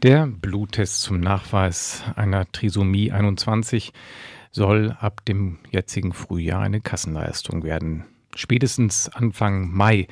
Der 0.00 0.28
Bluttest 0.28 1.02
zum 1.02 1.18
Nachweis 1.18 2.04
einer 2.14 2.46
Trisomie 2.52 3.10
21 3.10 3.92
soll 4.52 4.96
ab 5.00 5.24
dem 5.24 5.58
jetzigen 5.72 6.12
Frühjahr 6.12 6.62
eine 6.62 6.80
Kassenleistung 6.80 7.64
werden. 7.64 8.04
Spätestens 8.36 9.08
Anfang 9.08 9.72
Mai 9.72 10.06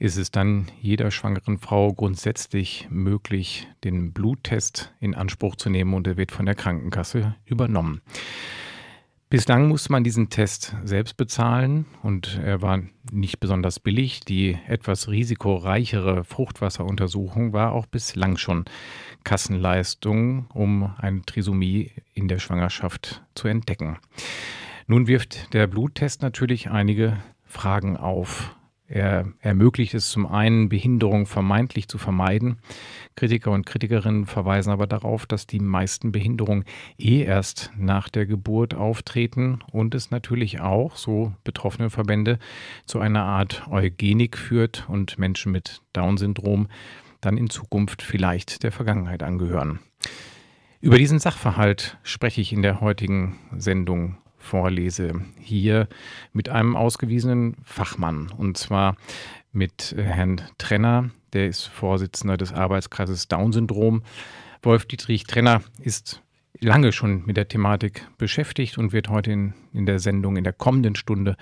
ist 0.00 0.16
es 0.16 0.32
dann 0.32 0.66
jeder 0.80 1.12
schwangeren 1.12 1.58
Frau 1.58 1.92
grundsätzlich 1.92 2.88
möglich, 2.90 3.68
den 3.84 4.12
Bluttest 4.12 4.92
in 4.98 5.14
Anspruch 5.14 5.54
zu 5.54 5.70
nehmen 5.70 5.94
und 5.94 6.08
er 6.08 6.16
wird 6.16 6.32
von 6.32 6.46
der 6.46 6.56
Krankenkasse 6.56 7.36
übernommen. 7.44 8.00
Bislang 9.30 9.68
musste 9.68 9.92
man 9.92 10.02
diesen 10.02 10.28
Test 10.28 10.74
selbst 10.82 11.16
bezahlen 11.16 11.86
und 12.02 12.40
er 12.44 12.62
war 12.62 12.82
nicht 13.12 13.38
besonders 13.38 13.78
billig. 13.78 14.22
Die 14.22 14.58
etwas 14.66 15.08
risikoreichere 15.08 16.24
Fruchtwasseruntersuchung 16.24 17.52
war 17.52 17.70
auch 17.70 17.86
bislang 17.86 18.38
schon 18.38 18.64
Kassenleistung, 19.22 20.46
um 20.52 20.92
eine 20.98 21.22
Trisomie 21.22 21.92
in 22.12 22.26
der 22.26 22.40
Schwangerschaft 22.40 23.22
zu 23.36 23.46
entdecken. 23.46 23.98
Nun 24.88 25.06
wirft 25.06 25.54
der 25.54 25.68
Bluttest 25.68 26.22
natürlich 26.22 26.68
einige 26.68 27.16
Fragen 27.44 27.96
auf. 27.96 28.56
Er 28.92 29.28
ermöglicht 29.38 29.94
es 29.94 30.10
zum 30.10 30.26
einen, 30.26 30.68
Behinderung 30.68 31.26
vermeintlich 31.26 31.86
zu 31.86 31.96
vermeiden. 31.96 32.58
Kritiker 33.14 33.52
und 33.52 33.64
Kritikerinnen 33.64 34.26
verweisen 34.26 34.72
aber 34.72 34.88
darauf, 34.88 35.26
dass 35.26 35.46
die 35.46 35.60
meisten 35.60 36.10
Behinderungen 36.10 36.64
eh 36.98 37.22
erst 37.22 37.70
nach 37.78 38.08
der 38.08 38.26
Geburt 38.26 38.74
auftreten 38.74 39.60
und 39.70 39.94
es 39.94 40.10
natürlich 40.10 40.60
auch, 40.60 40.96
so 40.96 41.32
betroffene 41.44 41.88
Verbände, 41.88 42.40
zu 42.84 42.98
einer 42.98 43.22
Art 43.22 43.68
Eugenik 43.70 44.36
führt 44.36 44.88
und 44.88 45.20
Menschen 45.20 45.52
mit 45.52 45.82
Down-Syndrom 45.92 46.66
dann 47.20 47.36
in 47.36 47.48
Zukunft 47.48 48.02
vielleicht 48.02 48.64
der 48.64 48.72
Vergangenheit 48.72 49.22
angehören. 49.22 49.78
Über 50.80 50.98
diesen 50.98 51.20
Sachverhalt 51.20 51.96
spreche 52.02 52.40
ich 52.40 52.52
in 52.52 52.62
der 52.62 52.80
heutigen 52.80 53.36
Sendung 53.56 54.16
vorlese. 54.40 55.20
Hier 55.38 55.86
mit 56.32 56.48
einem 56.48 56.74
ausgewiesenen 56.74 57.56
Fachmann 57.64 58.32
und 58.36 58.58
zwar 58.58 58.96
mit 59.52 59.92
äh, 59.92 60.02
Herrn 60.02 60.40
Trenner, 60.58 61.10
der 61.32 61.46
ist 61.46 61.66
Vorsitzender 61.66 62.36
des 62.36 62.52
Arbeitskreises 62.52 63.28
Down-Syndrom. 63.28 64.02
Wolf 64.62 64.86
Dietrich 64.86 65.24
Trenner 65.24 65.62
ist 65.80 66.22
lange 66.58 66.92
schon 66.92 67.24
mit 67.26 67.36
der 67.36 67.48
Thematik 67.48 68.06
beschäftigt 68.18 68.78
und 68.78 68.92
wird 68.92 69.08
heute 69.08 69.32
in, 69.32 69.54
in 69.72 69.86
der 69.86 69.98
Sendung 69.98 70.36
in 70.36 70.44
der 70.44 70.52
kommenden 70.52 70.96
Stunde 70.96 71.36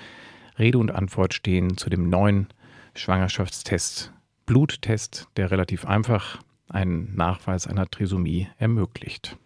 Rede 0.58 0.78
und 0.78 0.90
Antwort 0.90 1.34
stehen 1.34 1.76
zu 1.76 1.88
dem 1.88 2.10
neuen 2.10 2.48
Schwangerschaftstest, 2.94 4.12
Bluttest, 4.44 5.28
der 5.36 5.50
relativ 5.50 5.84
einfach 5.84 6.40
einen 6.68 7.14
Nachweis 7.14 7.66
einer 7.66 7.88
Trisomie 7.88 8.48
ermöglicht. 8.58 9.36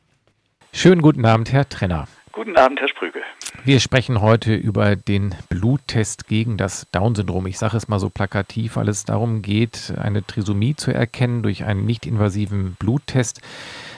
Schönen 0.73 1.03
guten 1.03 1.25
Abend, 1.25 1.53
Herr 1.53 1.69
Trenner. 1.69 2.09
Guten 2.33 2.57
Abend, 2.57 2.81
Herr 2.81 2.89
Sprügel. 2.89 3.21
Wir 3.63 3.79
sprechen 3.79 4.23
heute 4.23 4.55
über 4.55 4.97
den 4.97 5.35
Bluttest 5.51 6.29
gegen 6.29 6.57
das 6.57 6.87
Down-Syndrom. 6.91 7.47
Ich 7.47 7.59
sage 7.59 7.77
es 7.77 7.89
mal 7.89 8.01
so 8.01 8.09
plakativ, 8.09 8.77
weil 8.77 8.89
es 8.89 9.05
darum 9.05 9.43
geht, 9.43 9.93
eine 10.01 10.27
Trisomie 10.27 10.75
zu 10.75 10.95
erkennen 10.95 11.43
durch 11.43 11.65
einen 11.65 11.85
nicht-invasiven 11.85 12.75
Bluttest, 12.79 13.43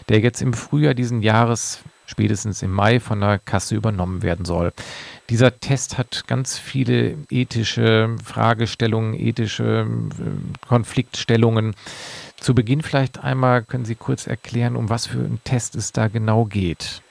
der 0.08 0.19
jetzt 0.19 0.42
im 0.42 0.53
Frühjahr 0.53 0.94
diesen 0.94 1.22
Jahres, 1.22 1.84
spätestens 2.06 2.60
im 2.62 2.72
Mai, 2.72 2.98
von 2.98 3.20
der 3.20 3.38
Kasse 3.38 3.76
übernommen 3.76 4.22
werden 4.25 4.44
soll. 4.44 4.72
Dieser 5.31 5.60
Test 5.60 5.97
hat 5.97 6.26
ganz 6.26 6.58
viele 6.58 7.16
ethische 7.31 8.16
Fragestellungen, 8.22 9.14
ethische 9.14 9.87
äh, 9.87 10.66
Konfliktstellungen. 10.66 11.76
Zu 12.37 12.53
Beginn 12.53 12.82
vielleicht 12.82 13.22
einmal 13.22 13.62
können 13.62 13.84
Sie 13.84 13.94
kurz 13.94 14.26
erklären, 14.26 14.75
um 14.75 14.91
was 14.91 15.06
für 15.06 15.19
einen 15.19 15.41
Test 15.44 15.76
es 15.76 15.92
da 15.92 16.08
genau 16.08 16.47
geht. 16.47 17.03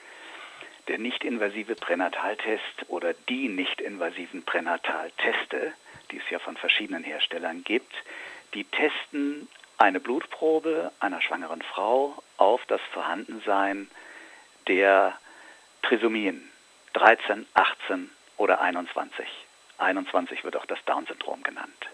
Der 0.88 0.98
nicht-invasive 0.98 1.76
Pränataltest 1.76 2.88
oder 2.88 3.14
die 3.28 3.48
nicht-invasiven 3.48 4.42
Pränatalteste, 4.42 5.72
die 6.10 6.18
es 6.18 6.30
ja 6.30 6.38
von 6.38 6.56
verschiedenen 6.56 7.04
Herstellern 7.04 7.64
gibt, 7.64 7.92
die 8.52 8.64
testen 8.64 9.48
eine 9.78 10.00
Blutprobe 10.00 10.92
einer 11.00 11.20
schwangeren 11.20 11.62
Frau 11.62 12.22
auf 12.36 12.64
das 12.66 12.80
Vorhandensein 12.92 13.90
der 14.68 15.18
Trisomien 15.82 16.50
13, 16.94 17.46
18 17.54 18.10
oder 18.36 18.60
21. 18.60 19.26
21 19.78 20.44
wird 20.44 20.56
auch 20.56 20.66
das 20.66 20.82
Down-Syndrom 20.84 21.42
genannt. 21.42 21.86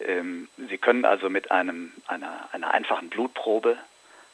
Ähm, 0.00 0.48
Sie 0.68 0.78
können 0.78 1.04
also 1.04 1.28
mit 1.28 1.50
einem, 1.50 1.92
einer, 2.06 2.48
einer 2.52 2.72
einfachen 2.72 3.10
Blutprobe 3.10 3.76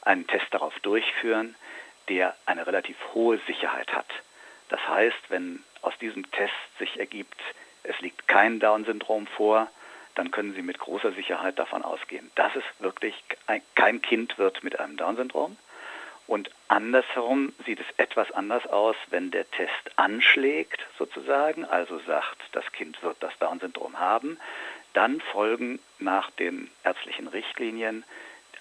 einen 0.03 0.27
Test 0.27 0.47
darauf 0.51 0.79
durchführen, 0.81 1.55
der 2.11 2.37
eine 2.45 2.67
relativ 2.67 2.97
hohe 3.15 3.39
Sicherheit 3.47 3.95
hat. 3.95 4.09
Das 4.69 4.87
heißt, 4.87 5.31
wenn 5.31 5.65
aus 5.81 5.97
diesem 5.99 6.31
Test 6.33 6.53
sich 6.79 6.99
ergibt, 6.99 7.41
es 7.85 7.99
liegt 8.01 8.29
kein 8.29 8.61
Down-Syndrom 8.61 9.27
vor, 9.29 9.69
dann 10.17 10.31
können 10.31 10.53
Sie 10.55 10.63
mit 10.63 10.79
großer 10.79 11.13
Sicherheit 11.13 11.59
davon 11.59 11.83
ausgehen, 11.83 12.31
dass 12.35 12.55
es 12.57 12.65
wirklich 12.81 13.15
kein 13.75 14.03
Kind 14.03 14.37
wird 14.37 14.63
mit 14.63 14.79
einem 14.79 14.97
Down-Syndrom. 14.97 15.57
Und 16.27 16.51
andersherum 16.69 17.53
sieht 17.65 17.81
es 17.81 17.87
etwas 17.97 18.31
anders 18.33 18.67
aus, 18.67 18.97
wenn 19.09 19.31
der 19.31 19.51
Test 19.51 19.91
anschlägt, 19.97 20.81
sozusagen, 20.99 21.65
also 21.65 21.99
sagt, 22.01 22.39
das 22.53 22.71
Kind 22.73 23.03
wird 23.03 23.17
das 23.21 23.37
Down-Syndrom 23.39 23.99
haben. 23.99 24.39
Dann 24.93 25.21
folgen 25.21 25.81
nach 25.99 26.31
den 26.33 26.71
ärztlichen 26.85 27.29
Richtlinien 27.29 28.05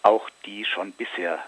auch 0.01 0.29
die 0.45 0.65
schon 0.65 0.93
bisher 0.93 1.43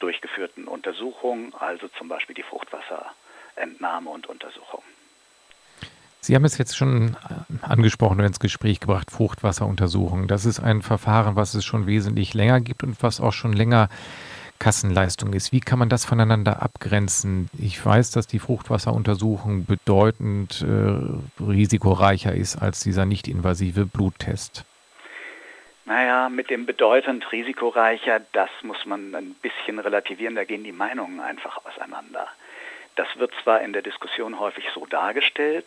durchgeführten 0.00 0.66
Untersuchungen, 0.66 1.54
also 1.58 1.88
zum 1.96 2.08
Beispiel 2.08 2.34
die 2.34 2.42
Fruchtwasserentnahme 2.42 4.10
und 4.10 4.26
Untersuchung. 4.26 4.82
Sie 6.22 6.34
haben 6.34 6.44
es 6.44 6.58
jetzt 6.58 6.76
schon 6.76 7.16
äh, 7.28 7.64
angesprochen 7.64 8.18
und 8.20 8.26
ins 8.26 8.40
Gespräch 8.40 8.80
gebracht, 8.80 9.10
Fruchtwasseruntersuchung. 9.10 10.28
Das 10.28 10.44
ist 10.44 10.60
ein 10.60 10.82
Verfahren, 10.82 11.34
was 11.34 11.54
es 11.54 11.64
schon 11.64 11.86
wesentlich 11.86 12.34
länger 12.34 12.60
gibt 12.60 12.82
und 12.82 13.02
was 13.02 13.20
auch 13.20 13.32
schon 13.32 13.54
länger 13.54 13.88
Kassenleistung 14.58 15.32
ist. 15.32 15.50
Wie 15.50 15.60
kann 15.60 15.78
man 15.78 15.88
das 15.88 16.04
voneinander 16.04 16.62
abgrenzen? 16.62 17.48
Ich 17.58 17.84
weiß, 17.84 18.10
dass 18.10 18.26
die 18.26 18.38
Fruchtwasseruntersuchung 18.38 19.64
bedeutend 19.64 20.62
äh, 20.62 21.42
risikoreicher 21.42 22.34
ist 22.34 22.56
als 22.56 22.80
dieser 22.80 23.06
nicht-invasive 23.06 23.86
Bluttest. 23.86 24.66
Naja, 25.90 26.28
mit 26.28 26.50
dem 26.50 26.66
bedeutend 26.66 27.32
risikoreicher, 27.32 28.20
das 28.30 28.48
muss 28.62 28.86
man 28.86 29.12
ein 29.12 29.34
bisschen 29.34 29.80
relativieren, 29.80 30.36
da 30.36 30.44
gehen 30.44 30.62
die 30.62 30.70
Meinungen 30.70 31.18
einfach 31.18 31.64
auseinander. 31.64 32.28
Das 32.94 33.08
wird 33.18 33.32
zwar 33.42 33.60
in 33.62 33.72
der 33.72 33.82
Diskussion 33.82 34.38
häufig 34.38 34.68
so 34.72 34.86
dargestellt 34.86 35.66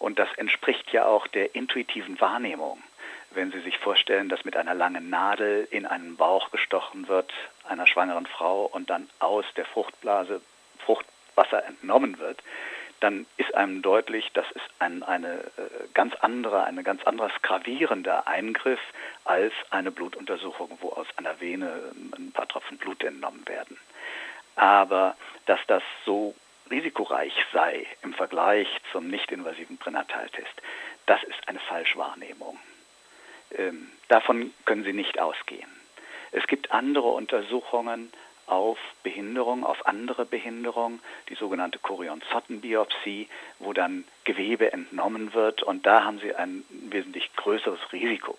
und 0.00 0.18
das 0.18 0.26
entspricht 0.34 0.90
ja 0.90 1.04
auch 1.04 1.28
der 1.28 1.54
intuitiven 1.54 2.20
Wahrnehmung. 2.20 2.82
Wenn 3.30 3.52
Sie 3.52 3.60
sich 3.60 3.78
vorstellen, 3.78 4.28
dass 4.28 4.44
mit 4.44 4.56
einer 4.56 4.74
langen 4.74 5.10
Nadel 5.10 5.68
in 5.70 5.86
einen 5.86 6.16
Bauch 6.16 6.50
gestochen 6.50 7.06
wird, 7.06 7.32
einer 7.68 7.86
schwangeren 7.86 8.26
Frau 8.26 8.64
und 8.64 8.90
dann 8.90 9.08
aus 9.20 9.44
der 9.54 9.64
Fruchtblase 9.64 10.40
Fruchtwasser 10.84 11.64
entnommen 11.66 12.18
wird, 12.18 12.42
dann 13.02 13.26
ist 13.36 13.54
einem 13.54 13.82
deutlich, 13.82 14.30
das 14.32 14.46
ist 14.52 14.64
ein 14.78 15.02
eine, 15.02 15.40
äh, 15.56 15.88
ganz 15.92 16.14
andere, 16.16 16.64
ein 16.64 16.82
ganz 16.84 17.02
anderes 17.02 17.32
gravierender 17.42 18.26
Eingriff 18.28 18.80
als 19.24 19.52
eine 19.70 19.90
Blutuntersuchung, 19.90 20.78
wo 20.80 20.90
aus 20.90 21.06
einer 21.16 21.40
Vene 21.40 21.92
ein 22.16 22.32
paar 22.32 22.46
Tropfen 22.48 22.78
Blut 22.78 23.02
entnommen 23.02 23.46
werden. 23.48 23.76
Aber 24.54 25.16
dass 25.46 25.60
das 25.66 25.82
so 26.04 26.34
risikoreich 26.70 27.34
sei 27.52 27.86
im 28.02 28.14
Vergleich 28.14 28.68
zum 28.92 29.08
nicht-invasiven 29.08 29.78
Pränataltest, 29.78 30.62
das 31.06 31.22
ist 31.24 31.48
eine 31.48 31.58
Falschwahrnehmung. 31.58 32.58
Ähm, 33.56 33.90
davon 34.08 34.54
können 34.64 34.84
Sie 34.84 34.92
nicht 34.92 35.18
ausgehen. 35.18 35.68
Es 36.30 36.46
gibt 36.46 36.70
andere 36.70 37.08
Untersuchungen, 37.08 38.12
auf 38.46 38.78
Behinderung, 39.02 39.64
auf 39.64 39.86
andere 39.86 40.24
Behinderung, 40.24 41.00
die 41.28 41.34
sogenannte 41.34 41.78
Chorion-Zotten-Biopsie, 41.78 43.28
wo 43.58 43.72
dann 43.72 44.04
Gewebe 44.24 44.72
entnommen 44.72 45.32
wird 45.34 45.62
und 45.62 45.86
da 45.86 46.04
haben 46.04 46.18
Sie 46.20 46.34
ein 46.34 46.64
wesentlich 46.70 47.34
größeres 47.36 47.92
Risiko. 47.92 48.36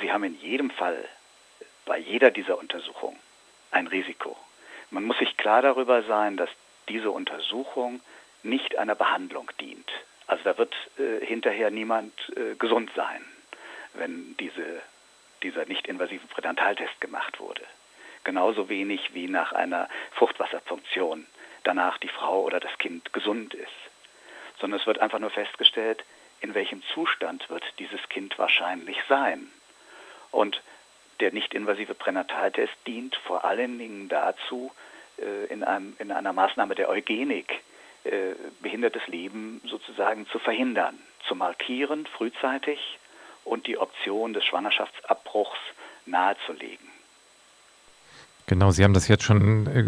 Sie 0.00 0.12
haben 0.12 0.24
in 0.24 0.38
jedem 0.40 0.70
Fall 0.70 1.08
bei 1.84 1.98
jeder 1.98 2.30
dieser 2.30 2.58
Untersuchungen 2.58 3.18
ein 3.70 3.86
Risiko. 3.86 4.36
Man 4.90 5.04
muss 5.04 5.18
sich 5.18 5.36
klar 5.36 5.62
darüber 5.62 6.02
sein, 6.02 6.36
dass 6.36 6.50
diese 6.88 7.10
Untersuchung 7.10 8.00
nicht 8.42 8.78
einer 8.78 8.94
Behandlung 8.94 9.50
dient. 9.60 9.90
Also 10.26 10.44
da 10.44 10.58
wird 10.58 10.74
äh, 10.98 11.24
hinterher 11.24 11.70
niemand 11.70 12.12
äh, 12.36 12.54
gesund 12.54 12.90
sein, 12.94 13.24
wenn 13.94 14.36
diese, 14.38 14.82
dieser 15.42 15.66
nicht-invasive 15.66 16.26
Pränataltest 16.28 17.00
gemacht 17.00 17.40
wurde. 17.40 17.62
Genauso 18.24 18.68
wenig 18.68 19.14
wie 19.14 19.28
nach 19.28 19.52
einer 19.52 19.88
Fruchtwasserfunktion 20.12 21.26
danach 21.64 21.98
die 21.98 22.08
Frau 22.08 22.42
oder 22.42 22.60
das 22.60 22.76
Kind 22.78 23.12
gesund 23.12 23.54
ist. 23.54 23.68
Sondern 24.60 24.80
es 24.80 24.86
wird 24.86 24.98
einfach 24.98 25.18
nur 25.18 25.30
festgestellt, 25.30 26.04
in 26.40 26.54
welchem 26.54 26.82
Zustand 26.94 27.48
wird 27.50 27.64
dieses 27.78 28.08
Kind 28.08 28.38
wahrscheinlich 28.38 28.96
sein. 29.08 29.50
Und 30.30 30.62
der 31.20 31.32
nicht-invasive 31.32 31.94
Pränataltest 31.94 32.74
dient 32.86 33.16
vor 33.16 33.44
allen 33.44 33.78
Dingen 33.78 34.08
dazu, 34.08 34.72
äh, 35.18 35.46
in, 35.46 35.64
einem, 35.64 35.96
in 35.98 36.12
einer 36.12 36.32
Maßnahme 36.32 36.74
der 36.74 36.88
Eugenik 36.88 37.60
äh, 38.04 38.34
behindertes 38.60 39.06
Leben 39.08 39.60
sozusagen 39.64 40.26
zu 40.28 40.38
verhindern, 40.38 40.98
zu 41.26 41.34
markieren 41.34 42.06
frühzeitig 42.06 42.98
und 43.44 43.66
die 43.66 43.78
Option 43.78 44.32
des 44.32 44.44
Schwangerschaftsabbruchs 44.44 45.58
nahezulegen. 46.06 46.87
Genau, 48.48 48.70
Sie 48.70 48.82
haben 48.82 48.94
das 48.94 49.08
jetzt 49.08 49.24
schon 49.24 49.66
äh, 49.66 49.84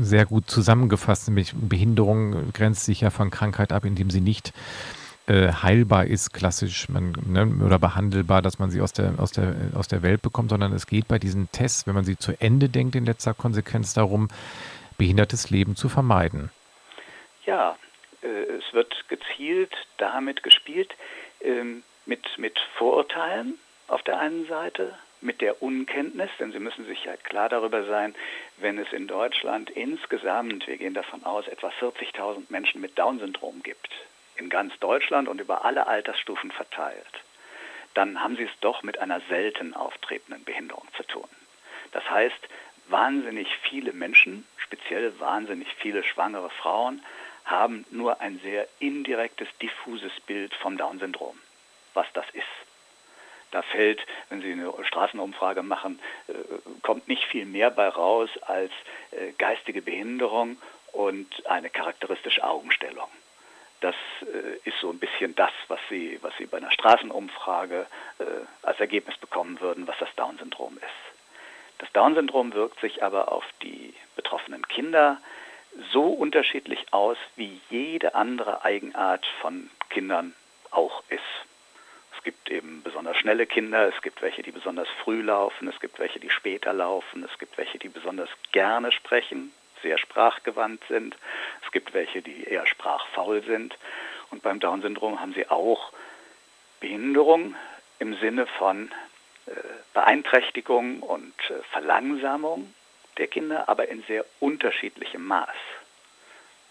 sehr 0.00 0.24
gut 0.24 0.48
zusammengefasst, 0.48 1.26
nämlich 1.26 1.52
Behinderung 1.52 2.52
grenzt 2.52 2.84
sich 2.84 3.00
ja 3.00 3.10
von 3.10 3.30
Krankheit 3.30 3.72
ab, 3.72 3.84
indem 3.84 4.08
sie 4.08 4.20
nicht 4.20 4.52
äh, 5.26 5.52
heilbar 5.52 6.06
ist, 6.06 6.32
klassisch 6.32 6.88
man, 6.88 7.12
ne, 7.26 7.64
oder 7.64 7.80
behandelbar, 7.80 8.40
dass 8.40 8.60
man 8.60 8.70
sie 8.70 8.80
aus 8.80 8.92
der, 8.92 9.14
aus, 9.18 9.32
der, 9.32 9.56
aus 9.74 9.88
der 9.88 10.02
Welt 10.02 10.22
bekommt, 10.22 10.50
sondern 10.50 10.72
es 10.72 10.86
geht 10.86 11.08
bei 11.08 11.18
diesen 11.18 11.50
Tests, 11.50 11.88
wenn 11.88 11.94
man 11.94 12.04
sie 12.04 12.16
zu 12.16 12.40
Ende 12.40 12.68
denkt, 12.68 12.94
in 12.94 13.04
letzter 13.04 13.34
Konsequenz 13.34 13.94
darum, 13.94 14.28
behindertes 14.96 15.50
Leben 15.50 15.74
zu 15.74 15.88
vermeiden. 15.88 16.50
Ja, 17.46 17.76
äh, 18.22 18.26
es 18.28 18.72
wird 18.72 18.94
gezielt 19.08 19.74
damit 19.98 20.44
gespielt, 20.44 20.94
ähm, 21.40 21.82
mit, 22.06 22.38
mit 22.38 22.60
Vorurteilen 22.78 23.54
auf 23.88 24.04
der 24.04 24.20
einen 24.20 24.46
Seite, 24.46 24.94
mit 25.24 25.40
der 25.40 25.62
Unkenntnis, 25.62 26.30
denn 26.38 26.52
Sie 26.52 26.60
müssen 26.60 26.84
sich 26.84 27.04
ja 27.04 27.16
klar 27.16 27.48
darüber 27.48 27.84
sein, 27.84 28.14
wenn 28.58 28.78
es 28.78 28.92
in 28.92 29.08
Deutschland 29.08 29.70
insgesamt, 29.70 30.66
wir 30.66 30.76
gehen 30.76 30.94
davon 30.94 31.24
aus, 31.24 31.48
etwa 31.48 31.68
40.000 31.68 32.44
Menschen 32.50 32.80
mit 32.80 32.98
Down-Syndrom 32.98 33.62
gibt, 33.62 33.90
in 34.36 34.50
ganz 34.50 34.78
Deutschland 34.80 35.28
und 35.28 35.40
über 35.40 35.64
alle 35.64 35.86
Altersstufen 35.86 36.50
verteilt, 36.50 37.22
dann 37.94 38.22
haben 38.22 38.36
Sie 38.36 38.42
es 38.42 38.60
doch 38.60 38.82
mit 38.82 38.98
einer 38.98 39.20
selten 39.28 39.74
auftretenden 39.74 40.44
Behinderung 40.44 40.86
zu 40.96 41.04
tun. 41.04 41.28
Das 41.92 42.08
heißt, 42.10 42.48
wahnsinnig 42.88 43.48
viele 43.62 43.92
Menschen, 43.92 44.46
speziell 44.58 45.18
wahnsinnig 45.20 45.68
viele 45.78 46.04
schwangere 46.04 46.50
Frauen, 46.50 47.02
haben 47.44 47.84
nur 47.90 48.20
ein 48.20 48.40
sehr 48.40 48.68
indirektes, 48.78 49.48
diffuses 49.62 50.12
Bild 50.26 50.54
vom 50.54 50.76
Down-Syndrom, 50.76 51.38
was 51.94 52.06
das 52.12 52.26
ist. 52.32 52.63
Da 53.54 53.62
fällt, 53.62 54.04
wenn 54.30 54.42
Sie 54.42 54.50
eine 54.50 54.72
Straßenumfrage 54.82 55.62
machen, 55.62 56.00
äh, 56.26 56.32
kommt 56.82 57.06
nicht 57.06 57.22
viel 57.22 57.46
mehr 57.46 57.70
bei 57.70 57.86
raus 57.86 58.28
als 58.42 58.72
äh, 59.12 59.30
geistige 59.38 59.80
Behinderung 59.80 60.56
und 60.90 61.28
eine 61.46 61.70
charakteristische 61.70 62.42
Augenstellung. 62.42 63.06
Das 63.80 63.94
äh, 64.22 64.68
ist 64.68 64.76
so 64.80 64.90
ein 64.90 64.98
bisschen 64.98 65.36
das, 65.36 65.52
was 65.68 65.78
Sie, 65.88 66.18
was 66.20 66.36
Sie 66.36 66.46
bei 66.46 66.56
einer 66.56 66.72
Straßenumfrage 66.72 67.86
als 68.62 68.80
Ergebnis 68.80 69.16
bekommen 69.18 69.60
würden, 69.60 69.86
was 69.86 69.98
das 70.00 70.12
Down-Syndrom 70.16 70.76
ist. 70.78 71.78
Das 71.78 71.92
Down-Syndrom 71.92 72.54
wirkt 72.54 72.80
sich 72.80 73.04
aber 73.04 73.30
auf 73.30 73.44
die 73.62 73.94
betroffenen 74.16 74.66
Kinder 74.66 75.20
so 75.92 76.06
unterschiedlich 76.06 76.86
aus, 76.92 77.18
wie 77.36 77.60
jede 77.70 78.16
andere 78.16 78.64
Eigenart 78.64 79.24
von 79.40 79.70
Kindern 79.90 80.34
auch 80.72 81.04
ist 81.08 81.22
gibt 82.24 82.50
eben 82.50 82.82
besonders 82.82 83.16
schnelle 83.18 83.46
Kinder, 83.46 83.88
es 83.94 84.02
gibt 84.02 84.22
welche, 84.22 84.42
die 84.42 84.50
besonders 84.50 84.88
früh 85.02 85.22
laufen, 85.22 85.68
es 85.68 85.78
gibt 85.80 85.98
welche, 85.98 86.18
die 86.18 86.30
später 86.30 86.72
laufen, 86.72 87.24
es 87.24 87.38
gibt 87.38 87.56
welche, 87.58 87.78
die 87.78 87.88
besonders 87.88 88.30
gerne 88.52 88.90
sprechen, 88.90 89.52
sehr 89.82 89.98
sprachgewandt 89.98 90.82
sind, 90.88 91.16
es 91.64 91.70
gibt 91.70 91.94
welche, 91.94 92.22
die 92.22 92.44
eher 92.44 92.66
sprachfaul 92.66 93.42
sind. 93.42 93.76
Und 94.30 94.42
beim 94.42 94.58
Down-Syndrom 94.58 95.20
haben 95.20 95.34
sie 95.34 95.48
auch 95.48 95.92
Behinderung 96.80 97.54
im 97.98 98.14
Sinne 98.16 98.46
von 98.46 98.90
äh, 99.46 99.50
Beeinträchtigung 99.92 101.00
und 101.00 101.34
äh, 101.50 101.62
Verlangsamung 101.70 102.74
der 103.18 103.28
Kinder, 103.28 103.68
aber 103.68 103.88
in 103.88 104.02
sehr 104.04 104.24
unterschiedlichem 104.40 105.24
Maß. 105.24 105.48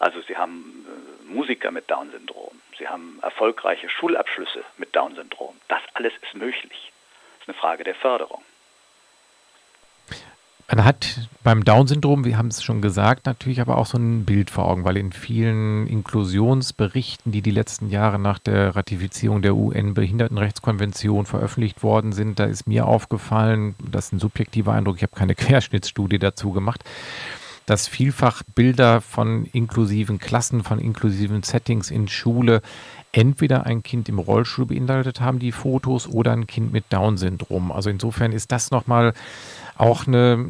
Also 0.04 0.20
sie 0.20 0.36
haben 0.36 0.84
äh, 0.86 1.32
Musiker 1.32 1.70
mit 1.70 1.90
Down-Syndrom, 1.90 2.60
sie 2.78 2.86
haben 2.86 3.18
erfolgreiche 3.22 3.88
Schulabschlüsse 3.88 4.62
mit 4.76 4.94
Down-Syndrom. 4.94 5.56
Das 5.68 5.80
alles 5.94 6.12
ist 6.20 6.34
möglich. 6.34 6.92
Das 7.38 7.40
ist 7.40 7.48
eine 7.48 7.54
Frage 7.54 7.84
der 7.84 7.94
Förderung. 7.94 8.42
Man 10.68 10.84
hat 10.84 11.30
beim 11.42 11.64
Down-Syndrom, 11.64 12.26
wir 12.26 12.36
haben 12.36 12.48
es 12.48 12.62
schon 12.62 12.82
gesagt, 12.82 13.24
natürlich 13.24 13.62
aber 13.62 13.78
auch 13.78 13.86
so 13.86 13.96
ein 13.96 14.26
Bild 14.26 14.50
vor 14.50 14.66
Augen, 14.66 14.84
weil 14.84 14.98
in 14.98 15.10
vielen 15.10 15.86
Inklusionsberichten, 15.86 17.32
die 17.32 17.40
die 17.40 17.50
letzten 17.50 17.88
Jahre 17.88 18.18
nach 18.18 18.38
der 18.38 18.76
Ratifizierung 18.76 19.40
der 19.40 19.54
UN-Behindertenrechtskonvention 19.54 21.24
veröffentlicht 21.24 21.82
worden 21.82 22.12
sind, 22.12 22.38
da 22.38 22.44
ist 22.44 22.66
mir 22.66 22.86
aufgefallen, 22.86 23.74
das 23.78 24.06
ist 24.06 24.12
ein 24.12 24.18
subjektiver 24.18 24.74
Eindruck, 24.74 24.96
ich 24.96 25.02
habe 25.02 25.16
keine 25.16 25.34
Querschnittsstudie 25.34 26.18
dazu 26.18 26.52
gemacht, 26.52 26.84
dass 27.66 27.88
vielfach 27.88 28.42
Bilder 28.54 29.00
von 29.00 29.46
inklusiven 29.46 30.18
Klassen, 30.18 30.62
von 30.62 30.78
inklusiven 30.78 31.42
Settings 31.42 31.90
in 31.90 32.08
Schule 32.08 32.60
entweder 33.12 33.64
ein 33.64 33.82
Kind 33.82 34.08
im 34.08 34.18
Rollstuhl 34.18 34.66
beinhaltet 34.66 35.20
haben, 35.20 35.38
die 35.38 35.52
Fotos, 35.52 36.08
oder 36.08 36.32
ein 36.32 36.46
Kind 36.46 36.72
mit 36.72 36.84
Down-Syndrom. 36.90 37.70
Also 37.70 37.88
insofern 37.90 38.32
ist 38.32 38.50
das 38.50 38.70
nochmal 38.70 39.14
auch 39.76 40.06
eine, 40.06 40.46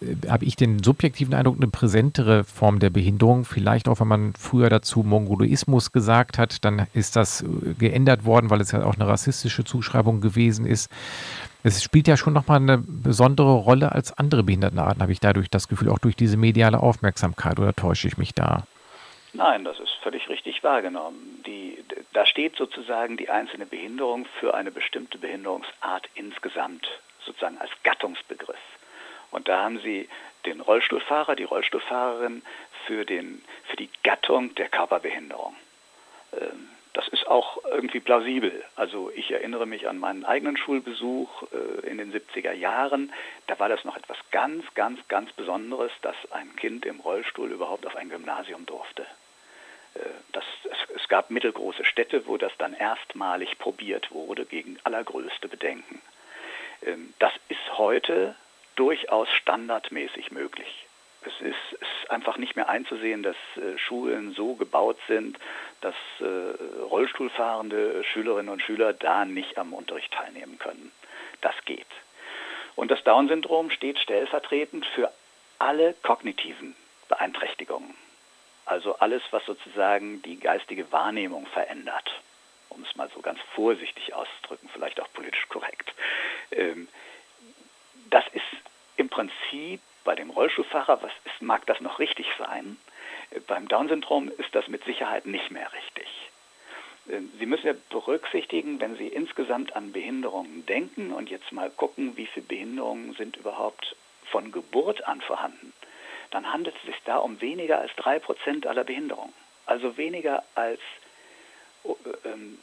äh, 0.00 0.28
habe 0.28 0.44
ich 0.44 0.56
den 0.56 0.82
subjektiven 0.82 1.34
Eindruck, 1.34 1.56
eine 1.56 1.68
präsentere 1.68 2.44
Form 2.44 2.78
der 2.78 2.90
Behinderung. 2.90 3.44
Vielleicht 3.44 3.88
auch, 3.88 4.00
wenn 4.00 4.08
man 4.08 4.32
früher 4.38 4.68
dazu 4.70 5.02
Mongoloismus 5.02 5.92
gesagt 5.92 6.38
hat, 6.38 6.64
dann 6.64 6.86
ist 6.94 7.16
das 7.16 7.42
äh, 7.42 7.74
geändert 7.78 8.24
worden, 8.24 8.50
weil 8.50 8.60
es 8.60 8.72
ja 8.72 8.84
auch 8.84 8.94
eine 8.94 9.08
rassistische 9.08 9.64
Zuschreibung 9.64 10.20
gewesen 10.20 10.66
ist. 10.66 10.90
Es 11.64 11.82
spielt 11.82 12.06
ja 12.06 12.16
schon 12.16 12.32
nochmal 12.32 12.58
eine 12.58 12.78
besondere 12.78 13.52
Rolle 13.52 13.92
als 13.92 14.16
andere 14.16 14.44
Behindertenarten, 14.44 15.02
habe 15.02 15.12
ich 15.12 15.20
dadurch 15.20 15.50
das 15.50 15.68
Gefühl, 15.68 15.90
auch 15.90 15.98
durch 15.98 16.14
diese 16.14 16.36
mediale 16.36 16.80
Aufmerksamkeit, 16.80 17.58
oder 17.58 17.74
täusche 17.74 18.06
ich 18.06 18.16
mich 18.16 18.32
da? 18.32 18.64
Nein, 19.32 19.64
das 19.64 19.78
ist 19.78 19.92
völlig 20.02 20.28
richtig 20.28 20.62
wahrgenommen. 20.62 21.42
Die, 21.46 21.84
da 22.12 22.26
steht 22.26 22.56
sozusagen 22.56 23.16
die 23.16 23.28
einzelne 23.28 23.66
Behinderung 23.66 24.26
für 24.40 24.54
eine 24.54 24.70
bestimmte 24.70 25.18
Behinderungsart 25.18 26.08
insgesamt, 26.14 26.86
sozusagen 27.24 27.58
als 27.58 27.70
Gattungsbegriff. 27.82 28.56
Und 29.30 29.48
da 29.48 29.64
haben 29.64 29.80
Sie 29.80 30.08
den 30.46 30.60
Rollstuhlfahrer, 30.60 31.36
die 31.36 31.44
Rollstuhlfahrerin 31.44 32.42
für, 32.86 33.04
den, 33.04 33.42
für 33.64 33.76
die 33.76 33.90
Gattung 34.02 34.54
der 34.54 34.68
Körperbehinderung. 34.68 35.54
Ähm, 36.32 36.68
das 36.98 37.06
ist 37.06 37.28
auch 37.28 37.62
irgendwie 37.64 38.00
plausibel. 38.00 38.64
Also 38.74 39.12
ich 39.14 39.30
erinnere 39.30 39.66
mich 39.66 39.86
an 39.86 40.00
meinen 40.00 40.24
eigenen 40.24 40.56
Schulbesuch 40.56 41.44
äh, 41.52 41.86
in 41.86 41.98
den 41.98 42.12
70er 42.12 42.52
Jahren. 42.52 43.12
Da 43.46 43.56
war 43.60 43.68
das 43.68 43.84
noch 43.84 43.96
etwas 43.96 44.16
ganz, 44.32 44.64
ganz, 44.74 44.98
ganz 45.06 45.30
Besonderes, 45.34 45.92
dass 46.02 46.16
ein 46.32 46.56
Kind 46.56 46.84
im 46.86 46.98
Rollstuhl 46.98 47.52
überhaupt 47.52 47.86
auf 47.86 47.94
ein 47.94 48.08
Gymnasium 48.08 48.66
durfte. 48.66 49.02
Äh, 49.94 50.00
das, 50.32 50.42
es, 50.64 50.96
es 50.96 51.08
gab 51.08 51.30
mittelgroße 51.30 51.84
Städte, 51.84 52.26
wo 52.26 52.36
das 52.36 52.50
dann 52.58 52.74
erstmalig 52.74 53.60
probiert 53.60 54.10
wurde, 54.10 54.44
gegen 54.44 54.76
allergrößte 54.82 55.46
Bedenken. 55.46 56.02
Ähm, 56.84 57.14
das 57.20 57.32
ist 57.48 57.78
heute 57.78 58.34
durchaus 58.74 59.28
standardmäßig 59.30 60.32
möglich. 60.32 60.88
Es 61.22 61.40
ist, 61.40 61.80
ist, 61.80 62.10
einfach 62.10 62.38
nicht 62.38 62.56
mehr 62.56 62.68
einzusehen, 62.68 63.22
dass 63.22 63.36
äh, 63.56 63.76
Schulen 63.78 64.32
so 64.32 64.54
gebaut 64.54 64.98
sind, 65.08 65.38
dass 65.80 65.94
äh, 66.20 66.82
Rollstuhlfahrende 66.82 68.02
Schülerinnen 68.04 68.48
und 68.48 68.62
Schüler 68.62 68.92
da 68.92 69.24
nicht 69.24 69.58
am 69.58 69.72
Unterricht 69.72 70.12
teilnehmen 70.12 70.58
können. 70.58 70.92
Das 71.40 71.54
geht. 71.64 71.86
Und 72.74 72.90
das 72.90 73.02
Down-Syndrom 73.04 73.70
steht 73.70 73.98
stellvertretend 73.98 74.86
für 74.86 75.12
alle 75.58 75.94
kognitiven 76.02 76.76
Beeinträchtigungen. 77.08 77.94
Also 78.66 78.96
alles, 78.96 79.22
was 79.30 79.44
sozusagen 79.46 80.22
die 80.22 80.38
geistige 80.38 80.90
Wahrnehmung 80.92 81.46
verändert, 81.46 82.20
um 82.68 82.82
es 82.82 82.94
mal 82.96 83.08
so 83.14 83.20
ganz 83.20 83.40
vorsichtig 83.54 84.14
auszudrücken, 84.14 84.68
vielleicht 84.72 85.00
auch 85.00 85.10
politisch 85.12 85.48
korrekt. 85.48 85.92
Ähm, 86.50 86.88
das 88.10 88.24
ist 88.32 88.44
im 88.96 89.08
Prinzip 89.08 89.80
bei 90.04 90.14
dem 90.14 90.30
Rollstuhlfahrer, 90.30 91.02
was 91.02 91.12
ist, 91.24 91.40
mag 91.42 91.66
das 91.66 91.80
noch 91.80 91.98
richtig 91.98 92.26
sein? 92.38 92.76
Beim 93.46 93.68
Down-Syndrom 93.68 94.30
ist 94.38 94.54
das 94.54 94.68
mit 94.68 94.84
Sicherheit 94.84 95.26
nicht 95.26 95.50
mehr 95.50 95.70
richtig. 95.72 96.06
Ähm, 97.10 97.30
Sie 97.38 97.46
müssen 97.46 97.66
ja 97.66 97.74
berücksichtigen, 97.90 98.80
wenn 98.80 98.96
Sie 98.96 99.08
insgesamt 99.08 99.74
an 99.76 99.92
Behinderungen 99.92 100.66
denken 100.66 101.12
und 101.12 101.30
jetzt 101.30 101.52
mal 101.52 101.70
gucken, 101.70 102.16
wie 102.16 102.26
viele 102.26 102.46
Behinderungen 102.46 103.14
sind 103.14 103.36
überhaupt 103.36 103.96
von 104.30 104.52
Geburt 104.52 105.06
an 105.06 105.20
vorhanden, 105.20 105.72
dann 106.30 106.52
handelt 106.52 106.76
es 106.76 106.82
sich 106.82 107.02
da 107.04 107.16
um 107.18 107.40
weniger 107.40 107.78
als 107.80 107.94
drei 107.96 108.18
Prozent 108.18 108.66
aller 108.66 108.84
Behinderungen. 108.84 109.32
also 109.66 109.96
weniger 109.98 110.42
als 110.54 110.80
äh, 111.84 111.90
ähm, 112.28 112.58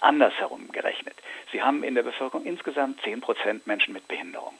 andersherum 0.00 0.70
gerechnet. 0.72 1.16
Sie 1.52 1.62
haben 1.62 1.82
in 1.82 1.94
der 1.94 2.02
Bevölkerung 2.02 2.44
insgesamt 2.44 3.00
10 3.02 3.20
Prozent 3.20 3.66
Menschen 3.66 3.94
mit 3.94 4.06
Behinderung. 4.08 4.54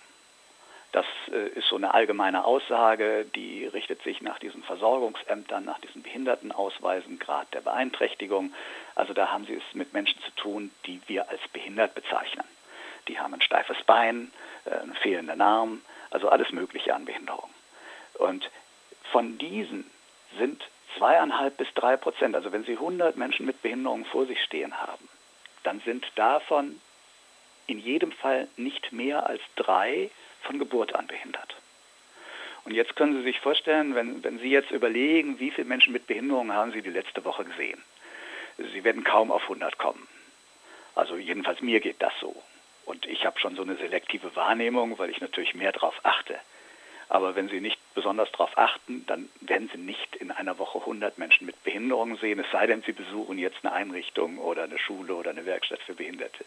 Das 0.93 1.07
äh, 1.31 1.49
ist 1.49 1.69
so 1.69 1.77
eine 1.77 1.93
allgemeine 1.93 2.45
Aussage, 2.45 3.27
die 3.35 3.67
richtet 3.67 4.03
sich 4.03 4.23
nach 4.23 4.39
diesen 4.39 4.63
Versorgungsämtern, 4.63 5.65
nach 5.65 5.79
diesen 5.81 6.03
Behindertenausweisen, 6.03 7.19
Grad 7.19 7.53
der 7.53 7.61
Beeinträchtigung. 7.61 8.55
Also 8.95 9.13
da 9.13 9.31
haben 9.31 9.45
Sie 9.45 9.55
es 9.55 9.75
mit 9.75 9.93
Menschen 9.93 10.19
zu 10.23 10.31
tun, 10.33 10.71
die 10.87 11.01
wir 11.07 11.29
als 11.29 11.41
behindert 11.53 11.95
bezeichnen. 11.95 12.45
Die 13.07 13.19
haben 13.19 13.35
ein 13.35 13.43
steifes 13.43 13.77
Bein, 13.85 14.33
äh, 14.65 14.71
einen 14.71 14.95
fehlenden 14.95 15.41
Arm, 15.43 15.83
also 16.11 16.31
alles 16.31 16.51
Mögliche 16.53 16.95
an 16.95 17.05
Behinderung. 17.05 17.51
Und 18.15 18.51
von 19.13 19.37
diesen 19.37 19.91
sind 20.39 20.63
zweieinhalb 20.97 21.57
bis 21.59 21.69
drei 21.75 21.97
Prozent, 21.97 22.35
also 22.35 22.51
wenn 22.53 22.65
Sie 22.65 22.73
100 22.73 23.17
Menschen 23.17 23.45
mit 23.45 23.61
Behinderung 23.61 24.07
vor 24.07 24.27
sich 24.27 24.43
stehen 24.43 24.81
haben, 24.81 25.09
dann 25.65 25.81
sind 25.81 26.07
davon 26.15 26.81
in 27.67 27.79
jedem 27.79 28.13
Fall 28.13 28.49
nicht 28.57 28.93
mehr 28.93 29.27
als 29.27 29.43
drei 29.57 30.11
von 30.49 30.59
Geburt 30.59 30.95
an 30.95 31.07
behindert. 31.07 31.55
Und 32.65 32.73
jetzt 32.75 32.97
können 32.97 33.17
Sie 33.17 33.23
sich 33.23 33.39
vorstellen, 33.39 33.95
wenn, 33.95 34.25
wenn 34.25 34.39
Sie 34.39 34.49
jetzt 34.49 34.71
überlegen, 34.71 35.39
wie 35.39 35.51
viele 35.51 35.67
Menschen 35.67 35.93
mit 35.93 36.07
Behinderung 36.07 36.53
haben 36.53 36.73
Sie 36.73 36.83
die 36.83 36.91
letzte 36.91 37.25
Woche 37.25 37.45
gesehen. 37.45 37.81
Sie 38.57 38.83
werden 38.83 39.05
kaum 39.05 39.31
auf 39.31 39.43
100 39.43 39.79
kommen. 39.79 40.09
Also 40.95 41.17
jedenfalls 41.17 41.61
mir 41.61 41.81
geht 41.81 42.03
das 42.03 42.13
so. 42.21 42.35
Und 42.87 43.07
ich 43.07 43.25
habe 43.27 43.39
schon 43.39 43.55
so 43.55 43.63
eine 43.63 43.77
selektive 43.77 44.35
Wahrnehmung, 44.35 44.99
weil 44.99 45.11
ich 45.11 45.21
natürlich 45.21 45.55
mehr 45.55 45.73
darauf 45.73 45.95
achte. 46.03 46.39
Aber 47.11 47.35
wenn 47.35 47.49
Sie 47.49 47.61
nicht 47.61 47.79
besonders 47.95 48.31
darauf 48.33 48.57
achten, 48.59 49.05
dann 49.07 49.31
werden 49.41 49.71
Sie 49.73 49.79
nicht 49.79 50.17
in 50.17 50.31
einer 50.31 50.59
Woche 50.59 50.79
100 50.79 51.17
Menschen 51.17 51.47
mit 51.47 51.63
Behinderung 51.65 52.17
sehen, 52.19 52.39
es 52.39 52.51
sei 52.51 52.67
denn, 52.67 52.83
Sie 52.83 52.93
besuchen 52.93 53.39
jetzt 53.39 53.59
eine 53.63 53.73
Einrichtung 53.73 54.39
oder 54.39 54.65
eine 54.65 54.79
Schule 54.79 55.15
oder 55.15 55.31
eine 55.31 55.47
Werkstatt 55.47 55.81
für 55.81 55.95
Behinderte. 55.95 56.45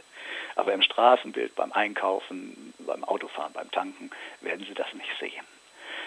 Aber 0.56 0.74
im 0.74 0.84
Straßenbild, 0.84 1.56
beim 1.56 1.72
Einkaufen, 1.72 2.74
beim 2.80 3.04
Autofahren, 3.04 3.54
beim 3.54 3.72
Tanken 3.72 4.12
werden 4.42 4.66
Sie 4.68 4.76
das 4.76 4.94
nicht 4.94 5.10
sehen. 5.20 5.46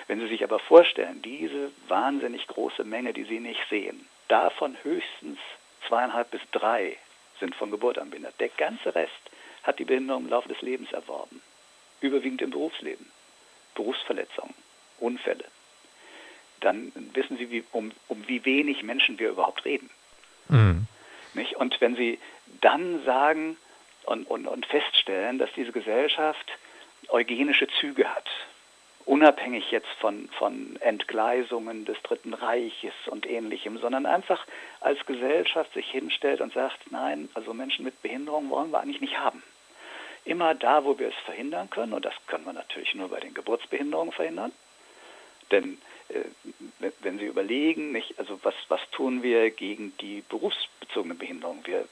Wenn 0.07 0.21
Sie 0.21 0.29
sich 0.29 0.45
aber 0.45 0.59
vorstellen, 0.59 1.23
diese 1.23 1.73
wahnsinnig 1.89 2.47
große 2.47 2.85
Menge, 2.85 3.13
die 3.13 3.25
Sie 3.25 3.41
nicht 3.41 3.63
sehen, 3.71 4.07
davon 4.29 4.77
höchstens 4.83 5.39
zweieinhalb 5.89 6.31
bis 6.31 6.43
drei 6.53 6.97
sind 7.41 7.55
von 7.55 7.71
Geburt 7.71 7.99
an 7.99 8.11
behindert. 8.11 8.39
Der 8.39 8.51
ganze 8.51 8.95
Rest 8.95 9.13
hat 9.63 9.79
die 9.79 9.85
Behinderung 9.85 10.25
im 10.25 10.31
Laufe 10.31 10.49
des 10.49 10.61
Lebens 10.63 10.93
erworben, 10.93 11.43
überwiegend 12.01 12.43
im 12.43 12.51
Berufsleben. 12.51 13.11
Berufsverletzungen, 13.75 14.55
Unfälle, 15.01 15.45
dann 16.61 16.93
wissen 17.13 17.37
Sie, 17.37 17.51
wie, 17.51 17.65
um, 17.73 17.93
um 18.09 18.27
wie 18.27 18.45
wenig 18.45 18.83
Menschen 18.83 19.19
wir 19.19 19.31
überhaupt 19.31 19.65
reden. 19.65 19.91
Mhm. 20.49 20.87
Nicht? 21.35 21.57
Und 21.57 21.81
wenn 21.81 21.97
Sie 21.97 22.19
dann 22.61 23.05
sagen 23.05 23.57
und, 24.05 24.25
und, 24.29 24.47
und 24.47 24.67
feststellen, 24.67 25.39
dass 25.39 25.51
diese 25.55 25.73
Gesellschaft 25.73 26.51
eugenische 27.09 27.69
Züge 27.81 28.09
hat, 28.09 28.29
unabhängig 29.05 29.71
jetzt 29.71 29.91
von, 30.01 30.29
von 30.39 30.77
Entgleisungen 30.81 31.85
des 31.85 32.01
Dritten 32.03 32.33
Reiches 32.33 32.95
und 33.07 33.27
ähnlichem, 33.27 33.79
sondern 33.79 34.07
einfach 34.07 34.47
als 34.81 35.05
Gesellschaft 35.07 35.73
sich 35.75 35.91
hinstellt 35.91 36.41
und 36.41 36.53
sagt, 36.55 36.91
nein, 36.91 37.29
also 37.35 37.53
Menschen 37.53 37.85
mit 37.85 38.01
Behinderung 38.03 38.49
wollen 38.51 38.71
wir 38.71 38.81
eigentlich 38.81 39.03
nicht 39.03 39.19
haben. 39.19 39.43
Immer 40.25 40.55
da, 40.55 40.85
wo 40.85 40.99
wir 40.99 41.09
es 41.09 41.25
verhindern 41.25 41.69
können, 41.71 41.93
und 41.93 42.05
das 42.05 42.15
können 42.27 42.47
wir 42.47 42.53
natürlich 42.53 42.95
nur 42.95 43.09
bei 43.09 43.21
den 43.21 43.35
Geburtsbehinderungen 43.35 44.13
verhindern, 44.13 44.53
denn 45.51 45.79
äh, 46.09 46.91
wenn 47.01 47.19
Sie 47.19 47.27
überlegen, 47.27 47.93
nicht, 47.93 48.19
also 48.19 48.39
was, 48.43 48.55
was 48.69 48.81
tun 48.91 49.23
wir 49.23 49.51
gegen 49.51 49.97
die 49.99 50.23
berufsbezogene 50.29 51.15
Behinderung? 51.15 51.61
Wir 51.65 51.87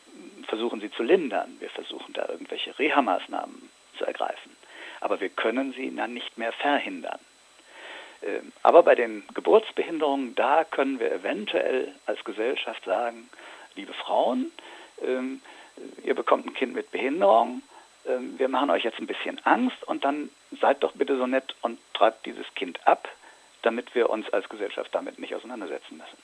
versuchen 0.49 0.81
sie 0.81 0.91
zu 0.91 1.03
lindern, 1.03 1.57
wir 1.61 1.71
versuchen 1.71 2.13
da 2.13 2.29
irgendwelche 2.29 2.79
Reha-Maßnahmen 2.79 3.71
zu 3.99 4.05
ergreifen, 4.05 4.57
aber 5.01 5.21
wir 5.21 5.29
können 5.29 5.73
sie 5.73 5.95
dann 5.95 6.15
nicht 6.15 6.39
mehr 6.39 6.53
verhindern. 6.53 7.19
Ähm, 8.23 8.53
aber 8.63 8.83
bei 8.83 8.95
den 8.95 9.25
Geburtsbehinderungen, 9.35 10.35
da 10.35 10.65
können 10.65 11.01
wir 11.01 11.13
eventuell 11.13 11.95
als 12.07 12.23
Gesellschaft 12.25 12.85
sagen, 12.85 13.29
liebe 13.75 13.93
Frauen, 13.93 14.53
ähm, 15.03 15.41
ihr 16.05 16.15
bekommt 16.15 16.47
ein 16.47 16.55
Kind 16.55 16.75
mit 16.75 16.91
Behinderung, 16.91 17.63
wir 18.37 18.49
machen 18.49 18.71
euch 18.71 18.85
jetzt 18.85 18.99
ein 18.99 19.07
bisschen 19.07 19.39
Angst 19.45 19.83
und 19.87 20.05
dann 20.05 20.31
seid 20.61 20.83
doch 20.83 20.93
bitte 20.93 21.17
so 21.17 21.27
nett 21.27 21.55
und 21.63 21.79
treibt 21.95 22.27
dieses 22.27 22.47
Kind 22.55 22.87
ab, 22.87 23.09
damit 23.63 23.95
wir 23.95 24.11
uns 24.11 24.29
als 24.33 24.49
Gesellschaft 24.49 24.91
damit 24.93 25.19
nicht 25.19 25.35
auseinandersetzen 25.35 25.97
müssen. 25.97 26.17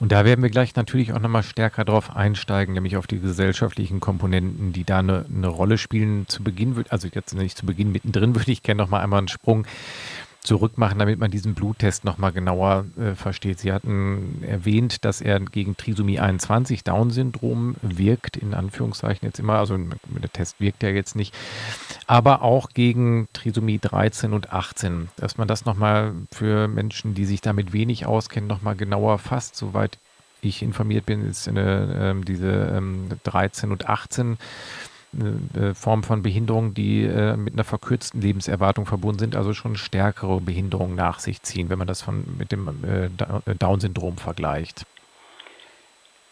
Und 0.00 0.12
da 0.12 0.24
werden 0.24 0.42
wir 0.42 0.48
gleich 0.48 0.74
natürlich 0.76 1.12
auch 1.12 1.20
nochmal 1.20 1.42
stärker 1.42 1.84
drauf 1.84 2.16
einsteigen, 2.16 2.72
nämlich 2.72 2.96
auf 2.96 3.06
die 3.06 3.20
gesellschaftlichen 3.20 4.00
Komponenten, 4.00 4.72
die 4.72 4.84
da 4.84 5.00
eine, 5.00 5.26
eine 5.28 5.48
Rolle 5.48 5.76
spielen. 5.76 6.26
Zu 6.26 6.42
Beginn, 6.42 6.82
also 6.88 7.06
jetzt 7.12 7.34
nicht 7.34 7.58
zu 7.58 7.66
Beginn, 7.66 7.92
mittendrin 7.92 8.34
würde 8.36 8.50
ich 8.50 8.62
gerne 8.62 8.82
nochmal 8.82 9.02
einmal 9.02 9.18
einen 9.18 9.28
Sprung 9.28 9.66
zurückmachen, 10.42 10.98
damit 10.98 11.18
man 11.18 11.30
diesen 11.30 11.54
Bluttest 11.54 12.04
nochmal 12.04 12.32
genauer 12.32 12.86
äh, 12.98 13.14
versteht. 13.14 13.58
Sie 13.58 13.72
hatten 13.72 14.42
erwähnt, 14.42 15.04
dass 15.04 15.20
er 15.20 15.38
gegen 15.40 15.76
Trisomie 15.76 16.18
21 16.18 16.82
Down-Syndrom 16.82 17.76
wirkt, 17.82 18.36
in 18.36 18.54
Anführungszeichen 18.54 19.26
jetzt 19.26 19.38
immer, 19.38 19.58
also 19.58 19.76
der 19.76 20.32
Test 20.32 20.58
wirkt 20.58 20.82
ja 20.82 20.88
jetzt 20.88 21.14
nicht, 21.14 21.34
aber 22.06 22.42
auch 22.42 22.70
gegen 22.70 23.28
Trisomie 23.32 23.78
13 23.78 24.32
und 24.32 24.52
18. 24.52 25.08
Dass 25.16 25.36
man 25.36 25.46
das 25.46 25.66
nochmal 25.66 26.14
für 26.30 26.68
Menschen, 26.68 27.14
die 27.14 27.26
sich 27.26 27.42
damit 27.42 27.72
wenig 27.72 28.06
auskennen, 28.06 28.48
nochmal 28.48 28.76
genauer 28.76 29.18
fasst, 29.18 29.56
soweit 29.56 29.98
ich 30.42 30.62
informiert 30.62 31.04
bin, 31.04 31.26
ist 31.26 31.48
eine, 31.48 32.16
äh, 32.18 32.24
diese 32.24 32.72
ähm, 32.74 33.08
13 33.24 33.72
und 33.72 33.88
18 33.88 34.38
eine 35.12 35.74
Form 35.74 36.02
von 36.02 36.22
Behinderung, 36.22 36.74
die 36.74 37.04
äh, 37.04 37.36
mit 37.36 37.54
einer 37.54 37.64
verkürzten 37.64 38.20
Lebenserwartung 38.20 38.86
verbunden 38.86 39.18
sind, 39.18 39.36
also 39.36 39.52
schon 39.54 39.76
stärkere 39.76 40.40
Behinderungen 40.40 40.94
nach 40.94 41.18
sich 41.18 41.42
ziehen, 41.42 41.68
wenn 41.68 41.78
man 41.78 41.88
das 41.88 42.02
von, 42.02 42.24
mit 42.38 42.52
dem 42.52 42.68
äh, 42.84 43.06
äh, 43.06 43.54
Down-Syndrom 43.58 44.18
vergleicht. 44.18 44.84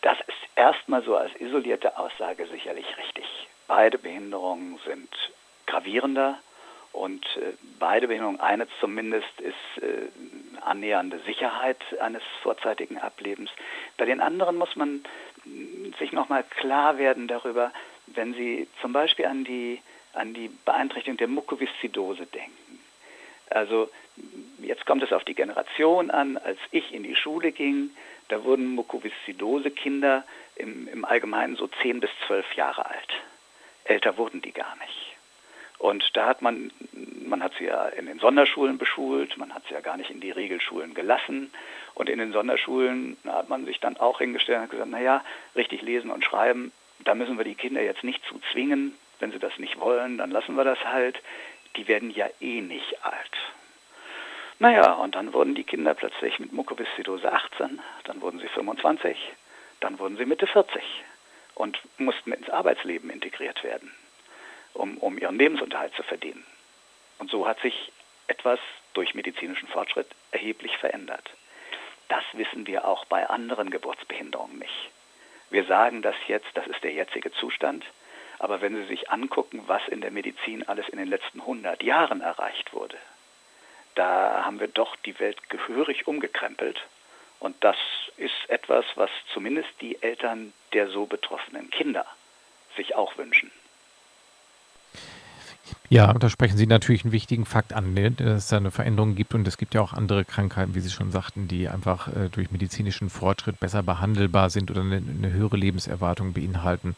Das 0.03 0.19
ist 0.21 0.57
erstmal 0.57 1.03
so 1.03 1.17
als 1.17 1.35
isolierte 1.41 1.99
Aussage 1.99 2.47
sicherlich 2.47 2.87
richtig. 2.99 3.25
Beide 3.67 3.99
Behinderungen 3.99 4.79
sind 4.87 5.09
gravierender 5.67 6.39
und 6.93 7.25
äh, 7.37 7.53
beide 7.79 8.07
Behinderungen, 8.07 8.41
eine 8.41 8.67
zumindest 8.81 9.41
ist 9.41 9.83
äh, 9.83 10.09
annähernde 10.63 11.19
Sicherheit 11.27 11.79
eines 12.01 12.23
vorzeitigen 12.43 12.99
Ablebens. 12.99 13.51
Bei 13.97 14.05
den 14.05 14.21
anderen 14.21 14.57
muss 14.57 14.75
man 14.77 15.05
sich 15.99 16.13
nochmal 16.13 16.45
klar 16.45 16.99
werden 16.99 17.29
darüber, 17.29 17.73
wenn 18.19 18.35
Sie 18.35 18.67
zum 18.83 18.93
Beispiel 18.93 19.27
an 19.27 19.45
die, 19.45 19.81
an 20.13 20.35
die 20.35 20.51
Beeinträchtigung 20.65 21.17
der 21.17 21.29
Mukoviszidose 21.29 22.27
denken. 22.27 22.81
Also 23.49 23.89
jetzt 24.59 24.85
kommt 24.85 25.05
es 25.05 25.13
auf 25.13 25.25
die 25.25 25.35
Generation 25.35 26.11
an, 26.11 26.37
als 26.37 26.59
ich 26.73 26.93
in 26.93 27.05
die 27.05 27.15
Schule 27.15 27.53
ging, 27.53 27.91
da 28.27 28.45
wurden 28.45 28.75
Mukoviszidose-Kinder 28.75 30.25
im, 30.57 30.89
im 30.89 31.05
Allgemeinen 31.05 31.57
so 31.57 31.69
10 31.81 32.01
bis 32.01 32.11
12 32.27 32.55
Jahre 32.55 32.87
alt. 32.87 33.09
Älter 33.85 34.19
wurden 34.19 34.43
die 34.43 34.53
gar 34.53 34.77
nicht. 34.77 35.17
Und 35.79 36.17
da 36.17 36.27
hat 36.27 36.43
man, 36.43 36.73
man 37.25 37.43
hat 37.43 37.53
sie 37.57 37.67
ja 37.67 37.87
in 37.87 38.07
den 38.07 38.19
Sonderschulen 38.19 38.79
beschult, 38.79 39.39
man 39.39 39.55
hat 39.55 39.63
sie 39.69 39.75
ja 39.75 39.81
gar 39.81 39.97
nicht 39.97 40.11
in 40.11 40.21
die 40.21 40.33
Regelschulen 40.33 40.93
gelassen. 40.93 41.53
Und 41.95 42.09
in 42.09 42.19
den 42.19 42.33
Sonderschulen 42.33 43.17
hat 43.25 43.49
man 43.49 43.65
sich 43.65 43.79
dann 43.79 43.97
auch 43.97 44.19
hingestellt 44.19 44.63
und 44.63 44.71
gesagt, 44.71 44.91
naja, 44.91 45.25
richtig 45.55 45.83
lesen 45.83 46.11
und 46.11 46.25
schreiben 46.25 46.73
da 47.01 47.15
müssen 47.15 47.39
wir 47.39 47.45
die 47.45 47.55
Kinder 47.55 47.83
jetzt 47.83 48.05
nicht 48.05 48.25
zu 48.27 48.41
zwingen. 48.53 48.97
Wenn 49.21 49.33
sie 49.33 49.39
das 49.39 49.59
nicht 49.59 49.81
wollen, 49.81 50.19
dann 50.19 50.31
lassen 50.31 50.57
wir 50.57 50.65
das 50.65 50.79
halt. 50.85 51.21
Die 51.77 51.89
werden 51.89 52.11
ja 52.11 52.29
eh 52.41 52.61
nicht 52.61 53.05
alt. 53.05 53.33
Naja, 54.61 54.95
und 54.95 55.15
dann 55.15 55.33
wurden 55.33 55.55
die 55.55 55.65
Kinder 55.65 55.95
plötzlich 55.95 56.39
mit 56.41 56.53
Mukoviszidose 56.53 57.33
18, 57.33 57.81
dann 58.05 58.21
wurden 58.21 58.41
sie 58.41 58.49
25, 58.49 59.17
dann 59.79 60.01
wurden 60.01 60.17
sie 60.17 60.27
Mitte 60.27 60.49
40 60.49 60.83
und 61.55 61.79
mussten 61.97 62.33
ins 62.33 62.51
Arbeitsleben 62.51 63.09
integriert 63.11 63.63
werden, 63.63 63.93
um, 64.75 64.99
um 64.99 65.17
ihren 65.17 65.39
Lebensunterhalt 65.39 65.95
zu 65.95 66.03
verdienen. 66.03 66.45
Und 67.19 67.31
so 67.31 67.47
hat 67.47 67.61
sich 67.61 67.93
etwas 68.27 68.59
durch 68.95 69.15
medizinischen 69.15 69.69
Fortschritt 69.69 70.09
erheblich 70.33 70.77
verändert. 70.79 71.31
Das 72.09 72.25
wissen 72.33 72.67
wir 72.67 72.87
auch 72.87 73.05
bei 73.05 73.29
anderen 73.29 73.71
Geburtsbehinderungen 73.71 74.59
nicht. 74.59 74.91
Wir 75.51 75.65
sagen 75.65 76.03
das 76.03 76.17
jetzt, 76.27 76.49
das 76.55 76.67
ist 76.67 76.83
der 76.83 76.93
jetzige 76.93 77.33
Zustand, 77.33 77.85
aber 78.39 78.61
wenn 78.61 78.77
Sie 78.77 78.85
sich 78.85 79.11
angucken, 79.11 79.63
was 79.67 79.87
in 79.89 80.01
der 80.01 80.11
Medizin 80.11 80.63
alles 80.69 80.89
in 80.89 80.99
den 80.99 81.09
letzten 81.09 81.41
100 81.41 81.83
Jahren 81.83 82.21
erreicht 82.21 82.73
wurde, 82.73 82.97
da 83.95 84.45
haben 84.45 84.61
wir 84.61 84.69
doch 84.69 84.95
die 84.97 85.19
Welt 85.19 85.49
gehörig 85.51 86.07
umgekrempelt. 86.07 86.81
Und 87.41 87.57
das 87.65 87.77
ist 88.17 88.49
etwas, 88.49 88.85
was 88.95 89.11
zumindest 89.33 89.69
die 89.81 90.01
Eltern 90.03 90.53
der 90.73 90.89
so 90.89 91.07
betroffenen 91.07 91.71
Kinder 91.71 92.07
sich 92.77 92.95
auch 92.95 93.17
wünschen. 93.17 93.51
Ja, 95.91 96.13
da 96.13 96.29
sprechen 96.29 96.59
Sie 96.59 96.67
natürlich 96.67 97.05
einen 97.05 97.13
wichtigen 97.13 97.47
Fakt 97.47 97.73
an, 97.73 97.95
ne? 97.95 98.11
dass 98.11 98.45
es 98.45 98.49
da 98.49 98.59
eine 98.59 98.71
Veränderung 98.71 99.15
gibt 99.15 99.35
und 99.35 99.49
es 99.49 99.57
gibt 99.57 99.75
ja 99.75 99.81
auch 99.81 99.95
andere 99.95 100.25
Krankheiten, 100.25 100.75
wie 100.75 100.81
Sie 100.81 100.91
schon 100.91 101.11
sagten, 101.11 101.49
die 101.49 101.69
einfach 101.69 102.09
äh, 102.09 102.29
durch 102.31 102.51
medizinischen 102.51 103.09
Fortschritt 103.09 103.59
besser 103.59 103.83
behandelbar 103.83 104.51
sind 104.51 104.71
oder 104.71 104.83
eine, 104.83 104.97
eine 104.97 105.33
höhere 105.33 105.57
Lebenserwartung 105.57 106.35
beinhalten. 106.35 106.95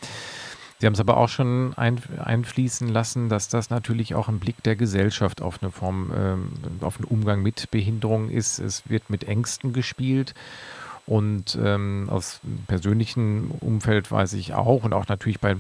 Sie 0.81 0.87
haben 0.87 0.95
es 0.95 1.01
aber 1.01 1.19
auch 1.19 1.29
schon 1.29 1.75
ein, 1.77 2.01
einfließen 2.19 2.89
lassen, 2.89 3.29
dass 3.29 3.49
das 3.49 3.71
natürlich 3.71 4.15
auch 4.15 4.29
ein 4.29 4.41
Blick 4.41 4.61
der 4.65 4.75
Gesellschaft 4.75 5.41
auf 5.41 5.63
eine 5.63 5.71
Form, 5.71 6.11
ähm, 6.17 6.53
auf 6.81 6.97
einen 6.97 7.05
Umgang 7.05 7.43
mit 7.43 7.71
Behinderung 7.71 8.29
ist. 8.29 8.59
Es 8.59 8.89
wird 8.89 9.09
mit 9.09 9.25
Ängsten 9.25 9.73
gespielt 9.73 10.35
und 11.11 11.59
ähm, 11.61 12.07
aus 12.09 12.39
persönlichem 12.69 13.51
Umfeld 13.59 14.13
weiß 14.13 14.35
ich 14.35 14.55
auch 14.55 14.85
und 14.85 14.93
auch 14.93 15.09
natürlich 15.09 15.41
bei 15.41 15.57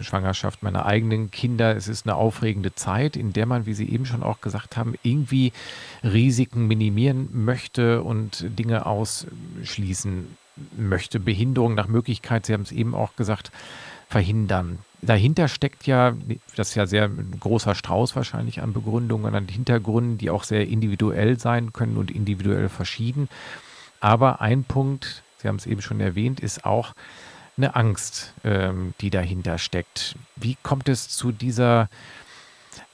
Schwangerschaft 0.00 0.62
meiner 0.62 0.86
eigenen 0.86 1.32
Kinder, 1.32 1.74
es 1.74 1.88
ist 1.88 2.06
eine 2.06 2.14
aufregende 2.14 2.76
Zeit, 2.76 3.16
in 3.16 3.32
der 3.32 3.46
man, 3.46 3.66
wie 3.66 3.74
Sie 3.74 3.90
eben 3.90 4.06
schon 4.06 4.22
auch 4.22 4.40
gesagt 4.40 4.76
haben, 4.76 4.94
irgendwie 5.02 5.52
Risiken 6.04 6.68
minimieren 6.68 7.30
möchte 7.32 8.04
und 8.04 8.46
Dinge 8.56 8.86
ausschließen 8.86 10.36
möchte. 10.76 11.18
Behinderung 11.18 11.74
nach 11.74 11.88
Möglichkeit, 11.88 12.46
Sie 12.46 12.52
haben 12.52 12.62
es 12.62 12.70
eben 12.70 12.94
auch 12.94 13.16
gesagt, 13.16 13.50
verhindern. 14.08 14.78
Dahinter 15.00 15.48
steckt 15.48 15.84
ja, 15.84 16.14
das 16.54 16.68
ist 16.68 16.74
ja 16.76 16.86
sehr 16.86 17.06
ein 17.06 17.38
großer 17.40 17.74
Strauß 17.74 18.14
wahrscheinlich 18.14 18.62
an 18.62 18.72
Begründungen, 18.72 19.34
an 19.34 19.48
Hintergründen, 19.48 20.18
die 20.18 20.30
auch 20.30 20.44
sehr 20.44 20.68
individuell 20.68 21.40
sein 21.40 21.72
können 21.72 21.96
und 21.96 22.12
individuell 22.12 22.68
verschieden. 22.68 23.28
Aber 24.02 24.40
ein 24.40 24.64
Punkt, 24.64 25.22
Sie 25.38 25.46
haben 25.46 25.56
es 25.56 25.66
eben 25.66 25.80
schon 25.80 26.00
erwähnt, 26.00 26.40
ist 26.40 26.64
auch 26.64 26.92
eine 27.56 27.76
Angst, 27.76 28.34
ähm, 28.42 28.94
die 29.00 29.10
dahinter 29.10 29.58
steckt. 29.58 30.16
Wie 30.34 30.56
kommt 30.64 30.88
es 30.88 31.08
zu 31.08 31.30
dieser 31.30 31.88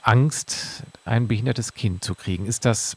Angst, 0.02 0.82
ein 1.06 1.26
behindertes 1.26 1.72
Kind 1.72 2.04
zu 2.04 2.14
kriegen? 2.14 2.44
Ist 2.44 2.66
das, 2.66 2.94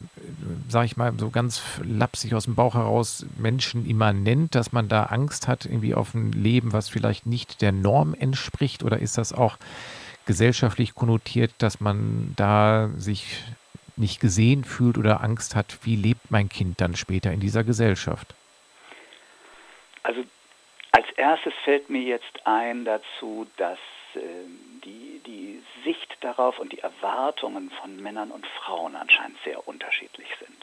sage 0.68 0.86
ich 0.86 0.98
mal, 0.98 1.14
so 1.18 1.30
ganz 1.30 1.62
lapsig 1.82 2.34
aus 2.34 2.44
dem 2.44 2.54
Bauch 2.54 2.74
heraus 2.74 3.24
Menschen 3.38 3.88
immanent, 3.88 4.54
dass 4.54 4.72
man 4.72 4.88
da 4.90 5.04
Angst 5.04 5.48
hat 5.48 5.64
irgendwie 5.64 5.94
auf 5.94 6.12
ein 6.12 6.32
Leben, 6.32 6.74
was 6.74 6.90
vielleicht 6.90 7.24
nicht 7.24 7.62
der 7.62 7.72
Norm 7.72 8.12
entspricht? 8.12 8.82
Oder 8.82 8.98
ist 8.98 9.16
das 9.16 9.32
auch 9.32 9.56
gesellschaftlich 10.26 10.94
konnotiert, 10.94 11.52
dass 11.58 11.80
man 11.80 12.34
da 12.36 12.90
sich 12.98 13.38
nicht 13.96 14.20
gesehen 14.20 14.64
fühlt 14.64 14.98
oder 14.98 15.22
Angst 15.22 15.54
hat, 15.54 15.78
wie 15.82 15.96
lebt 15.96 16.30
mein 16.30 16.48
Kind 16.48 16.80
dann 16.80 16.96
später 16.96 17.32
in 17.32 17.40
dieser 17.40 17.64
Gesellschaft? 17.64 18.34
Also 20.02 20.24
als 20.92 21.06
erstes 21.16 21.54
fällt 21.64 21.90
mir 21.90 22.02
jetzt 22.02 22.46
ein 22.46 22.84
dazu, 22.84 23.46
dass 23.56 23.78
äh, 24.14 24.20
die, 24.84 25.20
die 25.26 25.62
Sicht 25.84 26.16
darauf 26.20 26.58
und 26.58 26.72
die 26.72 26.80
Erwartungen 26.80 27.70
von 27.70 27.96
Männern 28.00 28.30
und 28.30 28.46
Frauen 28.46 28.96
anscheinend 28.96 29.38
sehr 29.44 29.66
unterschiedlich 29.66 30.28
sind. 30.38 30.62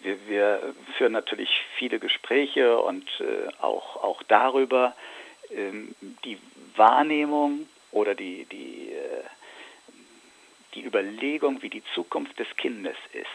Wir, 0.00 0.28
wir 0.28 0.74
führen 0.96 1.12
natürlich 1.12 1.50
viele 1.76 1.98
Gespräche 1.98 2.78
und 2.78 3.08
äh, 3.20 3.48
auch, 3.62 3.96
auch 4.02 4.22
darüber, 4.24 4.94
ähm, 5.50 5.94
die 6.24 6.38
Wahrnehmung 6.76 7.68
oder 7.92 8.14
die, 8.14 8.44
die 8.46 8.92
äh, 8.92 9.22
die 10.74 10.84
Überlegung, 10.84 11.62
wie 11.62 11.70
die 11.70 11.84
Zukunft 11.94 12.38
des 12.38 12.48
Kindes 12.56 12.96
ist, 13.12 13.26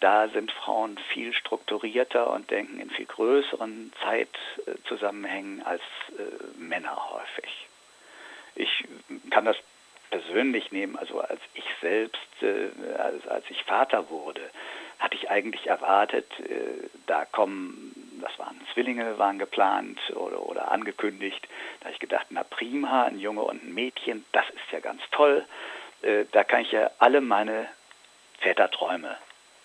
da 0.00 0.28
sind 0.28 0.50
Frauen 0.50 0.98
viel 1.12 1.32
strukturierter 1.32 2.30
und 2.32 2.50
denken 2.50 2.80
in 2.80 2.90
viel 2.90 3.06
größeren 3.06 3.92
Zeitzusammenhängen 4.02 5.62
als 5.62 5.82
äh, 6.18 6.58
Männer 6.58 7.10
häufig. 7.10 7.68
Ich 8.56 8.84
kann 9.30 9.44
das 9.44 9.56
persönlich 10.10 10.72
nehmen, 10.72 10.96
also 10.96 11.20
als 11.20 11.40
ich 11.54 11.64
selbst, 11.80 12.42
äh, 12.42 12.70
als, 12.98 13.26
als 13.28 13.44
ich 13.48 13.62
Vater 13.64 14.10
wurde, 14.10 14.42
hatte 14.98 15.14
ich 15.14 15.30
eigentlich 15.30 15.68
erwartet, 15.68 16.26
äh, 16.40 16.88
da 17.06 17.24
kommen, 17.24 18.20
das 18.20 18.36
waren 18.38 18.60
Zwillinge, 18.72 19.18
waren 19.18 19.38
geplant 19.38 19.98
oder, 20.14 20.46
oder 20.46 20.70
angekündigt. 20.70 21.46
Da 21.80 21.86
habe 21.86 21.94
ich 21.94 22.00
gedacht, 22.00 22.26
na 22.30 22.42
prima, 22.42 23.04
ein 23.04 23.18
Junge 23.18 23.42
und 23.42 23.64
ein 23.64 23.72
Mädchen, 23.72 24.24
das 24.32 24.48
ist 24.50 24.72
ja 24.72 24.80
ganz 24.80 25.00
toll. 25.12 25.46
Äh, 26.02 26.24
da 26.32 26.44
kann 26.44 26.62
ich 26.62 26.72
ja 26.72 26.90
alle 26.98 27.20
meine 27.20 27.68
Väterträume 28.40 29.16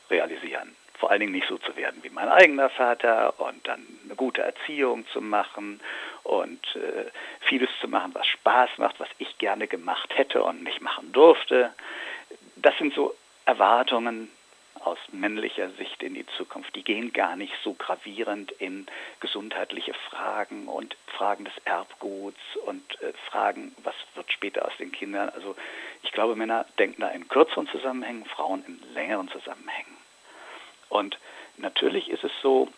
realisieren. 0.10 0.76
Vor 0.97 1.12
allen 1.12 1.19
Dingen 1.19 1.34
nicht 1.34 1.47
so 1.47 1.58
zu 1.58 1.76
werden 1.76 2.04
wie 2.04 2.10
mein 2.10 2.28
eigener 2.28 2.69
Vater 2.69 3.39
und 3.39 3.67
dann 3.67 3.86
eine 4.06 4.15
gute 4.15 4.41
Erziehung 4.41 5.08
zu 5.10 5.21
machen 5.21 5.80
und 6.23 6.63
äh, 6.76 7.12
vieles 7.41 7.69
zu 7.80 7.88
machen, 7.88 8.15
was 8.15 8.26
Spaß 8.28 8.71
macht, 8.78 9.00
was 9.00 9.10
ich 9.19 9.38
gerne 9.38 9.67
gemacht 9.67 10.17
hätte 10.17 10.41
und 10.43 10.63
nicht 10.63 10.82
machen 10.82 11.12
durfte. 11.12 11.71
Das 12.56 12.76
sind 12.78 12.95
so 12.95 13.15
Erwartungen, 13.45 14.30
aus 14.88 14.97
männlicher 15.12 15.69
Sicht 15.71 16.02
in 16.02 16.13
die 16.13 16.26
Zukunft. 16.38 16.76
Die 16.76 16.84
gehen 16.84 17.12
gar 17.12 17.36
nicht 17.36 17.54
so 17.63 17.73
gravierend 17.73 18.52
in 18.54 18.88
gesundheitliche 19.19 19.93
Fragen 20.10 20.67
und 20.67 20.95
Fragen 21.08 21.45
des 21.45 21.54
Erbguts 21.65 22.39
und 22.65 23.02
äh, 23.02 23.12
Fragen, 23.30 23.76
was 23.84 23.95
wird 24.15 24.32
später 24.32 24.65
aus 24.65 24.76
den 24.80 24.91
Kindern. 24.91 25.30
Also 25.30 25.56
ich 26.04 26.12
glaube, 26.12 26.36
Männer 26.36 26.65
denken 26.80 27.02
da 27.02 27.10
in 27.10 27.28
kürzeren 27.28 27.67
Zusammenhängen, 27.67 28.26
Frauen 28.26 28.63
in 28.65 28.82
längeren 28.93 29.28
Zusammenhängen. 29.30 29.97
Und 30.89 31.19
natürlich 31.58 32.10
ist 32.10 32.23
es 32.23 32.32
so, 32.41 32.69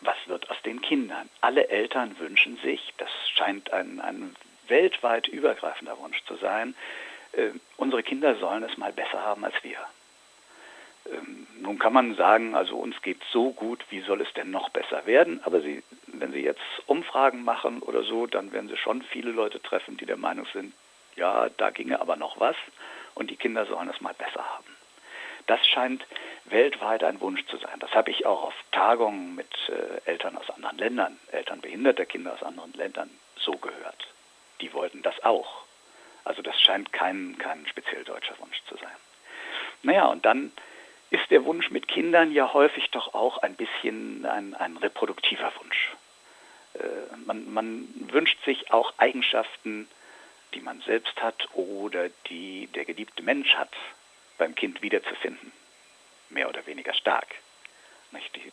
was 0.00 0.16
wird 0.26 0.50
aus 0.50 0.60
den 0.62 0.80
Kindern? 0.80 1.28
Alle 1.40 1.68
Eltern 1.68 2.18
wünschen 2.18 2.56
sich, 2.58 2.92
das 2.98 3.10
scheint 3.34 3.72
ein, 3.72 4.00
ein 4.00 4.34
weltweit 4.66 5.28
übergreifender 5.28 5.98
Wunsch 5.98 6.22
zu 6.24 6.36
sein, 6.36 6.74
äh, 7.32 7.50
unsere 7.76 8.02
Kinder 8.02 8.34
sollen 8.36 8.62
es 8.62 8.76
mal 8.76 8.92
besser 8.92 9.22
haben 9.22 9.44
als 9.44 9.54
wir. 9.62 9.78
Ähm, 11.10 11.46
nun 11.60 11.78
kann 11.78 11.92
man 11.92 12.14
sagen, 12.14 12.54
also 12.54 12.76
uns 12.76 13.00
geht 13.02 13.20
so 13.30 13.50
gut, 13.52 13.84
wie 13.90 14.00
soll 14.00 14.20
es 14.20 14.32
denn 14.34 14.50
noch 14.50 14.70
besser 14.70 15.06
werden? 15.06 15.40
Aber 15.44 15.60
Sie, 15.60 15.82
wenn 16.06 16.32
Sie 16.32 16.42
jetzt 16.42 16.62
Umfragen 16.86 17.44
machen 17.44 17.80
oder 17.80 18.02
so, 18.02 18.26
dann 18.26 18.52
werden 18.52 18.68
Sie 18.68 18.76
schon 18.76 19.02
viele 19.02 19.30
Leute 19.30 19.60
treffen, 19.60 19.96
die 19.96 20.06
der 20.06 20.16
Meinung 20.16 20.46
sind, 20.52 20.74
ja, 21.16 21.48
da 21.56 21.70
ginge 21.70 22.00
aber 22.00 22.16
noch 22.16 22.40
was 22.40 22.56
und 23.14 23.30
die 23.30 23.36
Kinder 23.36 23.66
sollen 23.66 23.88
es 23.88 24.00
mal 24.00 24.14
besser 24.14 24.44
haben. 24.44 24.76
Das 25.46 25.66
scheint 25.66 26.04
weltweit 26.44 27.02
ein 27.02 27.20
Wunsch 27.20 27.44
zu 27.46 27.56
sein. 27.56 27.78
Das 27.80 27.92
habe 27.94 28.10
ich 28.10 28.26
auch 28.26 28.44
auf 28.44 28.54
Tagungen 28.70 29.34
mit 29.34 29.50
äh, 29.68 30.08
Eltern 30.08 30.36
aus 30.36 30.48
anderen 30.50 30.78
Ländern, 30.78 31.18
Eltern 31.32 31.60
behinderter 31.60 32.06
Kinder 32.06 32.32
aus 32.34 32.42
anderen 32.42 32.72
Ländern 32.74 33.10
so 33.36 33.52
gehört. 33.52 34.06
Die 34.60 34.72
wollten 34.72 35.02
das 35.02 35.22
auch. 35.24 35.64
Also 36.24 36.42
das 36.42 36.60
scheint 36.60 36.92
kein, 36.92 37.36
kein 37.38 37.66
speziell 37.66 38.04
deutscher 38.04 38.38
Wunsch 38.38 38.62
zu 38.68 38.76
sein. 38.76 38.94
Naja, 39.82 40.06
und 40.06 40.24
dann 40.24 40.52
ist 41.12 41.30
der 41.30 41.44
Wunsch 41.44 41.70
mit 41.70 41.88
Kindern 41.88 42.32
ja 42.32 42.54
häufig 42.54 42.90
doch 42.90 43.12
auch 43.12 43.38
ein 43.38 43.54
bisschen 43.54 44.24
ein, 44.24 44.54
ein 44.54 44.78
reproduktiver 44.78 45.52
Wunsch. 45.60 45.92
Äh, 46.74 47.16
man, 47.26 47.52
man 47.52 47.86
wünscht 48.10 48.42
sich 48.46 48.72
auch 48.72 48.94
Eigenschaften, 48.96 49.88
die 50.54 50.60
man 50.60 50.80
selbst 50.80 51.22
hat 51.22 51.48
oder 51.52 52.08
die 52.30 52.66
der 52.68 52.86
geliebte 52.86 53.22
Mensch 53.22 53.54
hat, 53.54 53.72
beim 54.38 54.54
Kind 54.54 54.80
wiederzufinden. 54.80 55.52
Mehr 56.30 56.48
oder 56.48 56.66
weniger 56.66 56.94
stark. 56.94 57.28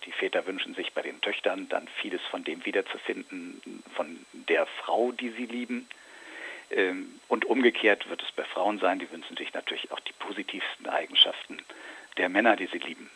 Die, 0.06 0.12
Väter 0.12 0.46
wünschen 0.46 0.76
sich 0.76 0.94
bei 0.94 1.02
den 1.02 1.22
Töchtern 1.22 1.70
dann 1.70 1.88
vieles 2.02 2.22
von 2.30 2.44
dem 2.44 2.66
wiederzufinden, 2.66 3.84
von 3.96 4.26
der 4.34 4.66
Frau, 4.66 5.12
die 5.12 5.30
sie 5.30 5.46
lieben. 5.46 5.88
Ähm, 6.72 7.20
und 7.30 7.46
umgekehrt 7.46 8.10
wird 8.10 8.22
es 8.22 8.32
bei 8.34 8.44
Frauen 8.44 8.80
sein, 8.80 9.00
die 9.00 9.12
wünschen 9.12 9.38
sich 9.38 9.54
natürlich 9.54 9.92
auch 9.92 10.00
die 10.02 10.14
positivsten 10.14 10.88
Eigenschaften 10.88 11.64
der 12.20 12.30
Männer, 12.30 12.56
die 12.56 12.68
sie 12.68 12.78
lieben, 12.78 13.10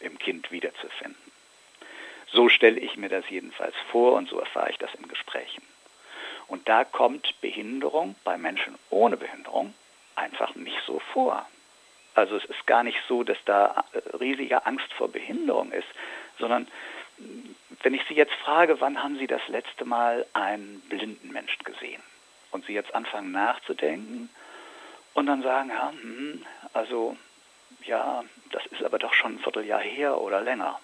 im 0.00 0.18
Kind 0.18 0.50
wiederzufinden. 0.50 1.20
So 2.32 2.48
stelle 2.48 2.80
ich 2.80 2.96
mir 2.96 3.08
das 3.08 3.28
jedenfalls 3.28 3.74
vor 3.90 4.14
und 4.14 4.28
so 4.28 4.38
erfahre 4.38 4.70
ich 4.70 4.78
das 4.78 4.94
in 4.94 5.06
Gesprächen. 5.08 5.62
Und 6.48 6.68
da 6.68 6.84
kommt 6.84 7.40
Behinderung 7.40 8.16
bei 8.24 8.38
Menschen 8.38 8.76
ohne 8.90 9.16
Behinderung 9.16 9.74
einfach 10.14 10.54
nicht 10.54 10.78
so 10.86 11.00
vor. 11.12 11.46
Also 12.14 12.36
es 12.36 12.44
ist 12.44 12.66
gar 12.66 12.82
nicht 12.84 12.98
so, 13.08 13.24
dass 13.24 13.38
da 13.44 13.84
äh, 13.92 14.16
riesige 14.16 14.64
Angst 14.66 14.92
vor 14.94 15.08
Behinderung 15.08 15.72
ist, 15.72 15.88
sondern 16.38 16.68
wenn 17.82 17.94
ich 17.94 18.02
Sie 18.08 18.14
jetzt 18.14 18.34
frage, 18.34 18.80
wann 18.80 19.02
haben 19.02 19.18
Sie 19.18 19.26
das 19.26 19.46
letzte 19.48 19.84
Mal 19.84 20.26
einen 20.32 20.80
blinden 20.88 21.32
Menschen 21.32 21.62
gesehen? 21.64 22.02
Und 22.50 22.66
Sie 22.66 22.72
jetzt 22.72 22.94
anfangen 22.94 23.32
nachzudenken 23.32 24.30
und 25.14 25.26
dann 25.26 25.42
sagen, 25.42 25.70
ja, 25.70 25.90
hm, 25.90 26.46
also 26.72 27.16
ja, 27.84 28.24
das 28.54 28.64
ist 28.66 28.84
aber 28.84 28.98
doch 28.98 29.12
schon 29.12 29.34
ein 29.34 29.38
Vierteljahr 29.40 29.80
her 29.80 30.20
oder 30.20 30.40
länger, 30.40 30.80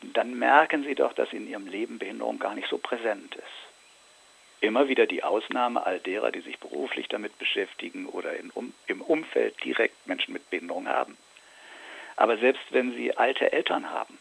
dann 0.00 0.38
merken 0.38 0.84
Sie 0.84 0.94
doch, 0.94 1.12
dass 1.12 1.32
in 1.32 1.46
Ihrem 1.46 1.66
Leben 1.66 1.98
Behinderung 1.98 2.38
gar 2.38 2.54
nicht 2.54 2.68
so 2.68 2.78
präsent 2.78 3.34
ist. 3.34 3.44
Immer 4.62 4.88
wieder 4.88 5.06
die 5.06 5.22
Ausnahme 5.22 5.84
all 5.84 6.00
derer, 6.00 6.32
die 6.32 6.40
sich 6.40 6.58
beruflich 6.58 7.08
damit 7.08 7.38
beschäftigen 7.38 8.06
oder 8.06 8.30
um, 8.54 8.72
im 8.86 9.02
Umfeld 9.02 9.62
direkt 9.62 10.06
Menschen 10.06 10.32
mit 10.32 10.48
Behinderung 10.48 10.88
haben. 10.88 11.18
Aber 12.16 12.38
selbst 12.38 12.64
wenn 12.70 12.94
Sie 12.94 13.14
alte 13.14 13.52
Eltern 13.52 13.90
haben, 13.90 14.18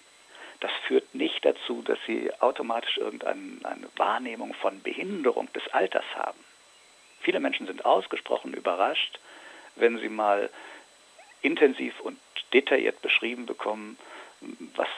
das 0.60 0.72
führt 0.88 1.16
nicht 1.16 1.46
dazu, 1.46 1.82
dass 1.84 2.00
Sie 2.06 2.30
automatisch 2.42 2.98
irgendeine 2.98 3.88
Wahrnehmung 3.96 4.54
von 4.56 4.82
Behinderung 4.82 5.52
des 5.54 5.66
Alters 5.70 6.06
haben. 6.16 6.40
Viele 7.22 7.40
Menschen 7.40 7.66
sind 7.66 7.86
ausgesprochen 7.86 8.54
überrascht, 8.54 9.20
wenn 9.76 9.98
sie 10.00 10.10
mal 10.10 10.50
intensiv 11.46 12.00
und 12.02 12.20
detailliert 12.54 13.02
beschrieben 13.02 13.46
bekommen, 13.46 13.98
was 14.76 14.90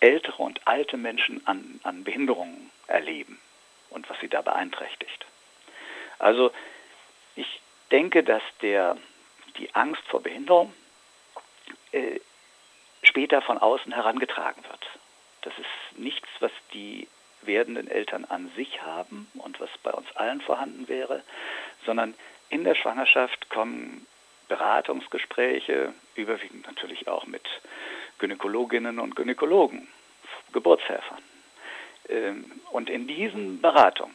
ältere 0.00 0.42
und 0.42 0.66
alte 0.66 0.96
Menschen 0.96 1.46
an, 1.46 1.80
an 1.82 2.04
Behinderungen 2.04 2.70
erleben 2.86 3.40
und 3.90 4.08
was 4.10 4.18
sie 4.20 4.28
da 4.28 4.42
beeinträchtigt. 4.42 5.26
Also 6.18 6.52
ich 7.36 7.60
denke, 7.90 8.22
dass 8.22 8.42
der, 8.62 8.96
die 9.58 9.74
Angst 9.74 10.02
vor 10.08 10.22
Behinderung 10.22 10.72
äh, 11.92 12.20
später 13.02 13.42
von 13.42 13.58
außen 13.58 13.92
herangetragen 13.92 14.62
wird. 14.64 14.86
Das 15.42 15.52
ist 15.58 15.98
nichts, 15.98 16.28
was 16.40 16.52
die 16.72 17.08
werdenden 17.42 17.88
Eltern 17.88 18.24
an 18.24 18.50
sich 18.56 18.82
haben 18.82 19.28
und 19.34 19.60
was 19.60 19.70
bei 19.82 19.90
uns 19.90 20.10
allen 20.16 20.40
vorhanden 20.40 20.88
wäre, 20.88 21.22
sondern 21.84 22.14
in 22.48 22.64
der 22.64 22.74
Schwangerschaft 22.74 23.50
kommen 23.50 24.06
Beratungsgespräche, 24.52 25.94
überwiegend 26.14 26.66
natürlich 26.66 27.08
auch 27.08 27.24
mit 27.24 27.42
Gynäkologinnen 28.18 28.98
und 28.98 29.16
Gynäkologen, 29.16 29.88
Geburtshelfern. 30.52 31.22
Ähm, 32.10 32.60
und 32.70 32.90
in 32.90 33.06
diesen 33.06 33.62
Beratungen 33.62 34.14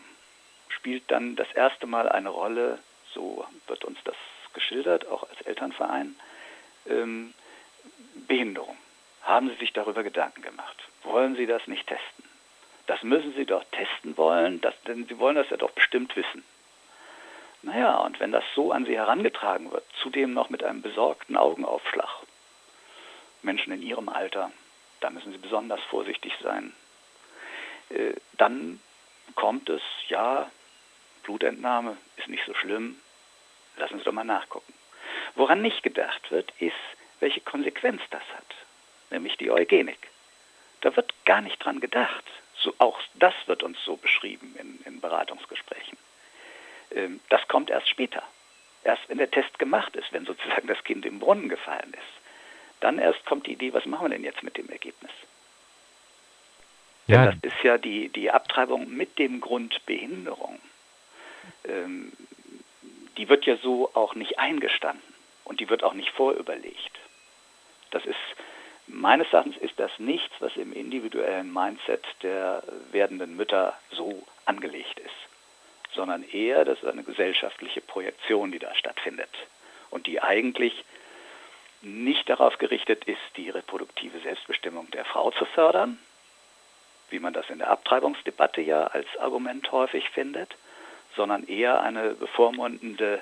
spielt 0.70 1.10
dann 1.10 1.36
das 1.36 1.52
erste 1.54 1.88
Mal 1.88 2.08
eine 2.08 2.30
Rolle, 2.30 2.78
so 3.16 3.48
wird 3.66 3.84
uns 3.84 3.98
das 4.04 4.16
geschildert, 4.54 5.08
auch 5.08 5.28
als 5.28 5.42
Elternverein, 5.42 6.16
ähm, 6.88 7.34
Behinderung. 8.28 8.78
Haben 9.24 9.50
Sie 9.50 9.56
sich 9.56 9.74
darüber 9.74 10.04
Gedanken 10.04 10.44
gemacht? 10.44 10.78
Wollen 11.02 11.36
Sie 11.36 11.48
das 11.48 11.66
nicht 11.66 11.88
testen? 11.88 12.26
Das 12.86 13.02
müssen 13.02 13.34
Sie 13.34 13.46
doch 13.46 13.64
testen 13.72 14.16
wollen, 14.18 14.62
das, 14.62 14.76
denn 14.84 15.08
Sie 15.08 15.18
wollen 15.18 15.36
das 15.36 15.50
ja 15.50 15.58
doch 15.58 15.72
bestimmt 15.72 16.16
wissen. 16.16 16.44
Naja, 17.68 17.98
und 17.98 18.18
wenn 18.22 18.32
das 18.32 18.46
so 18.56 18.72
an 18.72 18.86
Sie 18.86 18.96
herangetragen 18.96 19.70
wird, 19.72 19.84
zudem 20.02 20.34
noch 20.34 20.50
mit 20.50 20.64
einem 20.64 20.82
besorgten 20.82 21.36
Augenaufschlag, 21.36 22.08
Menschen 23.42 23.74
in 23.74 23.82
Ihrem 23.82 24.08
Alter, 24.08 24.54
da 25.02 25.10
müssen 25.10 25.34
Sie 25.34 25.38
besonders 25.38 25.82
vorsichtig 25.90 26.32
sein, 26.42 26.74
äh, 27.90 28.14
dann 28.38 28.80
kommt 29.36 29.68
es, 29.68 29.82
ja, 30.08 30.50
Blutentnahme 31.24 31.98
ist 32.16 32.30
nicht 32.30 32.46
so 32.46 32.54
schlimm, 32.54 33.02
lassen 33.76 33.98
Sie 33.98 34.06
doch 34.06 34.14
mal 34.14 34.24
nachgucken. 34.24 34.74
Woran 35.36 35.62
nicht 35.62 35.84
gedacht 35.84 36.32
wird, 36.32 36.54
ist, 36.60 36.74
welche 37.20 37.42
Konsequenz 37.42 38.02
das 38.12 38.24
hat, 38.34 38.56
nämlich 39.10 39.36
die 39.36 39.52
Eugenik. 39.52 40.10
Da 40.80 40.96
wird 40.96 41.14
gar 41.26 41.42
nicht 41.42 41.62
dran 41.62 41.82
gedacht. 41.82 42.24
So, 42.60 42.74
auch 42.78 42.98
das 43.16 43.34
wird 43.48 43.62
uns 43.62 43.78
so 43.84 43.98
beschrieben 43.98 44.56
in, 44.58 44.80
in 44.86 45.02
Beratungsgesprächen. 45.02 45.98
Ähm, 46.92 47.20
das 47.30 47.48
kommt 47.48 47.70
erst 47.70 47.90
später. 47.90 48.24
Erst 48.84 49.08
wenn 49.10 49.18
der 49.18 49.32
Test 49.32 49.58
gemacht 49.60 49.96
ist, 49.96 50.12
wenn 50.14 50.26
sozusagen 50.26 50.68
das 50.68 50.84
Kind 50.84 51.06
im 51.06 51.20
Brunnen 51.20 51.50
gefallen 51.50 51.94
ist. 51.94 52.80
Dann 52.80 53.00
erst 53.00 53.26
kommt 53.26 53.48
die 53.48 53.54
Idee, 53.54 53.74
was 53.74 53.86
machen 53.86 54.06
wir 54.06 54.10
denn 54.10 54.24
jetzt 54.24 54.44
mit 54.44 54.58
dem 54.58 54.70
Ergebnis? 54.70 55.12
Ja. 57.08 57.28
Denn 57.28 57.40
das 57.42 57.54
ist 57.54 57.64
ja 57.64 57.78
die, 57.78 58.10
die 58.10 58.32
Abtreibung 58.32 58.90
mit 58.90 59.18
dem 59.18 59.42
Grund 59.42 59.86
Behinderung. 59.86 60.60
Ähm, 61.66 62.14
die 63.18 63.30
wird 63.30 63.46
ja 63.46 63.58
so 63.58 63.90
auch 63.96 64.14
nicht 64.14 64.38
eingestanden 64.38 65.02
und 65.44 65.60
die 65.60 65.70
wird 65.70 65.84
auch 65.84 65.94
nicht 65.94 66.12
vorüberlegt. 66.12 66.92
Das 67.92 68.06
ist 68.06 68.18
Meines 68.88 69.32
Erachtens 69.34 69.58
ist 69.58 69.78
das 69.78 69.92
nichts, 70.00 70.34
was 70.40 70.56
im 70.56 70.72
individuellen 70.72 71.52
Mindset 71.52 72.06
der 72.24 72.64
werdenden 72.92 73.36
Mütter 73.36 73.78
so 73.92 74.26
angelegt 74.46 74.98
ist, 75.00 75.27
sondern 75.98 76.24
eher, 76.24 76.64
das 76.64 76.82
ist 76.82 76.88
eine 76.88 77.04
gesellschaftliche 77.04 77.82
Projektion, 77.82 78.54
die 78.54 78.60
da 78.60 78.74
stattfindet 78.76 79.30
und 79.90 80.08
die 80.08 80.22
eigentlich 80.22 80.86
nicht 81.82 82.30
darauf 82.30 82.58
gerichtet 82.58 83.04
ist, 83.04 83.20
die 83.36 83.50
reproduktive 83.50 84.20
Selbstbestimmung 84.20 84.90
der 84.92 85.04
Frau 85.04 85.32
zu 85.32 85.44
fördern, 85.46 85.98
wie 87.10 87.20
man 87.20 87.34
das 87.34 87.50
in 87.50 87.58
der 87.58 87.70
Abtreibungsdebatte 87.70 88.62
ja 88.62 88.88
als 88.88 89.08
Argument 89.20 89.70
häufig 89.72 90.10
findet, 90.10 90.56
sondern 91.16 91.46
eher 91.48 91.82
eine 91.82 92.12
bevormundende 92.12 93.22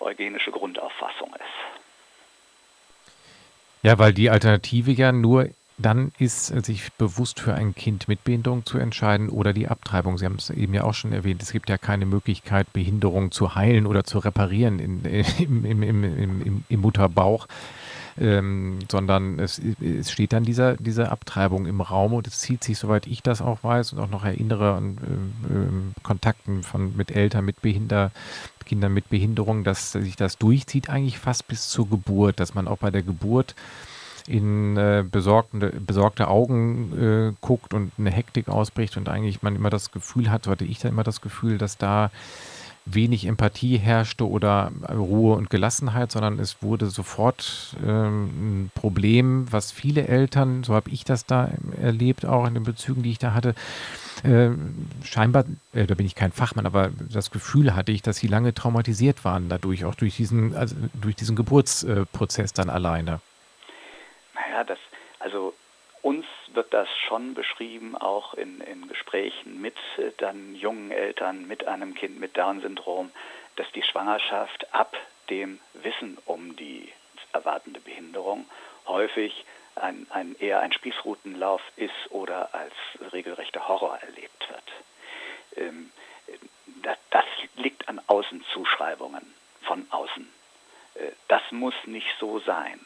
eugenische 0.00 0.50
Grundauffassung 0.50 1.34
ist. 1.34 3.04
Ja, 3.82 3.98
weil 3.98 4.12
die 4.12 4.30
Alternative 4.30 4.92
ja 4.92 5.12
nur 5.12 5.48
dann 5.76 6.12
ist, 6.18 6.46
sich 6.64 6.92
bewusst 6.92 7.40
für 7.40 7.54
ein 7.54 7.74
Kind 7.74 8.06
mit 8.06 8.22
Behinderung 8.22 8.64
zu 8.64 8.78
entscheiden 8.78 9.28
oder 9.28 9.52
die 9.52 9.66
Abtreibung. 9.66 10.18
Sie 10.18 10.24
haben 10.24 10.36
es 10.36 10.50
eben 10.50 10.72
ja 10.72 10.84
auch 10.84 10.94
schon 10.94 11.12
erwähnt, 11.12 11.42
es 11.42 11.50
gibt 11.50 11.68
ja 11.68 11.78
keine 11.78 12.06
Möglichkeit, 12.06 12.72
Behinderung 12.72 13.32
zu 13.32 13.56
heilen 13.56 13.86
oder 13.86 14.04
zu 14.04 14.18
reparieren 14.20 14.78
in, 14.78 15.04
im, 15.38 15.64
im, 15.64 15.82
im, 15.82 16.64
im, 16.68 16.80
Mutterbauch, 16.80 17.48
ähm, 18.20 18.78
sondern 18.88 19.40
es, 19.40 19.60
es, 19.80 20.12
steht 20.12 20.32
dann 20.32 20.44
dieser, 20.44 20.76
diese 20.76 21.10
Abtreibung 21.10 21.66
im 21.66 21.80
Raum 21.80 22.12
und 22.12 22.28
es 22.28 22.38
zieht 22.38 22.62
sich, 22.62 22.78
soweit 22.78 23.08
ich 23.08 23.22
das 23.22 23.42
auch 23.42 23.64
weiß 23.64 23.94
und 23.94 23.98
auch 23.98 24.10
noch 24.10 24.24
erinnere 24.24 24.74
an 24.74 24.98
äh, 24.98 26.02
Kontakten 26.04 26.62
von, 26.62 26.96
mit 26.96 27.10
Eltern 27.10 27.44
mit 27.44 27.62
Behinder, 27.62 28.12
Kindern 28.64 28.94
mit 28.94 29.10
Behinderung, 29.10 29.64
dass 29.64 29.92
sich 29.92 30.14
das 30.14 30.38
durchzieht 30.38 30.88
eigentlich 30.88 31.18
fast 31.18 31.48
bis 31.48 31.68
zur 31.68 31.88
Geburt, 31.88 32.38
dass 32.38 32.54
man 32.54 32.68
auch 32.68 32.78
bei 32.78 32.90
der 32.90 33.02
Geburt 33.02 33.56
in 34.26 34.76
äh, 34.76 35.04
besorgte, 35.08 35.72
besorgte 35.80 36.28
Augen 36.28 36.92
äh, 36.98 37.32
guckt 37.40 37.74
und 37.74 37.92
eine 37.98 38.10
Hektik 38.10 38.48
ausbricht 38.48 38.96
und 38.96 39.08
eigentlich 39.08 39.42
man 39.42 39.54
immer 39.54 39.70
das 39.70 39.92
Gefühl 39.92 40.30
hat, 40.30 40.44
so 40.44 40.50
hatte 40.50 40.64
ich 40.64 40.78
da 40.78 40.88
immer 40.88 41.04
das 41.04 41.20
Gefühl, 41.20 41.58
dass 41.58 41.76
da 41.76 42.10
wenig 42.86 43.26
Empathie 43.26 43.78
herrschte 43.78 44.28
oder 44.28 44.70
Ruhe 44.90 45.36
und 45.36 45.48
Gelassenheit, 45.48 46.12
sondern 46.12 46.38
es 46.38 46.62
wurde 46.62 46.86
sofort 46.86 47.76
ähm, 47.84 48.24
ein 48.26 48.70
Problem, 48.74 49.46
was 49.50 49.72
viele 49.72 50.06
Eltern, 50.06 50.64
so 50.64 50.74
habe 50.74 50.90
ich 50.90 51.04
das 51.04 51.24
da 51.24 51.50
erlebt, 51.80 52.26
auch 52.26 52.46
in 52.46 52.54
den 52.54 52.62
Bezügen, 52.62 53.02
die 53.02 53.10
ich 53.10 53.18
da 53.18 53.32
hatte, 53.32 53.54
äh, 54.22 54.50
scheinbar, 55.02 55.44
äh, 55.72 55.86
da 55.86 55.94
bin 55.94 56.04
ich 56.04 56.14
kein 56.14 56.32
Fachmann, 56.32 56.66
aber 56.66 56.90
das 57.10 57.30
Gefühl 57.30 57.74
hatte 57.74 57.90
ich, 57.90 58.02
dass 58.02 58.18
sie 58.18 58.26
lange 58.26 58.52
traumatisiert 58.52 59.24
waren 59.24 59.48
dadurch, 59.48 59.86
auch 59.86 59.94
durch 59.94 60.16
diesen, 60.16 60.54
also 60.54 60.76
durch 61.00 61.16
diesen 61.16 61.36
Geburtsprozess 61.36 62.52
dann 62.52 62.68
alleine. 62.68 63.20
Naja, 64.54 64.62
das, 64.62 64.78
also 65.18 65.52
uns 66.00 66.24
wird 66.52 66.72
das 66.72 66.88
schon 67.08 67.34
beschrieben, 67.34 67.96
auch 67.96 68.34
in, 68.34 68.60
in 68.60 68.86
Gesprächen 68.86 69.60
mit 69.60 69.74
äh, 69.96 70.12
dann 70.18 70.54
jungen 70.54 70.92
Eltern, 70.92 71.48
mit 71.48 71.66
einem 71.66 71.94
Kind 71.94 72.20
mit 72.20 72.36
Down-Syndrom, 72.36 73.10
dass 73.56 73.66
die 73.72 73.82
Schwangerschaft 73.82 74.72
ab 74.72 74.96
dem 75.28 75.58
Wissen 75.72 76.18
um 76.24 76.54
die 76.54 76.92
erwartende 77.32 77.80
Behinderung 77.80 78.48
häufig 78.86 79.44
ein, 79.74 80.06
ein, 80.10 80.36
eher 80.38 80.60
ein 80.60 80.72
Spießrutenlauf 80.72 81.62
ist 81.74 82.10
oder 82.10 82.54
als 82.54 82.74
regelrechter 83.12 83.66
Horror 83.66 83.98
erlebt 84.02 84.48
wird. 84.48 85.66
Ähm, 85.66 85.90
das, 86.82 86.98
das, 87.10 87.24
liegt 87.56 87.88
an 87.88 88.00
Außenzuschreibungen 88.06 89.34
von 89.62 89.84
außen. 89.90 90.32
Äh, 90.94 91.10
das 91.26 91.42
muss 91.50 91.74
nicht 91.86 92.14
so 92.20 92.38
sein. 92.38 92.78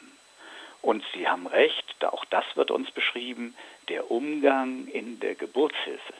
Und 0.81 1.03
Sie 1.13 1.27
haben 1.27 1.47
recht, 1.47 2.05
auch 2.05 2.25
das 2.25 2.45
wird 2.55 2.71
uns 2.71 2.89
beschrieben, 2.91 3.55
der 3.89 4.09
Umgang 4.11 4.87
in 4.87 5.19
der 5.19 5.35
Geburtshilfe, 5.35 6.13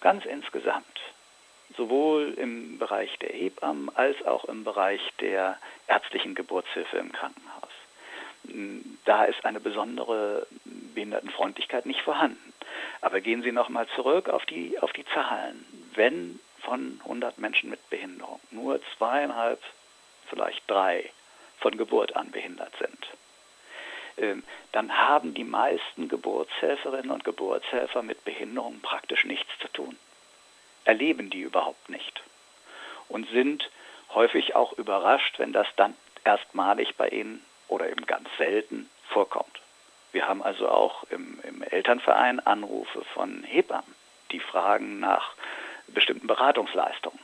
ganz 0.00 0.24
insgesamt, 0.24 1.00
sowohl 1.76 2.34
im 2.38 2.78
Bereich 2.78 3.18
der 3.18 3.30
Hebammen 3.30 3.94
als 3.94 4.24
auch 4.26 4.44
im 4.46 4.64
Bereich 4.64 5.00
der 5.20 5.58
ärztlichen 5.86 6.34
Geburtshilfe 6.34 6.96
im 6.96 7.12
Krankenhaus. 7.12 7.68
Da 9.04 9.24
ist 9.24 9.44
eine 9.44 9.60
besondere 9.60 10.46
Behindertenfreundlichkeit 10.64 11.84
nicht 11.86 12.00
vorhanden. 12.00 12.52
Aber 13.00 13.20
gehen 13.20 13.42
Sie 13.42 13.52
nochmal 13.52 13.86
zurück 13.94 14.28
auf 14.28 14.46
die, 14.46 14.78
auf 14.78 14.92
die 14.92 15.04
Zahlen. 15.06 15.64
Wenn 15.94 16.40
von 16.60 17.00
100 17.04 17.38
Menschen 17.38 17.70
mit 17.70 17.90
Behinderung 17.90 18.40
nur 18.50 18.80
zweieinhalb, 18.96 19.60
vielleicht 20.28 20.62
drei 20.68 21.10
von 21.58 21.76
Geburt 21.76 22.16
an 22.16 22.30
behindert 22.30 22.72
sind, 22.78 23.17
dann 24.72 24.96
haben 24.96 25.34
die 25.34 25.44
meisten 25.44 26.08
Geburtshelferinnen 26.08 27.10
und 27.10 27.24
Geburtshelfer 27.24 28.02
mit 28.02 28.24
Behinderung 28.24 28.80
praktisch 28.80 29.24
nichts 29.24 29.50
zu 29.60 29.68
tun. 29.68 29.96
Erleben 30.84 31.30
die 31.30 31.40
überhaupt 31.40 31.88
nicht. 31.88 32.22
Und 33.08 33.28
sind 33.30 33.70
häufig 34.14 34.54
auch 34.54 34.72
überrascht, 34.74 35.38
wenn 35.38 35.52
das 35.52 35.66
dann 35.76 35.94
erstmalig 36.24 36.96
bei 36.96 37.08
ihnen 37.08 37.44
oder 37.68 37.88
eben 37.88 38.06
ganz 38.06 38.28
selten 38.38 38.88
vorkommt. 39.08 39.60
Wir 40.12 40.26
haben 40.26 40.42
also 40.42 40.68
auch 40.68 41.04
im, 41.10 41.38
im 41.42 41.62
Elternverein 41.62 42.40
Anrufe 42.40 43.04
von 43.14 43.42
Hebammen, 43.44 43.94
die 44.32 44.40
fragen 44.40 45.00
nach 45.00 45.34
bestimmten 45.88 46.26
Beratungsleistungen 46.26 47.20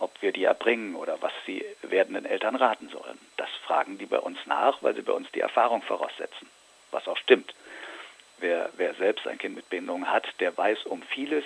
ob 0.00 0.22
wir 0.22 0.32
die 0.32 0.44
erbringen 0.44 0.96
oder 0.96 1.20
was 1.20 1.32
sie 1.46 1.64
werdenden 1.82 2.24
Eltern 2.24 2.56
raten 2.56 2.88
sollen. 2.88 3.09
Das 3.40 3.48
fragen 3.64 3.96
die 3.96 4.04
bei 4.04 4.18
uns 4.18 4.38
nach, 4.44 4.82
weil 4.82 4.94
sie 4.94 5.00
bei 5.00 5.14
uns 5.14 5.32
die 5.32 5.40
Erfahrung 5.40 5.80
voraussetzen, 5.80 6.46
was 6.90 7.08
auch 7.08 7.16
stimmt. 7.16 7.54
Wer, 8.36 8.68
wer 8.76 8.92
selbst 8.96 9.26
ein 9.26 9.38
Kind 9.38 9.56
mit 9.56 9.70
Behinderung 9.70 10.06
hat, 10.06 10.28
der 10.40 10.54
weiß 10.54 10.84
um 10.84 11.02
vieles 11.02 11.44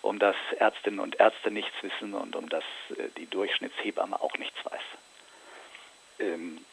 um 0.00 0.18
das 0.18 0.36
Ärztinnen 0.58 0.98
und 0.98 1.20
Ärzte 1.20 1.50
nichts 1.50 1.74
wissen 1.82 2.14
und 2.14 2.36
um 2.36 2.48
das 2.48 2.64
äh, 2.96 3.08
die 3.18 3.26
Durchschnittshebamme 3.26 4.18
auch 4.18 4.34
nichts 4.38 4.56
weiß. 4.64 4.82
Ähm, 6.20 6.64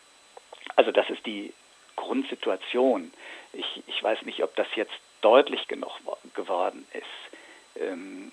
also 0.78 0.91
das 0.91 1.10
ist 1.10 1.26
die 1.26 1.54
Grundsituation. 1.97 3.12
Ich, 3.52 3.84
ich 3.86 4.02
weiß 4.02 4.21
nicht, 4.21 4.43
ob 4.43 4.56
das 4.56 4.67
jetzt 4.76 4.93
deutlich 5.19 5.67
genug 5.67 5.91
geworden 6.36 6.88
ist. 6.93 7.82
Ähm, 7.82 8.32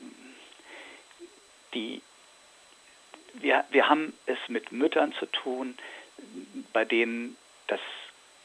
die, 1.75 2.03
wir, 3.35 3.64
wir 3.71 3.88
haben 3.88 4.12
es 4.27 4.38
mit 4.47 4.71
Müttern 4.71 5.12
zu 5.14 5.27
tun, 5.27 5.77
bei 6.73 6.85
denen 6.85 7.37
das 7.67 7.81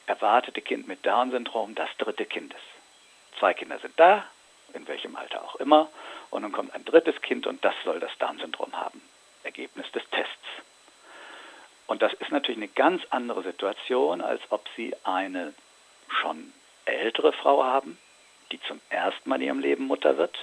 erwartete 0.06 0.60
Kind 0.60 0.86
mit 0.86 1.04
Down-Syndrom 1.04 1.74
das 1.74 1.88
dritte 1.98 2.24
Kind 2.24 2.54
ist. 2.54 3.38
Zwei 3.38 3.54
Kinder 3.54 3.78
sind 3.78 3.98
da, 3.98 4.24
in 4.72 4.86
welchem 4.88 5.16
Alter 5.16 5.44
auch 5.44 5.56
immer, 5.56 5.88
und 6.30 6.42
dann 6.42 6.52
kommt 6.52 6.74
ein 6.74 6.84
drittes 6.84 7.20
Kind 7.22 7.46
und 7.46 7.64
das 7.64 7.74
soll 7.84 8.00
das 8.00 8.16
Down-Syndrom 8.18 8.72
haben. 8.74 9.00
Ergebnis 9.42 9.90
des 9.92 10.02
Tests. 10.10 10.32
Und 11.86 12.02
das 12.02 12.12
ist 12.14 12.32
natürlich 12.32 12.58
eine 12.58 12.68
ganz 12.68 13.02
andere 13.10 13.42
Situation, 13.42 14.20
als 14.20 14.42
ob 14.50 14.66
Sie 14.76 14.94
eine 15.04 15.54
schon 16.20 16.52
ältere 16.84 17.32
Frau 17.32 17.62
haben, 17.64 17.98
die 18.52 18.60
zum 18.62 18.80
ersten 18.90 19.28
Mal 19.28 19.36
in 19.36 19.46
ihrem 19.46 19.58
Leben 19.60 19.84
Mutter 19.84 20.18
wird 20.18 20.36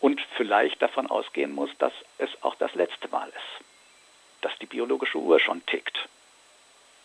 und 0.00 0.20
vielleicht 0.36 0.80
davon 0.82 1.06
ausgehen 1.08 1.52
muss, 1.52 1.70
dass 1.78 1.92
es 2.18 2.30
auch 2.42 2.54
das 2.56 2.74
letzte 2.74 3.08
Mal 3.08 3.28
ist, 3.28 3.64
dass 4.42 4.52
die 4.58 4.66
biologische 4.66 5.18
Uhr 5.18 5.40
schon 5.40 5.64
tickt. 5.66 6.08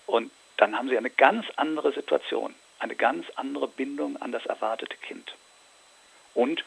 Und 0.09 0.31
dann 0.57 0.75
haben 0.75 0.89
Sie 0.89 0.97
eine 0.97 1.11
ganz 1.11 1.45
andere 1.55 1.91
Situation, 1.93 2.55
eine 2.79 2.95
ganz 2.95 3.27
andere 3.35 3.67
Bindung 3.67 4.17
an 4.21 4.31
das 4.31 4.45
erwartete 4.45 4.97
Kind. 4.97 5.33
Und 6.33 6.63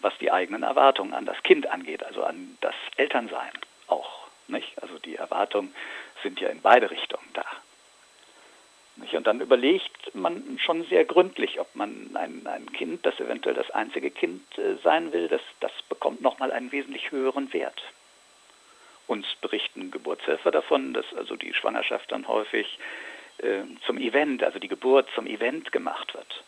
was 0.00 0.16
die 0.18 0.32
eigenen 0.32 0.62
Erwartungen 0.62 1.12
an 1.12 1.26
das 1.26 1.42
Kind 1.42 1.66
angeht, 1.66 2.02
also 2.02 2.24
an 2.24 2.56
das 2.60 2.74
Elternsein 2.96 3.52
auch. 3.86 4.26
Nicht? 4.48 4.80
Also 4.82 4.98
die 4.98 5.16
Erwartungen 5.16 5.74
sind 6.22 6.40
ja 6.40 6.48
in 6.48 6.62
beide 6.62 6.90
Richtungen 6.90 7.28
da. 7.34 7.44
Nicht? 8.96 9.14
Und 9.14 9.26
dann 9.26 9.40
überlegt 9.40 10.14
man 10.14 10.58
schon 10.58 10.84
sehr 10.86 11.04
gründlich, 11.04 11.60
ob 11.60 11.74
man 11.74 12.10
ein, 12.14 12.46
ein 12.46 12.72
Kind, 12.72 13.04
das 13.04 13.20
eventuell 13.20 13.54
das 13.54 13.70
einzige 13.70 14.10
Kind 14.10 14.42
äh, 14.58 14.76
sein 14.82 15.12
will, 15.12 15.28
das, 15.28 15.42
das 15.60 15.72
bekommt 15.88 16.22
nochmal 16.22 16.50
einen 16.50 16.72
wesentlich 16.72 17.10
höheren 17.10 17.52
Wert. 17.52 17.82
Uns 19.06 19.26
berichten 19.40 19.90
Geburtshelfer 19.90 20.50
davon, 20.50 20.92
dass 20.92 21.06
also 21.14 21.36
die 21.36 21.54
Schwangerschaft 21.54 22.10
dann 22.10 22.26
häufig 22.26 22.78
äh, 23.38 23.62
zum 23.84 23.98
Event, 23.98 24.42
also 24.42 24.58
die 24.58 24.68
Geburt 24.68 25.08
zum 25.14 25.26
Event 25.26 25.72
gemacht 25.72 26.14
wird. 26.14 26.42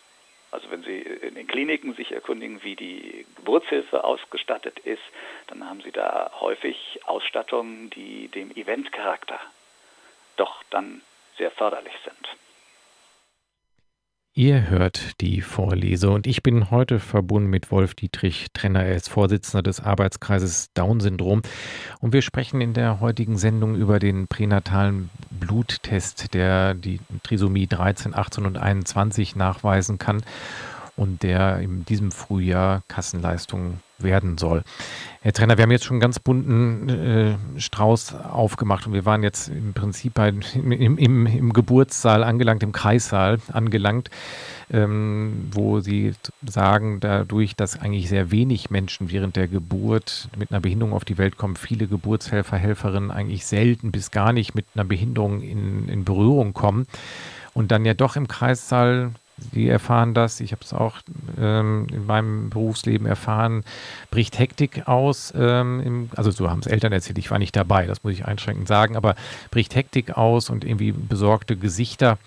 Also 0.50 0.70
wenn 0.70 0.82
Sie 0.82 0.98
in 0.98 1.34
den 1.34 1.46
Kliniken 1.46 1.94
sich 1.94 2.12
erkundigen, 2.12 2.62
wie 2.62 2.74
die 2.74 3.26
Geburtshilfe 3.36 4.02
ausgestattet 4.02 4.78
ist, 4.80 5.02
dann 5.48 5.68
haben 5.68 5.82
Sie 5.82 5.92
da 5.92 6.32
häufig 6.40 7.00
Ausstattungen, 7.04 7.90
die 7.90 8.28
dem 8.28 8.50
Eventcharakter 8.52 9.38
doch 10.36 10.62
dann 10.70 11.02
sehr 11.36 11.50
förderlich 11.50 11.92
sind. 12.04 12.28
Ihr 14.38 14.70
hört 14.70 15.20
die 15.20 15.40
Vorlese 15.40 16.10
und 16.10 16.28
ich 16.28 16.44
bin 16.44 16.70
heute 16.70 17.00
verbunden 17.00 17.50
mit 17.50 17.72
Wolf 17.72 17.96
Dietrich 17.96 18.46
Trenner. 18.52 18.84
Er 18.84 18.94
ist 18.94 19.08
Vorsitzender 19.08 19.64
des 19.64 19.80
Arbeitskreises 19.80 20.70
Down-Syndrom 20.74 21.42
und 21.98 22.12
wir 22.12 22.22
sprechen 22.22 22.60
in 22.60 22.72
der 22.72 23.00
heutigen 23.00 23.36
Sendung 23.36 23.74
über 23.74 23.98
den 23.98 24.28
pränatalen 24.28 25.10
Bluttest, 25.32 26.34
der 26.34 26.74
die 26.74 27.00
Trisomie 27.24 27.66
13, 27.66 28.14
18 28.14 28.46
und 28.46 28.58
21 28.58 29.34
nachweisen 29.34 29.98
kann 29.98 30.22
und 30.94 31.24
der 31.24 31.58
in 31.58 31.84
diesem 31.84 32.12
Frühjahr 32.12 32.84
Kassenleistungen 32.86 33.80
werden 33.98 34.38
soll. 34.38 34.62
Herr 35.20 35.32
Trainer, 35.32 35.58
wir 35.58 35.62
haben 35.64 35.72
jetzt 35.72 35.84
schon 35.84 35.96
einen 35.96 36.00
ganz 36.00 36.20
bunten 36.20 36.88
äh, 36.88 37.60
Strauß 37.60 38.14
aufgemacht 38.14 38.86
und 38.86 38.92
wir 38.92 39.04
waren 39.04 39.24
jetzt 39.24 39.48
im 39.48 39.72
Prinzip 39.74 40.14
bei, 40.14 40.28
im, 40.28 40.72
im, 40.72 41.26
im, 41.26 41.52
Geburtssaal 41.52 42.22
angelangt, 42.22 42.62
im 42.62 42.70
Kreissaal 42.70 43.40
angelangt, 43.52 44.10
ähm, 44.70 45.48
wo 45.50 45.80
Sie 45.80 46.14
sagen, 46.46 47.00
dadurch, 47.00 47.56
dass 47.56 47.80
eigentlich 47.80 48.08
sehr 48.08 48.30
wenig 48.30 48.70
Menschen 48.70 49.10
während 49.10 49.34
der 49.34 49.48
Geburt 49.48 50.28
mit 50.36 50.52
einer 50.52 50.60
Behinderung 50.60 50.94
auf 50.94 51.04
die 51.04 51.18
Welt 51.18 51.36
kommen, 51.36 51.56
viele 51.56 51.88
Geburtshelfer, 51.88 52.56
Helferinnen 52.56 53.10
eigentlich 53.10 53.44
selten 53.44 53.90
bis 53.90 54.12
gar 54.12 54.32
nicht 54.32 54.54
mit 54.54 54.66
einer 54.74 54.84
Behinderung 54.84 55.42
in, 55.42 55.88
in 55.88 56.04
Berührung 56.04 56.54
kommen 56.54 56.86
und 57.54 57.72
dann 57.72 57.84
ja 57.84 57.94
doch 57.94 58.14
im 58.14 58.28
Kreissaal 58.28 59.10
Sie 59.52 59.68
erfahren 59.68 60.14
das, 60.14 60.40
ich 60.40 60.52
habe 60.52 60.62
es 60.62 60.72
auch 60.72 60.98
ähm, 61.38 61.86
in 61.90 62.06
meinem 62.06 62.50
Berufsleben 62.50 63.06
erfahren, 63.06 63.64
bricht 64.10 64.38
Hektik 64.38 64.88
aus. 64.88 65.32
Ähm, 65.36 65.80
im, 65.80 66.10
also 66.16 66.30
so 66.30 66.50
haben 66.50 66.60
es 66.60 66.66
Eltern 66.66 66.92
erzählt, 66.92 67.18
ich 67.18 67.30
war 67.30 67.38
nicht 67.38 67.56
dabei, 67.56 67.86
das 67.86 68.04
muss 68.04 68.12
ich 68.12 68.24
einschränkend 68.24 68.68
sagen, 68.68 68.96
aber 68.96 69.14
bricht 69.50 69.74
Hektik 69.74 70.16
aus 70.16 70.50
und 70.50 70.64
irgendwie 70.64 70.92
besorgte 70.92 71.56
Gesichter. 71.56 72.18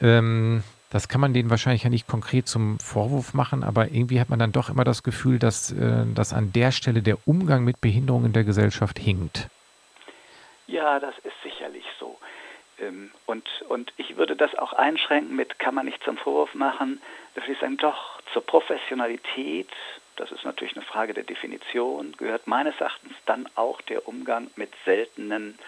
Ähm, 0.00 0.62
das 0.90 1.08
kann 1.08 1.20
man 1.20 1.32
denen 1.32 1.50
wahrscheinlich 1.50 1.84
ja 1.84 1.90
nicht 1.90 2.08
konkret 2.08 2.48
zum 2.48 2.78
Vorwurf 2.80 3.32
machen, 3.32 3.62
aber 3.62 3.92
irgendwie 3.92 4.20
hat 4.20 4.28
man 4.28 4.40
dann 4.40 4.50
doch 4.50 4.70
immer 4.70 4.84
das 4.84 5.04
Gefühl, 5.04 5.38
dass, 5.38 5.70
äh, 5.70 6.04
dass 6.14 6.32
an 6.32 6.52
der 6.52 6.72
Stelle 6.72 7.00
der 7.00 7.16
Umgang 7.26 7.64
mit 7.64 7.80
Behinderungen 7.80 8.26
in 8.26 8.32
der 8.32 8.44
Gesellschaft 8.44 8.98
hinkt. 8.98 9.48
Ja, 10.66 10.98
das 10.98 11.14
ist 11.22 11.34
sicherlich 11.42 11.84
so. 11.98 12.18
Ähm, 12.80 13.10
und, 13.26 13.48
und 13.68 13.92
ich 13.96 14.16
würde 14.16 14.36
das 14.36 14.54
auch 14.56 14.72
einschränken 14.72 15.36
mit, 15.36 15.58
kann 15.58 15.74
man 15.74 15.86
nicht 15.86 16.02
zum 16.04 16.16
Vorwurf 16.16 16.54
machen, 16.54 17.00
da 17.34 17.42
würde 17.42 17.52
ich 17.52 17.58
sagen, 17.58 17.76
doch, 17.76 18.20
zur 18.32 18.44
Professionalität, 18.44 19.68
das 20.16 20.32
ist 20.32 20.44
natürlich 20.44 20.76
eine 20.76 20.84
Frage 20.84 21.14
der 21.14 21.24
Definition, 21.24 22.12
gehört 22.16 22.46
meines 22.46 22.78
Erachtens 22.80 23.14
dann 23.26 23.48
auch 23.54 23.80
der 23.82 24.06
Umgang 24.08 24.50
mit 24.56 24.70
seltenen, 24.84 25.58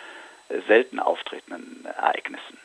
äh, 0.48 0.60
selten 0.66 0.98
auftretenden 0.98 1.84
Ereignissen. 1.84 2.58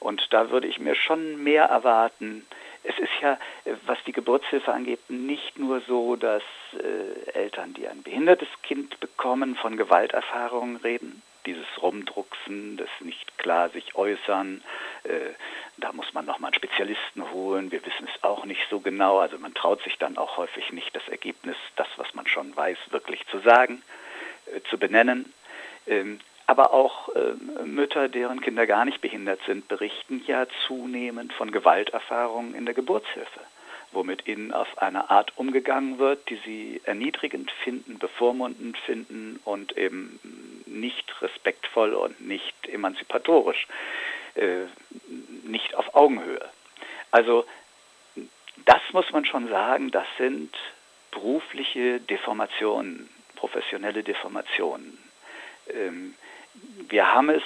Und 0.00 0.32
da 0.32 0.50
würde 0.50 0.68
ich 0.68 0.78
mir 0.78 0.94
schon 0.94 1.42
mehr 1.42 1.64
erwarten. 1.64 2.46
Es 2.84 2.96
ist 2.98 3.10
ja, 3.20 3.32
äh, 3.64 3.74
was 3.86 3.98
die 4.06 4.12
Geburtshilfe 4.12 4.72
angeht, 4.72 5.00
nicht 5.08 5.58
nur 5.58 5.80
so, 5.80 6.16
dass 6.16 6.42
äh, 6.74 7.30
Eltern, 7.32 7.74
die 7.74 7.88
ein 7.88 8.02
behindertes 8.02 8.48
Kind 8.62 8.98
bekommen, 9.00 9.56
von 9.56 9.76
Gewalterfahrungen 9.76 10.76
reden, 10.76 11.22
dieses 11.48 11.82
Rumdrucksen, 11.82 12.76
das 12.76 12.88
nicht 13.00 13.38
klar 13.38 13.70
sich 13.70 13.94
äußern. 13.94 14.62
Äh, 15.04 15.32
da 15.78 15.92
muss 15.92 16.12
man 16.12 16.26
nochmal 16.26 16.48
einen 16.48 16.56
Spezialisten 16.56 17.30
holen. 17.30 17.72
Wir 17.72 17.84
wissen 17.84 18.06
es 18.14 18.22
auch 18.22 18.44
nicht 18.44 18.60
so 18.68 18.80
genau. 18.80 19.18
Also 19.18 19.38
man 19.38 19.54
traut 19.54 19.82
sich 19.82 19.96
dann 19.98 20.18
auch 20.18 20.36
häufig 20.36 20.72
nicht, 20.72 20.94
das 20.94 21.08
Ergebnis, 21.08 21.56
das, 21.76 21.88
was 21.96 22.14
man 22.14 22.26
schon 22.26 22.54
weiß, 22.54 22.78
wirklich 22.90 23.26
zu 23.28 23.38
sagen, 23.38 23.82
äh, 24.54 24.60
zu 24.68 24.78
benennen. 24.78 25.32
Ähm, 25.86 26.20
aber 26.46 26.72
auch 26.72 27.08
äh, 27.14 27.64
Mütter, 27.64 28.08
deren 28.08 28.40
Kinder 28.40 28.66
gar 28.66 28.84
nicht 28.84 29.00
behindert 29.00 29.40
sind, 29.46 29.68
berichten 29.68 30.22
ja 30.26 30.46
zunehmend 30.66 31.32
von 31.32 31.50
Gewalterfahrungen 31.50 32.54
in 32.54 32.66
der 32.66 32.74
Geburtshilfe 32.74 33.40
womit 33.92 34.26
ihnen 34.26 34.52
auf 34.52 34.78
eine 34.78 35.10
Art 35.10 35.32
umgegangen 35.36 35.98
wird, 35.98 36.28
die 36.28 36.40
sie 36.44 36.80
erniedrigend 36.84 37.50
finden, 37.50 37.98
bevormundend 37.98 38.76
finden 38.78 39.40
und 39.44 39.76
eben 39.76 40.20
nicht 40.66 41.22
respektvoll 41.22 41.94
und 41.94 42.20
nicht 42.20 42.68
emanzipatorisch, 42.68 43.66
äh, 44.34 44.66
nicht 45.44 45.74
auf 45.74 45.94
Augenhöhe. 45.94 46.48
Also 47.10 47.46
das 48.66 48.80
muss 48.92 49.10
man 49.12 49.24
schon 49.24 49.48
sagen, 49.48 49.90
das 49.90 50.06
sind 50.18 50.54
berufliche 51.10 52.00
Deformationen, 52.00 53.08
professionelle 53.36 54.02
Deformationen. 54.02 54.98
Ähm, 55.68 56.14
wir 56.88 57.14
haben 57.14 57.30
es 57.30 57.42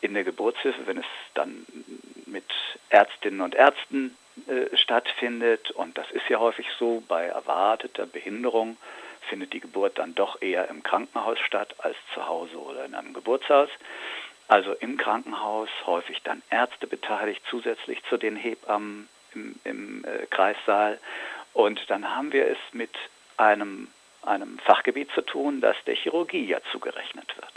in 0.00 0.14
der 0.14 0.24
Geburtshilfe, 0.24 0.86
wenn 0.86 0.98
es 0.98 1.06
dann 1.34 1.66
mit 2.26 2.44
Ärztinnen 2.88 3.40
und 3.40 3.54
Ärzten 3.54 4.16
äh, 4.46 4.76
stattfindet. 4.76 5.70
Und 5.70 5.98
das 5.98 6.10
ist 6.10 6.28
ja 6.28 6.38
häufig 6.38 6.66
so, 6.78 7.02
bei 7.06 7.26
erwarteter 7.26 8.06
Behinderung 8.06 8.76
findet 9.28 9.52
die 9.52 9.60
Geburt 9.60 9.98
dann 9.98 10.14
doch 10.14 10.40
eher 10.40 10.68
im 10.68 10.82
Krankenhaus 10.82 11.38
statt 11.40 11.74
als 11.78 11.96
zu 12.14 12.26
Hause 12.26 12.58
oder 12.58 12.84
in 12.84 12.94
einem 12.94 13.12
Geburtshaus. 13.12 13.68
Also 14.48 14.72
im 14.74 14.96
Krankenhaus 14.96 15.68
häufig 15.86 16.22
dann 16.24 16.42
Ärzte 16.50 16.86
beteiligt, 16.86 17.42
zusätzlich 17.48 18.02
zu 18.08 18.16
den 18.16 18.34
Hebammen 18.36 19.08
im, 19.34 19.54
im 19.64 20.04
äh, 20.04 20.26
Kreissaal. 20.26 20.98
Und 21.52 21.88
dann 21.88 22.14
haben 22.16 22.32
wir 22.32 22.46
es 22.46 22.58
mit 22.72 22.90
einem, 23.36 23.88
einem 24.22 24.58
Fachgebiet 24.60 25.10
zu 25.12 25.22
tun, 25.22 25.60
das 25.60 25.76
der 25.86 25.94
Chirurgie 25.94 26.46
ja 26.46 26.58
zugerechnet 26.72 27.36
wird. 27.36 27.52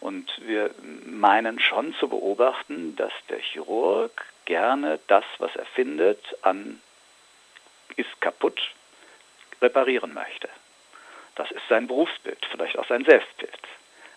Und 0.00 0.30
wir 0.44 0.74
meinen 1.06 1.58
schon 1.58 1.94
zu 1.94 2.08
beobachten, 2.08 2.96
dass 2.96 3.12
der 3.30 3.38
Chirurg 3.38 4.26
gerne 4.44 5.00
das, 5.06 5.24
was 5.38 5.54
er 5.56 5.66
findet, 5.66 6.20
an 6.42 6.80
ist 7.96 8.20
kaputt, 8.20 8.60
reparieren 9.60 10.14
möchte. 10.14 10.48
Das 11.36 11.50
ist 11.50 11.66
sein 11.68 11.86
Berufsbild, 11.86 12.44
vielleicht 12.50 12.78
auch 12.78 12.86
sein 12.86 13.04
Selbstbild. 13.04 13.58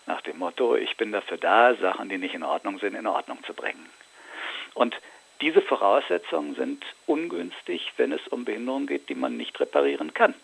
Nach 0.06 0.20
dem 0.22 0.38
Motto, 0.38 0.76
ich 0.76 0.96
bin 0.96 1.12
dafür 1.12 1.36
da, 1.36 1.74
Sachen, 1.74 2.08
die 2.08 2.18
nicht 2.18 2.34
in 2.34 2.42
Ordnung 2.42 2.78
sind, 2.78 2.94
in 2.94 3.06
Ordnung 3.06 3.42
zu 3.44 3.54
bringen. 3.54 3.90
Und 4.74 4.96
diese 5.40 5.62
Voraussetzungen 5.62 6.54
sind 6.54 6.84
ungünstig, 7.06 7.92
wenn 7.96 8.12
es 8.12 8.26
um 8.28 8.44
Behinderungen 8.44 8.86
geht, 8.86 9.08
die 9.08 9.14
man 9.14 9.36
nicht 9.36 9.58
reparieren 9.60 10.14
kann. 10.14 10.34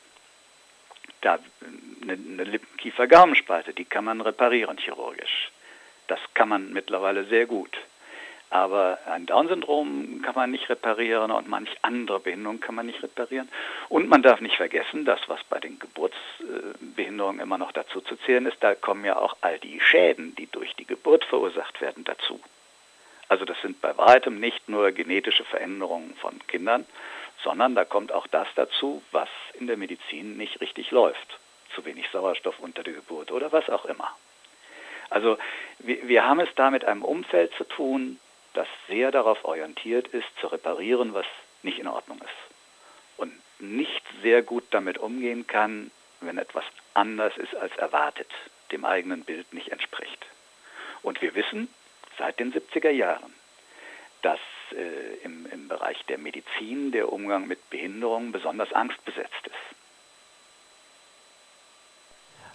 Da 1.20 1.38
eine, 2.03 2.44
Lippenkiefer-Gaumenspalte, 2.44 3.73
die 3.73 3.85
kann 3.85 4.05
man 4.05 4.20
reparieren 4.20 4.79
chirurgisch. 4.79 5.51
Das 6.07 6.20
kann 6.35 6.49
man 6.49 6.73
mittlerweile 6.73 7.25
sehr 7.25 7.47
gut. 7.47 7.77
Aber 8.55 9.01
ein 9.07 9.27
Down-Syndrom 9.27 10.23
kann 10.23 10.37
man 10.37 10.53
nicht 10.53 10.69
reparieren 10.69 11.33
und 11.33 11.49
manch 11.49 11.77
andere 11.83 12.21
Behinderungen 12.21 12.61
kann 12.61 12.77
man 12.77 12.87
nicht 12.87 13.03
reparieren. 13.03 13.49
Und 13.88 14.09
man 14.09 14.23
darf 14.23 14.40
nicht 14.40 14.55
vergessen, 14.55 15.05
das, 15.05 15.19
was 15.27 15.43
bei 15.43 15.59
den 15.59 15.81
Geburtsbehinderungen 15.81 17.40
immer 17.40 17.59
noch 17.59 17.73
dazu 17.73 18.01
zu 18.01 18.14
zählen 18.14 18.47
ist, 18.47 18.59
da 18.61 18.77
kommen 18.77 19.05
ja 19.05 19.17
auch 19.17 19.37
all 19.40 19.59
die 19.59 19.81
Schäden, 19.81 20.37
die 20.37 20.47
durch 20.47 20.73
die 20.77 20.87
Geburt 20.87 21.25
verursacht 21.25 21.81
werden, 21.81 22.05
dazu. 22.05 22.40
Also 23.29 23.45
das 23.45 23.61
sind 23.61 23.81
bei 23.81 23.99
weitem 23.99 24.38
nicht 24.38 24.69
nur 24.69 24.93
genetische 24.93 25.43
Veränderungen 25.43 26.14
von 26.21 26.38
Kindern, 26.47 26.87
sondern 27.43 27.75
da 27.75 27.85
kommt 27.85 28.12
auch 28.12 28.29
das 28.29 28.47
dazu, 28.55 29.03
was 29.11 29.29
in 29.55 29.67
der 29.67 29.77
Medizin 29.77 30.37
nicht 30.37 30.61
richtig 30.61 30.93
läuft. 30.93 31.40
Zu 31.75 31.85
wenig 31.85 32.09
Sauerstoff 32.12 32.61
unter 32.61 32.85
der 32.85 32.93
Geburt 32.93 33.33
oder 33.33 33.51
was 33.51 33.69
auch 33.69 33.85
immer. 33.87 34.17
Also 35.11 35.38
wir, 35.81 36.07
wir 36.07 36.25
haben 36.25 36.38
es 36.38 36.55
da 36.55 36.71
mit 36.71 36.85
einem 36.85 37.03
Umfeld 37.03 37.53
zu 37.57 37.64
tun, 37.64 38.21
das 38.55 38.67
sehr 38.88 39.11
darauf 39.11 39.45
orientiert 39.45 40.09
ist, 40.09 40.27
zu 40.40 40.47
reparieren, 40.47 41.12
was 41.12 41.27
nicht 41.62 41.79
in 41.79 41.87
Ordnung 41.87 42.19
ist. 42.19 42.55
Und 43.17 43.33
nicht 43.59 44.03
sehr 44.23 44.43
gut 44.43 44.64
damit 44.71 44.99
umgehen 44.99 45.47
kann, 45.47 45.90
wenn 46.21 46.38
etwas 46.38 46.64
anders 46.95 47.37
ist 47.37 47.55
als 47.55 47.77
erwartet, 47.77 48.29
dem 48.73 48.85
eigenen 48.85 49.25
Bild 49.25 49.53
nicht 49.53 49.69
entspricht. 49.69 50.25
Und 51.03 51.21
wir 51.21 51.35
wissen 51.35 51.69
seit 52.19 52.38
den 52.38 52.53
70er 52.53 52.90
Jahren, 52.90 53.35
dass 54.23 54.40
äh, 54.73 55.17
im, 55.23 55.47
im 55.51 55.69
Bereich 55.69 56.03
der 56.07 56.19
Medizin 56.19 56.93
der 56.93 57.12
Umgang 57.12 57.47
mit 57.47 57.69
Behinderungen 57.71 58.33
besonders 58.33 58.73
angstbesetzt 58.73 59.47
ist. 59.47 59.55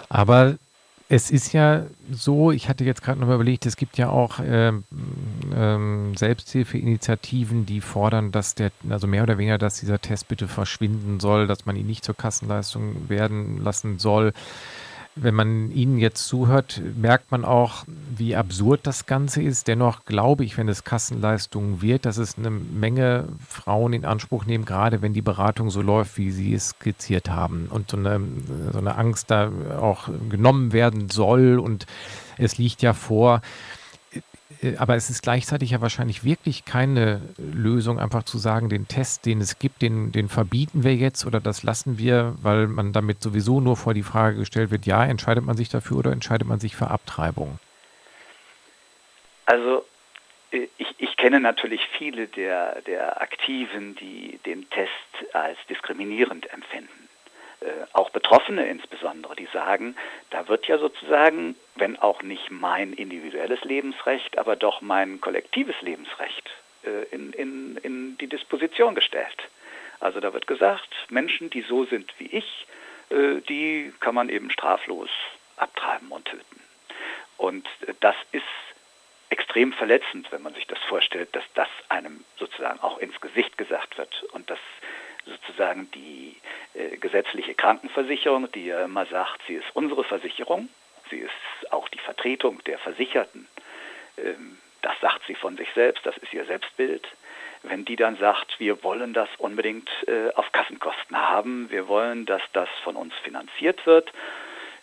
Aber 0.10 0.58
es 1.12 1.32
ist 1.32 1.54
ja 1.54 1.88
so, 2.12 2.52
ich 2.52 2.70
hatte 2.70 2.86
jetzt 2.86 3.02
gerade 3.02 3.20
noch 3.20 3.34
überlegt, 3.34 3.66
es 3.66 3.78
gibt 3.78 3.98
ja 3.98 4.10
auch 4.10 4.40
ähm, 4.46 4.84
ähm, 5.56 6.16
Selbsthilfeinitiativen, 6.16 7.66
die 7.66 7.82
fordern, 7.82 8.32
dass 8.32 8.54
der, 8.54 8.72
also 8.88 9.08
mehr 9.08 9.24
oder 9.24 9.40
weniger, 9.40 9.58
dass 9.58 9.80
dieser 9.80 10.00
Test 10.00 10.28
bitte 10.28 10.48
verschwinden 10.48 11.20
soll, 11.20 11.48
dass 11.48 11.66
man 11.66 11.76
ihn 11.76 11.88
nicht 11.88 12.06
zur 12.06 12.16
Kassenleistung 12.16 13.10
werden 13.10 13.64
lassen 13.64 13.98
soll. 13.98 14.34
Wenn 15.16 15.36
man 15.36 15.72
Ihnen 15.72 15.98
jetzt 15.98 16.28
zuhört, 16.28 16.82
merkt 16.96 17.32
man 17.32 17.44
auch, 17.44 17.84
wie 18.16 18.36
absurd 18.36 18.82
das 18.84 19.06
Ganze 19.06 19.42
ist. 19.42 19.68
Dennoch 19.68 20.06
glaube 20.06 20.46
ich, 20.46 20.58
wenn 20.58 20.70
es 20.70 20.84
Kassenleistungen 20.84 21.82
wird, 21.82 22.06
dass 22.06 22.18
es 22.18 22.38
eine 22.38 22.50
Menge 22.50 23.28
Frauen 23.46 23.94
in 23.94 24.06
Anspruch 24.06 24.46
nehmen, 24.46 24.66
gerade 24.66 25.02
wenn 25.02 25.14
die 25.14 25.22
Beratung 25.22 25.72
so 25.72 25.82
läuft, 25.82 26.18
wie 26.18 26.32
Sie 26.32 26.54
es 26.54 26.70
skizziert 26.70 27.30
haben. 27.30 27.68
Und 27.70 27.90
so 27.92 27.98
eine, 27.98 28.22
so 28.72 28.78
eine 28.78 28.96
Angst 28.96 29.30
da 29.30 29.52
auch 29.80 30.10
genommen 30.30 30.72
werden 30.72 31.10
soll. 31.10 31.60
Und 31.60 31.86
es 32.38 32.58
liegt 32.58 32.82
ja 32.82 32.94
vor, 32.94 33.42
aber 34.78 34.96
es 34.96 35.10
ist 35.10 35.24
gleichzeitig 35.24 35.72
ja 35.72 35.82
wahrscheinlich 35.82 36.24
wirklich 36.24 36.66
keine 36.66 37.22
Lösung, 37.38 38.00
einfach 38.00 38.24
zu 38.24 38.38
sagen, 38.38 38.70
den 38.70 38.88
Test, 38.88 39.26
den 39.26 39.40
es 39.40 39.60
gibt, 39.60 39.82
den, 39.82 40.12
den 40.12 40.28
verbieten 40.28 40.84
wir 40.84 40.96
jetzt 40.96 41.26
oder 41.26 41.40
das 41.40 41.64
lassen 41.64 41.98
wir, 41.98 42.36
weil 42.42 42.68
man 42.68 42.92
damit 42.92 43.22
sowieso 43.22 43.62
nur 43.62 43.78
vor 43.78 43.94
die 43.94 44.04
Frage 44.04 44.38
gestellt 44.38 44.72
wird, 44.72 44.86
ja, 44.86 45.06
entscheidet 45.06 45.46
man 45.46 45.56
sich 45.56 45.70
dafür 45.70 45.98
oder 45.98 46.12
entscheidet 46.12 46.48
man 46.48 46.60
sich 46.60 46.76
für 46.76 46.90
Abtreibung? 46.90 47.60
Also 49.46 49.86
äh, 50.52 50.68
ich, 50.78 50.94
ich 50.98 51.16
kenne 51.18 51.40
natürlich 51.40 51.82
viele 51.98 52.28
der, 52.28 52.82
der 52.82 53.22
Aktiven, 53.22 53.96
die 53.96 54.40
den 54.46 54.70
Test 54.70 55.34
als 55.34 55.58
diskriminierend 55.70 56.52
empfinden. 56.54 57.10
Äh, 57.62 57.66
auch 57.94 58.10
Betroffene 58.12 58.68
insbesondere, 58.68 59.36
die 59.36 59.48
sagen, 59.52 59.96
da 60.30 60.48
wird 60.48 60.68
ja 60.68 60.78
sozusagen, 60.78 61.56
wenn 61.80 61.98
auch 61.98 62.22
nicht 62.22 62.52
mein 62.52 62.94
individuelles 62.94 63.64
Lebensrecht, 63.64 64.38
aber 64.38 64.56
doch 64.56 64.82
mein 64.82 65.22
kollektives 65.22 65.76
Lebensrecht 65.82 66.50
äh, 66.84 67.04
in, 67.14 67.34
in, 67.34 67.78
in 67.78 68.18
die 68.18 68.28
Disposition 68.28 68.96
gestellt. 68.96 69.50
Also 70.00 70.20
da 70.20 70.34
wird 70.34 70.48
gesagt, 70.48 70.90
Menschen, 71.10 71.50
die 71.50 71.62
so 71.62 71.86
sind 71.86 72.14
wie 72.18 72.28
ich, 72.28 72.68
äh, 73.10 73.42
die 73.48 73.94
kann 74.00 74.16
man 74.16 74.30
eben 74.30 74.52
straflos 74.52 75.10
abtreiben 75.58 76.10
und 76.10 76.26
töten. 76.26 76.60
Und 77.38 77.68
das 78.00 78.16
ist 78.32 78.44
extrem 79.30 79.74
verletzend, 79.74 80.32
wenn 80.32 80.42
man 80.42 80.54
sich 80.54 80.68
das 80.68 80.80
vorstellt, 80.80 81.36
dass 81.36 81.44
das 81.54 81.68
einem 81.88 82.24
sozusagen 82.38 82.80
auch 82.80 82.98
ins 82.98 83.20
Gesicht 83.22 83.58
gesagt 83.58 83.98
wird 83.98 84.24
und 84.32 84.50
dass 84.50 84.60
sozusagen 85.26 85.90
die 85.92 86.36
äh, 86.74 86.98
gesetzliche 86.98 87.54
Krankenversicherung, 87.54 88.52
die 88.52 88.66
ja 88.66 88.84
immer 88.84 89.06
sagt, 89.06 89.42
sie 89.48 89.56
ist 89.56 89.68
unsere 89.74 90.04
Versicherung, 90.04 90.70
sie 91.10 91.20
ist 91.20 91.72
auch 91.72 91.88
die 91.90 92.00
Vertretung 92.00 92.64
der 92.66 92.80
Versicherten. 92.80 93.48
Ähm, 94.18 94.58
das 94.82 95.00
sagt 95.02 95.26
sie 95.28 95.36
von 95.36 95.58
sich 95.58 95.70
selbst, 95.74 96.06
das 96.06 96.18
ist 96.18 96.34
ihr 96.34 96.46
Selbstbild. 96.46 97.08
Wenn 97.64 97.84
die 97.84 97.98
dann 97.98 98.16
sagt, 98.18 98.60
wir 98.60 98.84
wollen 98.84 99.14
das 99.14 99.30
unbedingt 99.38 99.90
äh, 100.08 100.32
auf 100.36 100.52
Kassenkosten 100.52 101.18
haben, 101.18 101.70
wir 101.70 101.88
wollen, 101.88 102.26
dass 102.26 102.42
das 102.54 102.70
von 102.84 102.96
uns 102.96 103.14
finanziert 103.16 103.86
wird, 103.86 104.12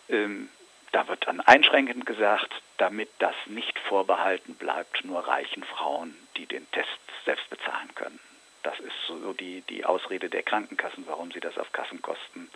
ähm, 0.09 0.51
da 0.93 1.09
wird 1.09 1.27
dann 1.27 1.41
einschränkend 1.41 2.07
gesagt, 2.07 2.51
damit 2.77 3.09
das 3.19 3.35
nicht 3.47 3.79
vorbehalten 3.79 4.55
bleibt 4.55 5.05
nur 5.05 5.27
reichen 5.27 5.65
Frauen, 5.65 6.15
die 6.37 6.47
den 6.47 6.71
Test 6.71 6.89
selbst 7.25 7.49
bezahlen 7.51 7.95
können. 7.95 8.21
Das 8.63 8.79
ist 8.81 8.95
so 9.07 9.33
die, 9.33 9.63
die 9.63 9.85
Ausrede 9.85 10.29
der 10.29 10.43
Krankenkassen, 10.43 11.07
warum 11.07 11.31
sie 11.33 11.41
das 11.41 11.57
auf 11.59 11.73
Kassenkosten 11.73 12.51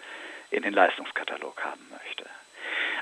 in 0.50 0.62
den 0.62 0.74
Leistungskatalog 0.74 1.62
haben 1.64 1.86
möchte. 1.90 2.24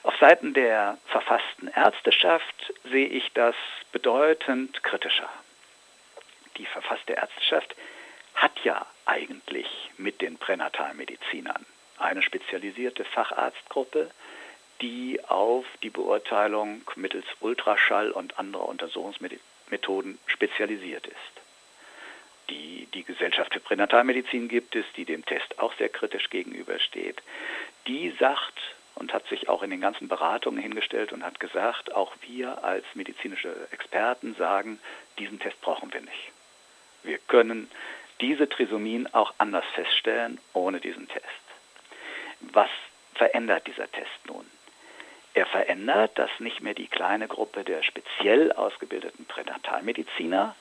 Auf 0.09 0.17
Seiten 0.17 0.55
der 0.55 0.97
verfassten 1.09 1.69
Ärzteschaft 1.69 2.73
sehe 2.91 3.09
ich 3.09 3.31
das 3.35 3.55
bedeutend 3.93 4.83
kritischer. 4.83 5.29
Die 6.57 6.65
verfasste 6.65 7.13
Ärzteschaft 7.13 7.77
hat 8.35 8.53
ja 8.65 8.87
eigentlich 9.05 9.69
mit 9.99 10.23
den 10.23 10.39
Pränatalmedizinern 10.39 11.67
eine 11.99 12.23
spezialisierte 12.23 13.05
Facharztgruppe, 13.05 14.11
die 14.81 15.23
auf 15.29 15.67
die 15.83 15.91
Beurteilung 15.91 16.81
mittels 16.97 17.27
Ultraschall 17.41 18.11
und 18.11 18.39
anderer 18.39 18.67
Untersuchungsmethoden 18.67 20.19
spezialisiert 20.27 21.07
ist 21.07 21.39
die, 22.51 22.89
die 22.95 23.05
Gesellschaft 23.05 23.53
für 23.53 23.61
Pränatalmedizin 23.61 24.49
gibt 24.49 24.75
es, 24.75 24.85
die 24.97 25.05
dem 25.05 25.25
Test 25.25 25.59
auch 25.59 25.75
sehr 25.75 25.89
kritisch 25.89 26.31
gegenübersteht. 26.31 27.23
Die 27.87 28.11
sagt 28.19 28.59
und 28.99 29.13
hat 29.13 29.27
sich 29.29 29.49
auch 29.49 29.63
in 29.63 29.71
den 29.71 29.81
ganzen 29.81 30.09
Beratungen 30.09 30.61
hingestellt 30.61 31.13
und 31.13 31.25
hat 31.25 31.39
gesagt, 31.39 31.95
auch 31.95 32.13
wir 32.27 32.65
als 32.65 32.85
medizinische 32.95 33.55
Experten 33.71 34.35
sagen, 34.35 34.81
diesen 35.19 35.39
Test 35.39 35.61
brauchen 35.61 35.93
wir 35.93 36.01
nicht. 36.01 36.33
Wir 37.05 37.19
können 37.19 37.71
diese 38.21 38.49
Trisomien 38.49 39.13
auch 39.15 39.33
anders 39.39 39.65
feststellen 39.75 40.41
ohne 40.53 40.81
diesen 40.81 41.07
Test. 41.07 41.25
Was 42.41 42.71
verändert 43.15 43.67
dieser 43.69 43.91
Test 43.91 44.27
nun? 44.27 44.45
Er 45.35 45.47
verändert, 45.47 46.19
dass 46.19 46.31
nicht 46.41 46.61
mehr 46.61 46.75
die 46.75 46.89
kleine 46.89 47.29
Gruppe 47.29 47.63
der 47.63 47.85
speziell 47.85 48.51
ausgebildeten 48.51 49.27
Pränatalmediziner 49.27 50.57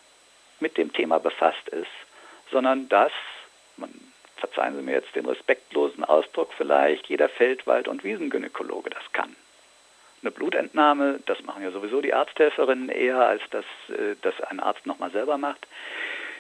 mit 0.60 0.78
dem 0.78 0.94
Thema 0.94 1.20
befasst 1.20 1.68
ist, 1.70 1.88
sondern 2.52 2.88
dass, 2.88 3.12
man, 3.78 3.92
verzeihen 4.40 4.76
Sie 4.76 4.82
mir 4.82 4.94
jetzt 4.94 5.16
den 5.16 5.26
respektlosen 5.26 6.04
Ausdruck 6.04 6.54
vielleicht, 6.56 7.08
jeder 7.08 7.30
Feldwald- 7.30 7.88
und 7.88 8.04
Wiesengynäkologe 8.04 8.90
das 8.90 9.04
kann. 9.14 9.36
Eine 10.22 10.32
Blutentnahme, 10.32 11.20
das 11.26 11.44
machen 11.44 11.64
ja 11.64 11.72
sowieso 11.72 12.02
die 12.02 12.14
Arzthelferinnen 12.14 12.90
eher, 12.90 13.28
als 13.28 13.42
dass 13.52 13.66
äh, 13.90 14.16
das 14.22 14.40
ein 14.42 14.60
Arzt 14.60 14.86
nochmal 14.86 15.12
selber 15.12 15.38
macht, 15.38 15.68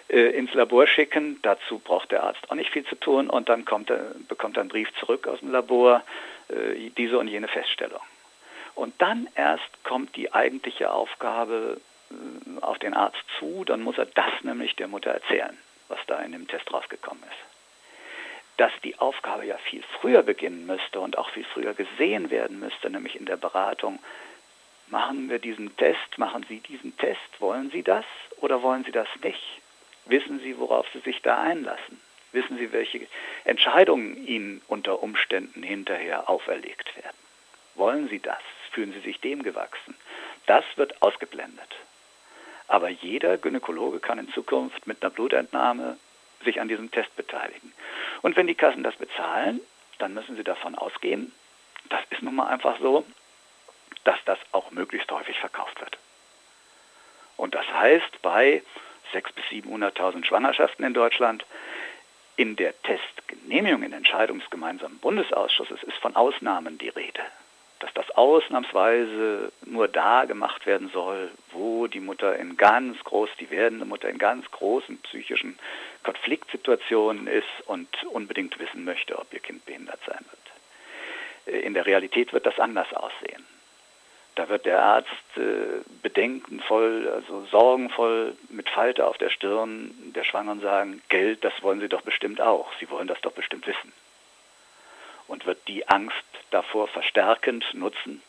äh, 0.09 0.29
ins 0.31 0.53
Labor 0.53 0.87
schicken. 0.87 1.39
Dazu 1.43 1.79
braucht 1.79 2.11
der 2.11 2.23
Arzt 2.23 2.49
auch 2.49 2.55
nicht 2.55 2.71
viel 2.71 2.85
zu 2.85 2.95
tun 2.95 3.29
und 3.29 3.49
dann 3.49 3.65
kommt 3.65 3.91
bekommt 4.27 4.57
er 4.57 4.61
einen 4.61 4.69
Brief 4.69 4.89
zurück 4.99 5.27
aus 5.27 5.39
dem 5.39 5.51
Labor, 5.51 6.03
äh, 6.49 6.89
diese 6.97 7.19
und 7.19 7.27
jene 7.27 7.47
Feststellung. 7.47 8.01
Und 8.73 8.93
dann 8.99 9.27
erst 9.35 9.83
kommt 9.83 10.15
die 10.15 10.33
eigentliche 10.33 10.91
Aufgabe 10.91 11.79
auf 12.61 12.79
den 12.79 12.93
Arzt 12.93 13.23
zu, 13.39 13.63
dann 13.65 13.81
muss 13.81 13.97
er 13.97 14.05
das 14.05 14.31
nämlich 14.43 14.75
der 14.75 14.87
Mutter 14.87 15.11
erzählen, 15.11 15.57
was 15.87 15.99
da 16.07 16.19
in 16.19 16.31
dem 16.31 16.47
Test 16.47 16.71
rausgekommen 16.71 17.23
ist. 17.23 17.56
Dass 18.57 18.71
die 18.83 18.97
Aufgabe 18.99 19.45
ja 19.45 19.57
viel 19.57 19.83
früher 19.99 20.23
beginnen 20.23 20.65
müsste 20.65 20.99
und 20.99 21.17
auch 21.17 21.29
viel 21.29 21.45
früher 21.45 21.73
gesehen 21.73 22.29
werden 22.29 22.59
müsste, 22.59 22.89
nämlich 22.89 23.15
in 23.15 23.25
der 23.25 23.37
Beratung, 23.37 23.99
machen 24.87 25.29
wir 25.29 25.39
diesen 25.39 25.75
Test, 25.77 26.17
machen 26.17 26.45
Sie 26.49 26.59
diesen 26.59 26.97
Test, 26.97 27.19
wollen 27.39 27.69
Sie 27.71 27.83
das 27.83 28.05
oder 28.37 28.61
wollen 28.63 28.83
Sie 28.83 28.91
das 28.91 29.07
nicht? 29.23 29.61
Wissen 30.05 30.39
Sie, 30.39 30.57
worauf 30.57 30.87
Sie 30.93 30.99
sich 30.99 31.21
da 31.21 31.41
einlassen? 31.41 32.01
Wissen 32.31 32.57
Sie, 32.57 32.71
welche 32.71 33.07
Entscheidungen 33.45 34.25
Ihnen 34.27 34.61
unter 34.67 35.01
Umständen 35.01 35.63
hinterher 35.63 36.29
auferlegt 36.29 36.95
werden? 36.95 37.17
Wollen 37.75 38.09
Sie 38.09 38.19
das? 38.19 38.41
Fühlen 38.71 38.93
Sie 38.93 38.99
sich 38.99 39.19
dem 39.21 39.43
gewachsen? 39.43 39.95
Das 40.45 40.63
wird 40.75 41.01
ausgeblendet. 41.01 41.75
Aber 42.67 42.89
jeder 42.89 43.37
Gynäkologe 43.37 43.99
kann 43.99 44.19
in 44.19 44.31
Zukunft 44.33 44.87
mit 44.87 45.01
einer 45.01 45.11
Blutentnahme 45.11 45.97
sich 46.43 46.59
an 46.59 46.67
diesem 46.67 46.91
Test 46.91 47.15
beteiligen. 47.15 47.73
Und 48.21 48.35
wenn 48.35 48.47
die 48.47 48.55
Kassen 48.55 48.83
das 48.83 48.95
bezahlen, 48.95 49.61
dann 49.99 50.13
müssen 50.13 50.35
Sie 50.35 50.43
davon 50.43 50.75
ausgehen, 50.75 51.31
das 51.89 52.01
ist 52.09 52.21
nun 52.21 52.35
mal 52.35 52.47
einfach 52.47 52.79
so, 52.79 53.05
dass 54.03 54.17
das 54.25 54.39
auch 54.51 54.71
möglichst 54.71 55.11
häufig 55.11 55.37
verkauft 55.39 55.79
wird. 55.79 55.97
Und 57.35 57.55
das 57.55 57.67
heißt, 57.67 58.21
bei 58.21 58.63
600.000 59.13 59.33
bis 59.35 59.45
700.000 59.45 60.25
Schwangerschaften 60.25 60.85
in 60.85 60.93
Deutschland, 60.93 61.45
in 62.35 62.55
der 62.55 62.79
Testgenehmigung 62.83 63.83
in 63.83 63.93
Entscheidungsgemeinsamen 63.93 64.99
Bundesausschusses 64.99 65.81
ist 65.83 65.97
von 65.97 66.15
Ausnahmen 66.15 66.77
die 66.77 66.89
Rede. 66.89 67.21
Dass 67.79 67.93
das 67.93 68.09
ausnahmsweise 68.11 69.51
nur 69.65 69.87
da 69.87 70.25
gemacht 70.25 70.65
werden 70.65 70.89
soll, 70.89 71.31
wo 71.51 71.87
die 71.87 71.99
Mutter 71.99 72.35
in 72.35 72.57
ganz 72.57 72.97
groß, 73.03 73.29
die 73.39 73.51
werdende 73.51 73.85
Mutter 73.85 74.09
in 74.09 74.17
ganz 74.17 74.49
großen 74.49 74.97
psychischen 74.99 75.59
Konfliktsituationen 76.03 77.27
ist 77.27 77.45
und 77.67 77.87
unbedingt 78.05 78.57
wissen 78.59 78.83
möchte, 78.83 79.19
ob 79.19 79.31
ihr 79.33 79.39
Kind 79.39 79.65
behindert 79.65 79.99
sein 80.07 80.25
wird. 80.25 81.63
In 81.63 81.73
der 81.73 81.85
Realität 81.85 82.33
wird 82.33 82.45
das 82.45 82.59
anders 82.59 82.91
aussehen. 82.93 83.45
Da 84.37 84.49
wird 84.49 84.67
der 84.67 84.83
Arzt 84.83 85.09
äh, 85.37 85.81
bedenkenvoll, 86.03 87.09
also 87.09 87.45
sorgenvoll 87.45 88.35
mit 88.49 88.69
Falte 88.69 89.07
auf 89.07 89.17
der 89.17 89.31
Stirn 89.31 89.91
der 90.15 90.23
Schwangeren 90.23 90.61
sagen, 90.61 91.01
Geld, 91.09 91.43
das 91.43 91.53
wollen 91.63 91.79
Sie 91.79 91.89
doch 91.89 92.03
bestimmt 92.03 92.39
auch. 92.39 92.71
Sie 92.79 92.87
wollen 92.91 93.07
das 93.07 93.19
doch 93.21 93.31
bestimmt 93.31 93.65
wissen. 93.65 93.91
Und 95.27 95.45
wird 95.45 95.67
die 95.67 95.87
Angst 95.87 96.15
davor 96.51 96.87
verstärkend 96.87 97.65
nutzen, 97.73 98.21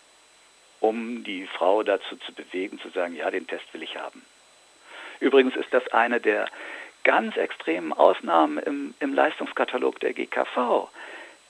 um 0.80 1.24
die 1.24 1.46
Frau 1.46 1.82
dazu 1.82 2.16
zu 2.16 2.32
bewegen, 2.32 2.80
zu 2.80 2.88
sagen, 2.90 3.14
ja, 3.14 3.30
den 3.30 3.46
Test 3.46 3.72
will 3.72 3.82
ich 3.82 3.96
haben. 3.96 4.24
Übrigens 5.20 5.56
ist 5.56 5.72
das 5.72 5.86
eine 5.92 6.20
der 6.20 6.48
ganz 7.04 7.36
extremen 7.36 7.92
Ausnahmen 7.92 8.58
im, 8.58 8.94
im 9.00 9.14
Leistungskatalog 9.14 9.98
der 10.00 10.12
GKV. 10.12 10.88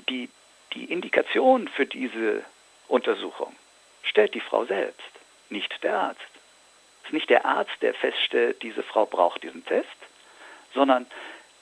Die, 0.09 0.28
die 0.74 0.84
Indikation 0.84 1.68
für 1.68 1.86
diese 1.86 2.44
Untersuchung 2.86 3.55
stellt 4.03 4.34
die 4.34 4.40
Frau 4.40 4.64
selbst, 4.64 5.11
nicht 5.51 5.82
der 5.82 5.99
Arzt. 5.99 6.20
Es 7.03 7.09
ist 7.09 7.12
nicht 7.12 7.30
der 7.30 7.44
Arzt, 7.44 7.72
der 7.80 7.94
feststellt, 7.94 8.62
diese 8.62 8.82
Frau 8.82 9.07
braucht 9.07 9.42
diesen 9.42 9.64
Test, 9.64 9.88
sondern 10.74 11.07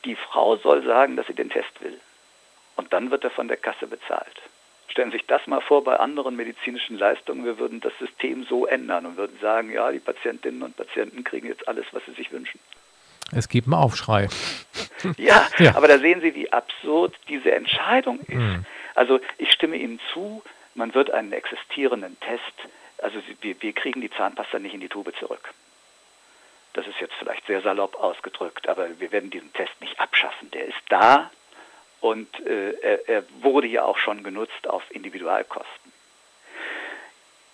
die 0.05 0.17
Frau 0.17 0.57
soll 0.57 0.85
sagen, 0.85 1.17
dass 1.17 1.27
sie 1.27 1.35
den 1.35 1.51
Test 1.51 1.81
will. 1.81 2.01
Und 2.77 2.93
dann 2.93 3.11
wird 3.11 3.25
er 3.25 3.31
von 3.31 3.49
der 3.49 3.57
Kasse 3.57 3.87
bezahlt. 3.87 4.41
Stellen 4.89 5.11
Sie 5.11 5.19
sich 5.19 5.27
das 5.27 5.47
mal 5.47 5.61
vor 5.61 5.85
bei 5.85 5.97
anderen 5.97 6.37
medizinischen 6.37 6.99
Leistungen. 6.99 7.45
Wir 7.45 7.59
würden 7.59 7.81
das 7.81 7.93
System 7.99 8.45
so 8.45 8.67
ändern 8.67 9.05
und 9.07 9.17
würden 9.17 9.39
sagen, 9.41 9.71
ja, 9.73 9.91
die 9.91 9.99
Patientinnen 9.99 10.63
und 10.63 10.77
Patienten 10.77 11.25
kriegen 11.25 11.49
jetzt 11.49 11.67
alles, 11.69 11.87
was 11.93 12.05
sie 12.07 12.13
sich 12.13 12.33
wünschen. 12.33 12.61
Es 13.33 13.49
gibt 13.49 13.67
einen 13.67 13.75
Aufschrei. 13.75 14.29
Ja, 15.19 15.47
ja, 15.59 15.77
aber 15.77 15.89
da 15.89 15.99
sehen 15.99 16.21
Sie, 16.21 16.35
wie 16.35 16.51
absurd 16.53 17.15
diese 17.29 17.53
Entscheidung 17.53 18.19
ist. 18.21 18.35
Mhm. 18.35 18.65
Also 18.95 19.21
ich 19.39 19.53
stimme 19.53 19.77
Ihnen 19.77 20.01
zu, 20.13 20.43
man 20.75 20.95
wird 20.95 21.11
einen 21.11 21.33
existierenden 21.33 22.19
Test, 22.21 22.43
also 22.99 23.19
wir, 23.41 23.61
wir 23.61 23.73
kriegen 23.73 24.01
die 24.01 24.11
Zahnpasta 24.11 24.59
nicht 24.59 24.75
in 24.75 24.81
die 24.81 24.89
Tube 24.89 25.15
zurück. 25.19 25.53
Das 26.73 26.87
ist 26.87 26.99
jetzt 27.01 27.15
vielleicht 27.19 27.47
sehr 27.47 27.63
salopp 27.63 27.95
ausgedrückt, 27.97 28.69
aber 28.69 28.89
wir 28.99 29.13
werden 29.13 29.31
diesen 29.31 29.53
Test 29.53 29.73
nicht 29.81 29.99
abschaffen. 30.01 30.51
Der 30.51 30.65
ist 30.67 30.83
da 30.89 31.31
und 32.01 32.29
äh, 32.47 32.73
er, 32.81 33.09
er 33.09 33.25
wurde 33.41 33.67
ja 33.67 33.85
auch 33.85 33.99
schon 33.99 34.23
genutzt 34.23 34.69
auf 34.69 34.83
Individualkosten. 34.91 35.93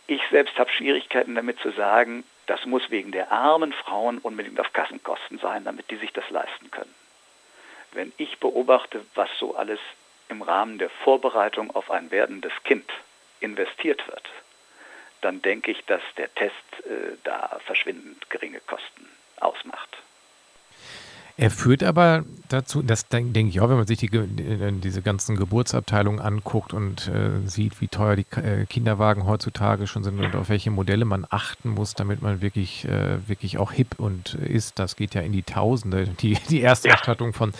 Ich 0.06 0.20
selbst 0.30 0.58
habe 0.58 0.70
Schwierigkeiten 0.70 1.34
damit 1.34 1.58
zu 1.60 1.70
sagen, 1.70 2.24
das 2.46 2.66
muss 2.66 2.90
wegen 2.90 3.12
der 3.12 3.30
armen 3.30 3.72
Frauen 3.72 4.18
unbedingt 4.18 4.58
auf 4.58 4.72
Kassenkosten 4.72 5.38
sein, 5.38 5.64
damit 5.64 5.90
die 5.90 5.96
sich 5.96 6.12
das 6.12 6.28
leisten 6.30 6.70
können. 6.70 6.94
Wenn 7.92 8.12
ich 8.16 8.38
beobachte, 8.38 9.04
was 9.14 9.28
so 9.38 9.54
alles 9.54 9.78
im 10.28 10.42
Rahmen 10.42 10.78
der 10.78 10.90
Vorbereitung 10.90 11.70
auf 11.74 11.90
ein 11.90 12.10
werdendes 12.10 12.52
Kind 12.64 12.90
investiert 13.40 14.06
wird, 14.08 14.28
dann 15.20 15.40
denke 15.40 15.70
ich, 15.70 15.84
dass 15.86 16.02
der 16.16 16.34
Test 16.34 16.54
äh, 16.84 17.16
da 17.22 17.60
verschwindend 17.64 18.28
geringe 18.28 18.60
Kosten 18.60 19.08
ausmacht. 19.40 19.96
Er 21.42 21.50
führt 21.50 21.82
aber 21.82 22.24
dazu, 22.50 22.82
das 22.82 23.08
denke 23.08 23.40
ich 23.48 23.60
auch, 23.60 23.68
wenn 23.68 23.76
man 23.76 23.88
sich 23.88 23.98
die, 23.98 24.08
diese 24.08 25.02
ganzen 25.02 25.34
Geburtsabteilungen 25.34 26.20
anguckt 26.20 26.72
und 26.72 27.08
äh, 27.08 27.44
sieht, 27.48 27.80
wie 27.80 27.88
teuer 27.88 28.14
die 28.14 28.26
äh, 28.36 28.64
Kinderwagen 28.66 29.26
heutzutage 29.26 29.88
schon 29.88 30.04
sind 30.04 30.20
und 30.20 30.36
auf 30.36 30.50
welche 30.50 30.70
Modelle 30.70 31.04
man 31.04 31.26
achten 31.28 31.70
muss, 31.70 31.94
damit 31.94 32.22
man 32.22 32.42
wirklich, 32.42 32.84
äh, 32.84 33.28
wirklich 33.28 33.58
auch 33.58 33.72
hip 33.72 33.98
und 33.98 34.34
ist. 34.34 34.78
Das 34.78 34.94
geht 34.94 35.16
ja 35.16 35.22
in 35.22 35.32
die 35.32 35.42
Tausende. 35.42 36.06
Die, 36.20 36.38
die 36.48 36.60
Ersterstattung 36.60 37.30
ja. 37.30 37.36
von 37.36 37.52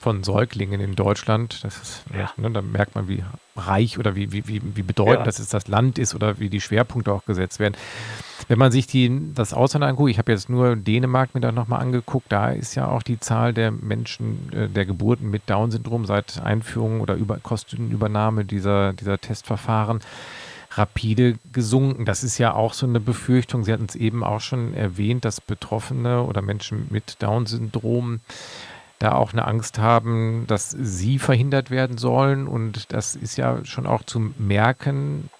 von 0.00 0.24
Säuglingen 0.24 0.80
in 0.80 0.96
Deutschland. 0.96 1.62
Das 1.62 1.76
ist, 1.76 2.04
ja. 2.16 2.30
ne, 2.38 2.50
da 2.50 2.62
merkt 2.62 2.94
man, 2.94 3.06
wie 3.06 3.22
reich 3.54 3.98
oder 3.98 4.16
wie, 4.16 4.32
wie, 4.32 4.48
wie, 4.48 4.62
wie 4.74 4.82
bedeutend 4.82 5.20
ja. 5.20 5.24
das, 5.24 5.38
ist, 5.38 5.52
das 5.52 5.68
Land 5.68 5.98
ist 5.98 6.14
oder 6.14 6.40
wie 6.40 6.48
die 6.48 6.62
Schwerpunkte 6.62 7.12
auch 7.12 7.26
gesetzt 7.26 7.60
werden. 7.60 7.74
Wenn 8.48 8.58
man 8.58 8.72
sich 8.72 8.86
die, 8.86 9.32
das 9.34 9.52
Ausland 9.52 9.84
anguckt, 9.84 10.10
ich 10.10 10.18
habe 10.18 10.32
jetzt 10.32 10.48
nur 10.48 10.74
Dänemark 10.74 11.34
mir 11.34 11.42
da 11.42 11.52
nochmal 11.52 11.80
angeguckt, 11.80 12.32
da 12.32 12.50
ist 12.50 12.74
ja 12.74 12.88
auch 12.88 13.02
die 13.02 13.20
Zahl 13.20 13.52
der 13.52 13.70
Menschen, 13.70 14.50
äh, 14.52 14.68
der 14.68 14.86
Geburten 14.86 15.30
mit 15.30 15.42
Down-Syndrom 15.46 16.06
seit 16.06 16.40
Einführung 16.40 17.02
oder 17.02 17.14
Über 17.14 17.36
Kostenübernahme 17.36 18.46
dieser, 18.46 18.94
dieser 18.94 19.20
Testverfahren 19.20 20.00
rapide 20.72 21.36
gesunken. 21.52 22.04
Das 22.04 22.24
ist 22.24 22.38
ja 22.38 22.54
auch 22.54 22.72
so 22.72 22.86
eine 22.86 23.00
Befürchtung. 23.00 23.64
Sie 23.64 23.72
hatten 23.72 23.86
es 23.88 23.96
eben 23.96 24.24
auch 24.24 24.40
schon 24.40 24.72
erwähnt, 24.72 25.24
dass 25.24 25.40
Betroffene 25.40 26.22
oder 26.22 26.42
Menschen 26.42 26.86
mit 26.90 27.20
Down-Syndrom 27.22 28.20
da 29.00 29.12
auch 29.12 29.32
eine 29.32 29.46
Angst 29.46 29.78
haben, 29.78 30.46
dass 30.46 30.70
sie 30.70 31.18
verhindert 31.18 31.70
werden 31.70 31.98
sollen. 31.98 32.46
Und 32.46 32.92
das 32.92 33.16
ist 33.16 33.36
ja 33.36 33.64
schon 33.64 33.86
auch 33.86 34.04
zu 34.04 34.32
merken, 34.38 35.30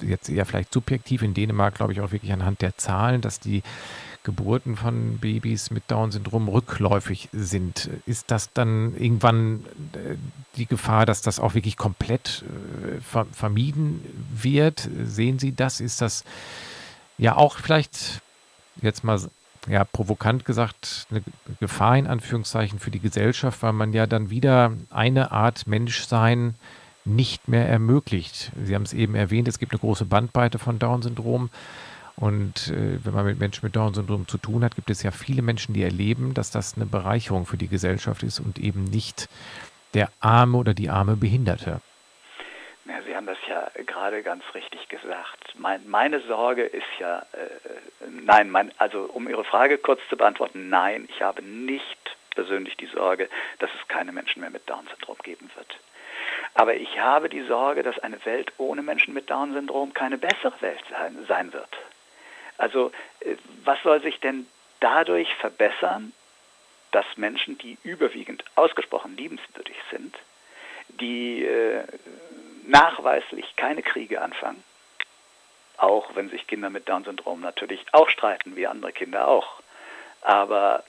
jetzt 0.00 0.30
eher 0.30 0.46
vielleicht 0.46 0.72
subjektiv 0.72 1.22
in 1.22 1.34
Dänemark, 1.34 1.74
glaube 1.74 1.92
ich, 1.92 2.00
auch 2.00 2.12
wirklich 2.12 2.32
anhand 2.32 2.62
der 2.62 2.76
Zahlen, 2.78 3.20
dass 3.20 3.40
die 3.40 3.62
Geburten 4.22 4.76
von 4.76 5.18
Babys 5.18 5.70
mit 5.70 5.84
Down-Syndrom 5.88 6.48
rückläufig 6.48 7.28
sind. 7.32 7.90
Ist 8.06 8.30
das 8.30 8.52
dann 8.52 8.94
irgendwann 8.96 9.64
äh, 9.94 10.16
die 10.56 10.66
Gefahr, 10.66 11.06
dass 11.06 11.22
das 11.22 11.40
auch 11.40 11.54
wirklich 11.54 11.76
komplett 11.76 12.44
äh, 12.44 13.24
vermieden 13.32 14.00
wird? 14.32 14.88
Sehen 15.04 15.38
Sie 15.38 15.52
das? 15.52 15.80
Ist 15.80 16.02
das 16.02 16.24
ja 17.16 17.36
auch 17.36 17.56
vielleicht 17.56 18.20
jetzt 18.82 19.02
mal 19.02 19.18
ja, 19.68 19.84
provokant 19.84 20.44
gesagt, 20.44 21.06
eine 21.10 21.22
Gefahr 21.60 21.96
in 21.96 22.06
Anführungszeichen 22.06 22.78
für 22.78 22.90
die 22.90 23.00
Gesellschaft, 23.00 23.62
weil 23.62 23.72
man 23.72 23.92
ja 23.92 24.06
dann 24.06 24.30
wieder 24.30 24.72
eine 24.90 25.30
Art 25.30 25.66
Menschsein 25.66 26.54
nicht 27.04 27.48
mehr 27.48 27.68
ermöglicht. 27.68 28.52
Sie 28.62 28.74
haben 28.74 28.82
es 28.82 28.92
eben 28.92 29.14
erwähnt, 29.14 29.48
es 29.48 29.58
gibt 29.58 29.72
eine 29.72 29.80
große 29.80 30.04
Bandbreite 30.04 30.58
von 30.58 30.78
Down-Syndrom. 30.78 31.50
Und 32.16 32.68
äh, 32.68 32.98
wenn 33.04 33.14
man 33.14 33.24
mit 33.24 33.38
Menschen 33.38 33.64
mit 33.64 33.76
Down-Syndrom 33.76 34.26
zu 34.26 34.38
tun 34.38 34.64
hat, 34.64 34.74
gibt 34.74 34.90
es 34.90 35.02
ja 35.02 35.10
viele 35.10 35.40
Menschen, 35.40 35.72
die 35.72 35.82
erleben, 35.82 36.34
dass 36.34 36.50
das 36.50 36.74
eine 36.74 36.86
Bereicherung 36.86 37.46
für 37.46 37.56
die 37.56 37.68
Gesellschaft 37.68 38.22
ist 38.22 38.40
und 38.40 38.58
eben 38.58 38.84
nicht 38.84 39.28
der 39.94 40.10
arme 40.20 40.58
oder 40.58 40.74
die 40.74 40.90
arme 40.90 41.16
Behinderte. 41.16 41.80
Ja, 42.88 43.02
Sie 43.02 43.14
haben 43.14 43.26
das 43.26 43.38
ja 43.46 43.70
gerade 43.86 44.22
ganz 44.22 44.42
richtig 44.54 44.88
gesagt. 44.88 45.54
Mein, 45.58 45.86
meine 45.88 46.20
Sorge 46.20 46.62
ist 46.64 46.86
ja, 46.98 47.18
äh, 47.32 48.06
nein, 48.08 48.50
mein, 48.50 48.72
also 48.78 49.02
um 49.12 49.28
Ihre 49.28 49.44
Frage 49.44 49.76
kurz 49.76 50.00
zu 50.08 50.16
beantworten, 50.16 50.70
nein, 50.70 51.06
ich 51.10 51.20
habe 51.20 51.42
nicht 51.42 52.16
persönlich 52.30 52.76
die 52.78 52.86
Sorge, 52.86 53.28
dass 53.58 53.70
es 53.78 53.88
keine 53.88 54.12
Menschen 54.12 54.40
mehr 54.40 54.50
mit 54.50 54.68
Down-Syndrom 54.70 55.18
geben 55.22 55.50
wird. 55.54 55.78
Aber 56.54 56.76
ich 56.76 56.98
habe 56.98 57.28
die 57.28 57.42
Sorge, 57.42 57.82
dass 57.82 57.98
eine 57.98 58.24
Welt 58.24 58.52
ohne 58.56 58.82
Menschen 58.82 59.12
mit 59.12 59.28
Down-Syndrom 59.28 59.92
keine 59.92 60.16
bessere 60.16 60.58
Welt 60.60 60.82
sein, 60.88 61.26
sein 61.28 61.52
wird. 61.52 61.76
Also 62.56 62.90
äh, 63.20 63.36
was 63.64 63.82
soll 63.82 64.00
sich 64.00 64.18
denn 64.20 64.46
dadurch 64.80 65.32
verbessern, 65.34 66.14
dass 66.92 67.04
Menschen, 67.16 67.58
die 67.58 67.76
überwiegend 67.82 68.44
ausgesprochen 68.54 69.14
liebenswürdig 69.16 69.76
sind, 69.90 70.16
die 70.88 71.44
äh, 71.44 71.84
nachweislich 72.68 73.56
keine 73.56 73.82
Kriege 73.82 74.20
anfangen, 74.20 74.62
auch 75.76 76.14
wenn 76.14 76.28
sich 76.28 76.46
Kinder 76.46 76.70
mit 76.70 76.88
Down-Syndrom 76.88 77.40
natürlich 77.40 77.84
auch 77.92 78.08
streiten, 78.08 78.56
wie 78.56 78.66
andere 78.66 78.92
Kinder 78.92 79.26
auch. 79.26 79.60
Aber 80.20 80.84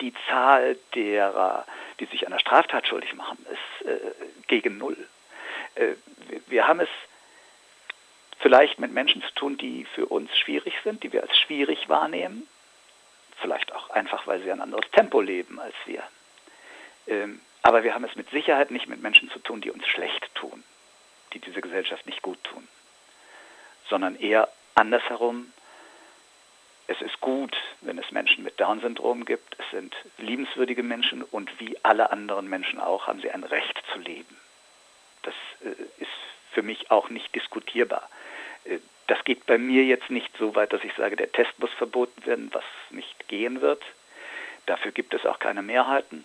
die 0.00 0.14
Zahl 0.28 0.76
derer, 0.94 1.66
die 2.00 2.06
sich 2.06 2.26
einer 2.26 2.38
Straftat 2.38 2.86
schuldig 2.86 3.14
machen, 3.14 3.44
ist 3.50 3.86
äh, 3.86 3.98
gegen 4.46 4.78
Null. 4.78 4.96
Äh, 5.74 5.94
wir 6.46 6.66
haben 6.66 6.80
es 6.80 6.88
vielleicht 8.38 8.78
mit 8.78 8.92
Menschen 8.92 9.22
zu 9.22 9.34
tun, 9.34 9.56
die 9.58 9.84
für 9.94 10.06
uns 10.06 10.36
schwierig 10.36 10.74
sind, 10.82 11.02
die 11.02 11.12
wir 11.12 11.22
als 11.22 11.36
schwierig 11.38 11.88
wahrnehmen. 11.88 12.46
Vielleicht 13.40 13.72
auch 13.74 13.90
einfach, 13.90 14.26
weil 14.26 14.42
sie 14.42 14.50
ein 14.50 14.60
anderes 14.60 14.90
Tempo 14.92 15.20
leben 15.20 15.60
als 15.60 15.74
wir. 15.86 16.02
Ähm, 17.06 17.40
aber 17.64 17.82
wir 17.82 17.94
haben 17.94 18.04
es 18.04 18.14
mit 18.14 18.30
Sicherheit 18.30 18.70
nicht 18.70 18.88
mit 18.88 19.02
Menschen 19.02 19.30
zu 19.30 19.40
tun, 19.40 19.60
die 19.60 19.72
uns 19.72 19.86
schlecht 19.88 20.32
tun, 20.34 20.62
die 21.32 21.40
diese 21.40 21.60
Gesellschaft 21.60 22.06
nicht 22.06 22.22
gut 22.22 22.42
tun, 22.44 22.68
sondern 23.88 24.14
eher 24.14 24.48
andersherum 24.76 25.52
es 26.86 27.00
ist 27.00 27.20
gut, 27.20 27.56
wenn 27.80 27.98
es 27.98 28.10
Menschen 28.10 28.44
mit 28.44 28.60
Down-Syndrom 28.60 29.24
gibt. 29.24 29.56
Es 29.58 29.70
sind 29.70 29.94
liebenswürdige 30.18 30.82
Menschen 30.82 31.22
und 31.22 31.58
wie 31.58 31.78
alle 31.82 32.10
anderen 32.10 32.48
Menschen 32.48 32.78
auch 32.78 33.06
haben 33.06 33.20
sie 33.22 33.30
ein 33.30 33.44
Recht 33.44 33.82
zu 33.92 33.98
leben. 33.98 34.36
Das 35.22 35.34
äh, 35.62 35.70
ist 36.02 36.10
für 36.52 36.62
mich 36.62 36.90
auch 36.90 37.08
nicht 37.08 37.34
diskutierbar. 37.34 38.08
Äh, 38.64 38.80
das 39.06 39.24
geht 39.24 39.46
bei 39.46 39.56
mir 39.56 39.84
jetzt 39.84 40.10
nicht 40.10 40.30
so 40.38 40.54
weit, 40.54 40.72
dass 40.74 40.84
ich 40.84 40.92
sage, 40.94 41.16
der 41.16 41.32
Test 41.32 41.58
muss 41.58 41.72
verboten 41.72 42.26
werden, 42.26 42.50
was 42.52 42.64
nicht 42.90 43.28
gehen 43.28 43.62
wird. 43.62 43.82
Dafür 44.66 44.92
gibt 44.92 45.14
es 45.14 45.24
auch 45.24 45.38
keine 45.38 45.62
Mehrheiten. 45.62 46.24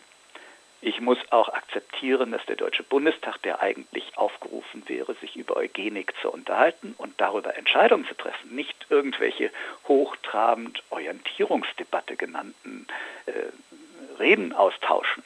Ich 0.82 1.02
muss 1.02 1.18
auch 1.32 1.50
akzeptieren, 1.50 2.32
dass 2.32 2.46
der 2.46 2.56
Deutsche 2.56 2.84
Bundestag, 2.84 3.42
der 3.42 3.62
eigentlich 3.62 4.18
aufgerufen 4.18 4.84
wäre, 4.88 5.14
sich 5.16 5.36
über 5.36 5.58
Eugenik 5.58 6.14
zu 6.22 6.32
unterhalten 6.32 6.96
und 6.98 7.20
darüber 7.20 7.58
Entscheidungen 7.58 8.08
zu 8.08 8.16
treffen, 8.16 8.56
nicht 8.56 8.86
irgendwelche 8.90 9.52
hochtrabend 9.90 10.82
Orientierungsdebatte 10.90 12.16
genannten 12.16 12.88
äh, 13.26 14.20
Reden 14.20 14.54
austauschen, 14.54 15.24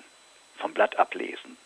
vom 0.57 0.73
Blatt 0.73 0.97
ablesen, 0.97 1.57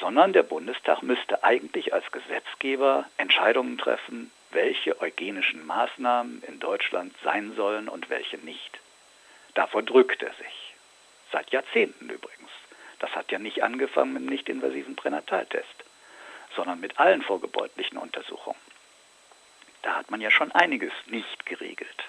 sondern 0.00 0.32
der 0.32 0.42
Bundestag 0.42 1.02
müsste 1.02 1.44
eigentlich 1.44 1.94
als 1.94 2.10
Gesetzgeber 2.10 3.04
Entscheidungen 3.18 3.78
treffen, 3.78 4.32
welche 4.50 5.00
eugenischen 5.00 5.64
Maßnahmen 5.64 6.42
in 6.48 6.58
Deutschland 6.58 7.14
sein 7.22 7.52
sollen 7.54 7.88
und 7.88 8.10
welche 8.10 8.38
nicht. 8.38 8.80
Davor 9.54 9.82
drückt 9.82 10.22
er 10.22 10.32
sich. 10.34 10.74
Seit 11.30 11.50
Jahrzehnten 11.50 12.10
übrigens. 12.10 12.47
Das 12.98 13.10
hat 13.14 13.30
ja 13.30 13.38
nicht 13.38 13.62
angefangen 13.62 14.12
mit 14.12 14.22
dem 14.22 14.28
nicht-invasiven 14.28 14.96
Pränataltest, 14.96 15.66
sondern 16.54 16.80
mit 16.80 16.98
allen 16.98 17.22
vorgebräutlichen 17.22 17.98
Untersuchungen. 17.98 18.58
Da 19.82 19.94
hat 19.94 20.10
man 20.10 20.20
ja 20.20 20.30
schon 20.30 20.50
einiges 20.52 20.92
nicht 21.06 21.46
geregelt. 21.46 22.04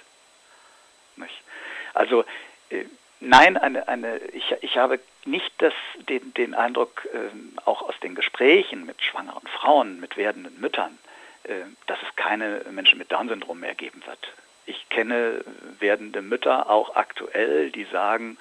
Also 1.99 2.23
äh, 2.69 2.85
nein, 3.19 3.57
eine, 3.57 3.87
eine, 3.87 4.19
ich, 4.31 4.55
ich 4.61 4.77
habe 4.77 4.99
nicht 5.25 5.51
das, 5.57 5.73
den, 6.07 6.33
den 6.33 6.53
Eindruck, 6.53 7.07
äh, 7.13 7.59
auch 7.65 7.81
aus 7.81 7.95
den 8.01 8.15
Gesprächen 8.15 8.85
mit 8.85 9.01
schwangeren 9.03 9.47
Frauen, 9.47 9.99
mit 9.99 10.17
werdenden 10.17 10.59
Müttern, 10.61 10.97
äh, 11.43 11.55
dass 11.87 11.99
es 12.01 12.15
keine 12.15 12.61
Menschen 12.71 12.97
mit 12.97 13.11
Down-Syndrom 13.11 13.59
mehr 13.59 13.75
geben 13.75 14.01
wird. 14.05 14.33
Ich 14.65 14.87
kenne 14.89 15.43
werdende 15.79 16.21
Mütter 16.21 16.69
auch 16.69 16.95
aktuell, 16.95 17.71
die 17.71 17.85
sagen, 17.85 18.37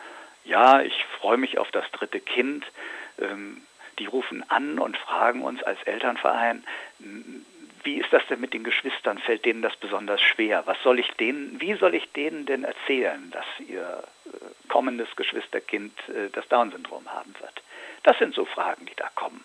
ja, 0.49 0.81
ich 0.81 1.05
freue 1.21 1.37
mich 1.37 1.59
auf 1.59 1.71
das 1.71 1.89
dritte 1.93 2.21
Kind. 2.21 2.65
Ähm, 3.21 3.63
die 3.99 4.07
rufen 4.07 4.49
an 4.49 4.79
und 4.79 4.97
fragen 4.97 5.43
uns 5.43 5.63
als 5.63 5.83
Elternverein, 5.83 6.65
wie 7.85 7.97
ist 7.97 8.13
das 8.13 8.27
denn 8.29 8.41
mit 8.41 8.55
den 8.55 8.65
Geschwistern? 8.65 9.19
Fällt 9.19 9.45
denen 9.45 9.63
das 9.63 9.77
besonders 9.77 10.21
schwer? 10.21 10.63
Was 10.67 10.81
soll 10.83 10.99
ich 10.99 11.11
denen, 11.13 11.61
wie 11.61 11.75
soll 11.75 11.95
ich 11.95 12.11
denen 12.13 12.47
denn 12.47 12.65
erzählen, 12.65 13.31
dass 13.31 13.45
ihr 13.67 14.03
äh, 14.27 14.69
kommendes 14.69 15.15
Geschwisterkind 15.17 15.93
äh, 16.09 16.31
das 16.33 16.47
Down-Syndrom 16.49 17.09
haben 17.09 17.35
wird? 17.41 17.63
Das 18.05 18.19
sind 18.19 18.35
so 18.35 18.45
Fragen, 18.45 18.87
die 18.87 18.95
da 18.97 19.09
kommen. 19.15 19.45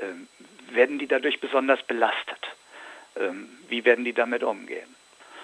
Ähm, 0.00 0.28
werden 0.70 0.98
die 0.98 1.06
dadurch 1.06 1.40
besonders 1.40 1.82
belastet? 1.82 2.50
Ähm, 3.16 3.48
wie 3.68 3.84
werden 3.84 4.04
die 4.04 4.14
damit 4.14 4.42
umgehen? 4.42 4.94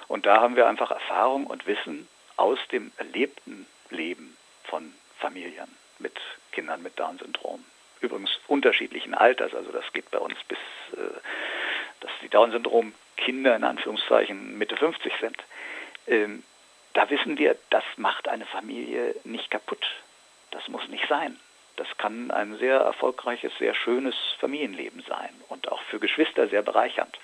Und 0.07 0.27
da 0.27 0.41
haben 0.41 0.57
wir 0.57 0.67
einfach 0.67 0.91
Erfahrung 0.91 1.47
und 1.47 1.67
Wissen 1.67 2.09
aus 2.37 2.59
dem 2.73 2.93
erlebten 2.97 3.67
Leben 3.91 4.38
von 4.69 4.95
Familien 5.19 5.69
mit 5.99 6.15
Kindern 6.53 6.83
mit 6.83 6.99
Down-Syndrom. 6.99 7.65
Übrigens 8.01 8.31
unterschiedlichen 8.47 9.15
Alters, 9.15 9.55
also 9.55 9.73
das 9.73 9.93
geht 9.93 10.11
bei 10.11 10.19
uns 10.19 10.37
bis, 10.47 10.59
äh, 10.93 11.21
dass 12.01 12.11
die 12.23 12.29
Down-Syndrom-Kinder 12.29 13.57
in 13.57 13.65
Anführungszeichen 13.65 14.57
Mitte 14.57 14.77
50 14.77 15.13
sind. 15.21 15.37
Ähm, 16.07 16.45
da 16.95 17.11
wissen 17.11 17.39
wir, 17.39 17.57
das 17.71 17.85
macht 17.97 18.29
eine 18.29 18.47
Familie 18.47 19.17
nicht 19.25 19.51
kaputt. 19.51 19.85
Das 20.53 20.69
muss 20.69 20.89
nicht 20.89 21.07
sein. 21.09 21.39
Das 21.77 21.87
kann 21.97 22.31
ein 22.31 22.57
sehr 22.59 22.79
erfolgreiches, 22.79 23.53
sehr 23.59 23.75
schönes 23.75 24.15
Familienleben 24.41 25.03
sein 25.09 25.31
und 25.49 25.71
auch 25.71 25.83
für 25.83 26.01
Geschwister 26.01 26.49
sehr 26.49 26.63
bereichernd. 26.63 27.19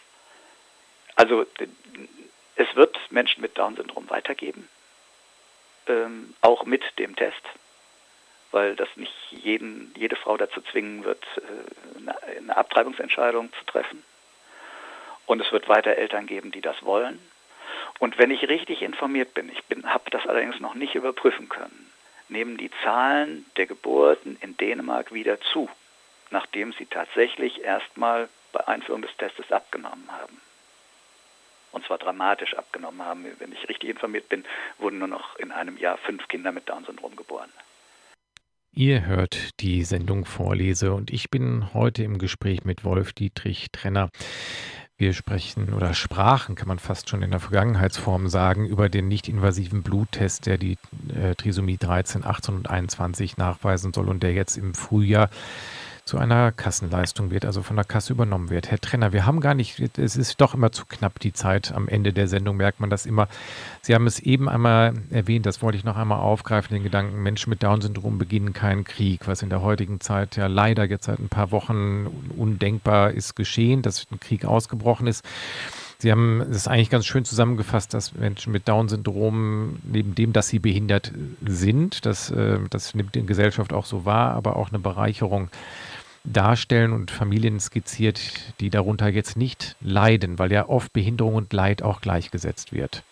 Also 1.16 1.47
es 2.57 2.76
wird 2.76 2.99
Menschen 3.11 3.40
mit 3.40 3.57
Down-Syndrom 3.57 4.11
weitergeben 4.11 4.68
ähm, 5.89 6.35
auch 6.41 6.64
mit 6.64 6.82
dem 6.99 7.16
Test, 7.16 7.43
weil 8.51 8.76
das 8.76 8.89
nicht 8.97 9.12
jeden, 9.30 9.93
jede 9.97 10.16
Frau 10.16 10.37
dazu 10.37 10.61
zwingen 10.61 11.05
wird, 11.05 11.24
äh, 11.37 12.39
eine 12.39 12.57
Abtreibungsentscheidung 12.57 13.53
zu 13.53 13.64
treffen. 13.66 14.03
Und 15.26 15.41
es 15.41 15.51
wird 15.53 15.68
weiter 15.68 15.97
Eltern 15.97 16.26
geben, 16.26 16.53
die 16.53 16.61
das 16.61 16.82
wollen. 16.85 17.18
Und 17.99 18.18
wenn 18.18 18.30
ich 18.30 18.49
richtig 18.49 18.82
informiert 18.82 19.35
bin, 19.35 19.51
ich 19.51 19.62
habe 19.85 20.11
das 20.11 20.26
allerdings 20.26 20.61
noch 20.61 20.74
nicht 20.74 20.95
überprüfen 20.95 21.49
können, 21.49 21.91
nehmen 22.28 22.57
die 22.57 22.70
Zahlen 22.82 23.47
der 23.57 23.66
Geburten 23.66 24.37
in 24.41 24.57
Dänemark 24.57 25.12
wieder 25.12 25.41
zu, 25.41 25.68
nachdem 26.30 26.72
sie 26.72 26.87
tatsächlich 26.87 27.62
erstmal 27.62 28.28
bei 28.53 28.66
Einführung 28.66 29.03
des 29.03 29.16
Testes 29.16 29.51
abgenommen 29.51 30.09
haben 30.11 30.41
und 31.74 31.84
zwar 31.84 31.98
dramatisch 31.98 32.54
abgenommen 32.54 33.02
haben. 33.02 33.26
Wenn 33.38 33.52
ich 33.52 33.68
richtig 33.68 33.90
informiert 33.90 34.28
bin, 34.28 34.44
wurden 34.78 34.98
nur 34.98 35.08
noch 35.08 35.36
in 35.36 35.52
einem 35.52 35.76
Jahr 35.76 35.98
fünf 35.98 36.26
Kinder 36.28 36.52
mit 36.52 36.68
Down-Syndrom 36.68 37.16
geboren. 37.16 37.50
Ihr 38.72 39.06
hört 39.06 39.60
die 39.60 39.84
Sendung 39.84 40.24
Vorlese 40.24 40.92
und 40.92 41.12
ich 41.12 41.30
bin 41.30 41.72
heute 41.74 42.02
im 42.02 42.18
Gespräch 42.18 42.64
mit 42.64 42.84
Wolf 42.84 43.12
Dietrich 43.12 43.70
Trenner. 43.70 44.08
Wir 44.96 45.12
sprechen 45.12 45.74
oder 45.74 45.92
sprachen, 45.92 46.54
kann 46.54 46.68
man 46.68 46.78
fast 46.78 47.08
schon 47.08 47.22
in 47.22 47.32
der 47.32 47.40
Vergangenheitsform 47.40 48.28
sagen, 48.28 48.66
über 48.66 48.88
den 48.88 49.08
nicht-invasiven 49.08 49.82
Bluttest, 49.82 50.46
der 50.46 50.56
die 50.56 50.78
äh, 51.14 51.34
Trisomie 51.34 51.76
13, 51.76 52.24
18 52.24 52.54
und 52.54 52.70
21 52.70 53.36
nachweisen 53.36 53.92
soll 53.92 54.08
und 54.08 54.22
der 54.22 54.32
jetzt 54.32 54.56
im 54.56 54.74
Frühjahr 54.74 55.30
zu 56.05 56.18
einer 56.18 56.52
Kassenleistung 56.52 57.30
wird, 57.30 57.46
also 57.46 57.62
von 57.62 57.76
der 57.76 57.84
Kasse 57.84 58.12
übernommen 58.12 58.50
wird. 58.50 58.70
Herr 58.70 58.78
Trenner, 58.78 59.12
wir 59.14 59.24
haben 59.24 59.40
gar 59.40 59.55
nicht, 59.55 59.80
es 59.98 60.16
ist 60.16 60.38
doch 60.40 60.52
immer 60.52 60.70
zu 60.70 60.84
knapp 60.84 61.18
die 61.18 61.32
Zeit. 61.32 61.72
Am 61.72 61.88
Ende 61.88 62.12
der 62.12 62.28
Sendung 62.28 62.59
merkt 62.59 62.78
man 62.78 62.90
das 62.90 63.07
immer. 63.07 63.26
Sie 63.80 63.94
haben 63.94 64.07
es 64.07 64.20
eben 64.20 64.48
einmal 64.48 64.92
erwähnt, 65.11 65.46
das 65.46 65.62
wollte 65.62 65.78
ich 65.78 65.84
noch 65.84 65.96
einmal 65.96 66.18
aufgreifen, 66.18 66.74
den 66.74 66.82
Gedanken, 66.82 67.22
Menschen 67.22 67.48
mit 67.48 67.62
Down-Syndrom 67.62 68.18
beginnen 68.18 68.52
keinen 68.52 68.84
Krieg, 68.84 69.26
was 69.26 69.40
in 69.40 69.48
der 69.48 69.62
heutigen 69.62 69.98
Zeit 70.00 70.36
ja 70.36 70.46
leider 70.46 70.84
jetzt 70.84 71.07
seit 71.07 71.18
ein 71.18 71.30
paar 71.30 71.50
Wochen 71.52 72.07
undenkbar 72.36 73.12
ist 73.12 73.34
geschehen, 73.34 73.80
dass 73.80 74.07
ein 74.11 74.20
Krieg 74.20 74.44
ausgebrochen 74.44 75.07
ist. 75.07 75.24
Sie 75.98 76.11
haben 76.11 76.42
es 76.42 76.68
eigentlich 76.68 76.90
ganz 76.90 77.07
schön 77.07 77.24
zusammengefasst, 77.24 77.94
dass 77.94 78.14
Menschen 78.14 78.52
mit 78.52 78.68
Down-Syndrom, 78.68 79.76
neben 79.84 80.14
dem, 80.14 80.34
dass 80.34 80.48
sie 80.48 80.59
behindert 80.59 81.12
sind, 81.46 82.05
das, 82.05 82.30
äh, 82.30 82.59
das 82.68 82.94
nimmt 82.94 83.14
die 83.14 83.24
Gesellschaft 83.24 83.72
auch 83.72 83.86
so 83.86 84.05
wahr, 84.05 84.32
aber 84.32 84.57
auch 84.57 84.68
eine 84.68 84.80
Bereicherung 84.80 85.48
darstellen 86.24 86.92
und 86.92 87.10
Familien 87.10 87.60
skizziert, 87.60 88.20
die 88.60 88.70
darunter 88.70 89.08
jetzt 89.08 89.36
nicht 89.36 89.76
leiden, 89.80 90.38
weil 90.38 90.50
ja 90.52 90.68
oft 90.68 90.92
Behinderung 90.92 91.34
und 91.34 91.52
Leid 91.52 91.82
auch 91.82 92.00
gleichgesetzt 92.00 92.72
wird. 92.72 93.02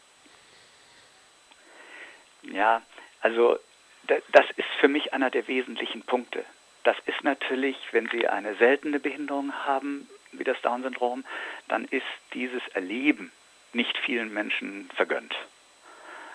Ja, 2.51 2.83
also 3.21 3.59
das 4.07 4.47
ist 4.57 4.69
für 4.81 4.89
mich 4.89 5.13
einer 5.13 5.31
der 5.31 5.47
wesentlichen 5.47 6.03
Punkte. 6.03 6.45
Das 6.85 6.97
ist 7.07 7.23
natürlich, 7.23 7.77
wenn 7.93 8.09
Sie 8.09 8.27
eine 8.27 8.57
seltene 8.57 8.99
Behinderung 8.99 9.53
haben, 9.65 10.09
wie 10.33 10.45
das 10.45 10.61
Down-Syndrom, 10.63 11.25
dann 11.69 11.85
ist 11.85 12.07
dieses 12.35 12.67
Erleben 12.75 13.31
nicht 13.73 13.97
vielen 13.99 14.33
Menschen 14.33 14.91
vergönnt. 14.97 15.35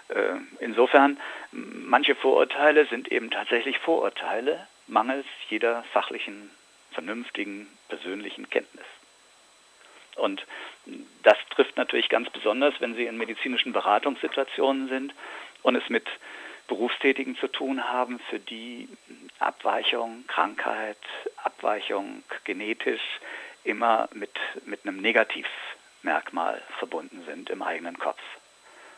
Äh, 0.10 0.38
insofern, 0.60 1.20
manche 1.52 2.16
Vorurteile 2.16 2.86
sind 2.86 3.12
eben 3.12 3.30
tatsächlich 3.30 3.80
Vorurteile, 3.80 4.68
mangels 4.88 5.26
jeder 5.50 5.84
fachlichen 5.92 6.50
vernünftigen 6.98 7.68
persönlichen 7.90 8.50
Kenntnis. 8.50 8.88
Und 10.16 10.44
das 11.22 11.38
trifft 11.52 11.78
natürlich 11.78 12.10
ganz 12.10 12.28
besonders, 12.32 12.74
wenn 12.80 12.96
Sie 12.96 13.06
in 13.06 13.18
medizinischen 13.18 13.72
Beratungssituationen 13.72 14.90
sind 14.90 15.14
und 15.62 15.76
es 15.76 15.88
mit 15.90 16.08
Berufstätigen 16.68 17.38
zu 17.38 17.50
tun 17.50 17.84
haben, 17.88 18.18
für 18.32 18.40
die 18.40 18.90
Abweichung, 19.38 20.26
Krankheit, 20.26 20.98
Abweichung 21.44 22.24
genetisch 22.46 23.20
immer 23.64 24.10
mit, 24.14 24.32
mit 24.66 24.80
einem 24.84 25.00
Negativmerkmal 25.00 26.64
verbunden 26.80 27.24
sind 27.28 27.52
im 27.52 27.62
eigenen 27.62 28.00
Kopf. 28.00 28.22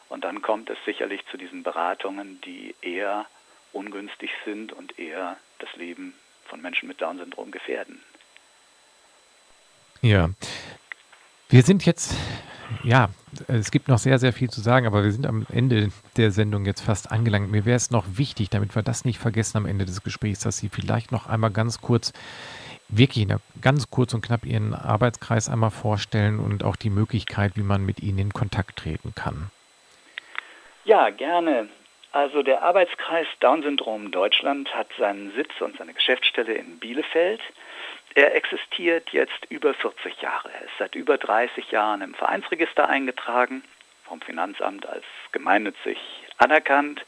Und 0.08 0.24
dann 0.24 0.41
kommt 0.41 0.70
es 0.70 0.78
sicherlich 0.86 1.26
zu 1.28 1.36
diesen 1.36 1.64
Beratungen, 1.64 2.39
die 2.41 2.76
eher 2.82 3.26
ungünstig 3.74 4.32
sind 4.45 4.72
und 4.72 4.97
eher 4.97 5.36
das 5.60 5.76
Leben 5.76 6.16
von 6.50 6.62
Menschen 6.62 6.88
mit 6.88 7.02
Down-Syndrom 7.02 7.52
gefährden. 7.52 8.00
Ja. 10.02 10.30
Wir 11.50 11.64
sind 11.64 11.86
jetzt, 11.86 12.16
ja, 12.84 13.10
es 13.47 13.72
gibt 13.72 13.88
noch 13.88 13.97
sehr, 13.97 14.20
sehr 14.20 14.34
viel 14.34 14.50
zu 14.50 14.62
sagen, 14.62 14.86
aber 14.86 15.04
wir 15.04 15.12
sind 15.12 15.26
am 15.26 15.45
Ende 15.52 15.89
der 16.18 16.32
Sendung 16.32 16.66
jetzt 16.66 16.82
fast 16.82 17.12
angelangt. 17.12 17.52
Mir 17.52 17.66
wäre 17.66 17.76
es 17.76 17.91
noch 17.91 18.06
wichtig, 18.08 18.50
damit 18.50 18.76
wir 18.76 18.84
das 18.84 19.06
nicht 19.06 19.20
vergessen 19.20 19.58
am 19.58 19.66
Ende 19.66 19.86
des 19.86 20.04
Gesprächs, 20.04 20.41
dass 20.41 20.58
Sie 20.58 20.70
vielleicht 20.70 21.12
noch 21.12 21.28
einmal 21.28 21.52
ganz 21.52 21.82
kurz, 21.82 22.14
wirklich 22.88 23.28
ganz 23.62 23.89
kurz 23.89 24.14
und 24.14 24.22
knapp 24.22 24.45
Ihren 24.45 24.74
Arbeitskreis 24.74 25.50
einmal 25.50 25.72
vorstellen 25.72 26.39
und 26.39 26.64
auch 26.64 26.76
die 26.76 26.89
Möglichkeit, 26.89 27.56
wie 27.56 27.64
man 27.64 27.86
mit 27.86 28.00
Ihnen 28.02 28.20
in 28.20 28.34
Kontakt 28.34 28.78
treten 28.78 29.14
kann. 29.16 29.50
Ja, 30.86 31.10
gerne. 31.10 31.68
Also 32.12 32.41
der 32.41 32.64
Arbeitskreis 32.64 33.28
Down-Syndrom 33.39 34.10
Deutschland 34.12 34.74
hat 34.74 34.88
seinen 34.97 35.32
Sitz 35.34 35.62
und 35.62 35.78
seine 35.78 35.93
Geschäftsstelle 35.93 36.53
in 36.53 36.80
Bielefeld. 36.80 37.41
Er 38.16 38.34
existiert 38.36 39.10
jetzt 39.12 39.45
über 39.49 39.76
40 39.76 40.20
Jahre. 40.20 40.49
Er 40.51 40.62
ist 40.62 40.78
seit 40.80 40.95
über 40.95 41.20
30 41.20 41.70
Jahren 41.70 42.01
im 42.01 42.16
Vereinsregister 42.16 42.89
eingetragen, 42.89 43.64
vom 44.05 44.22
Finanzamt 44.22 44.88
als 44.88 45.05
gemeinnützig 45.32 45.99
anerkannt. 46.38 47.05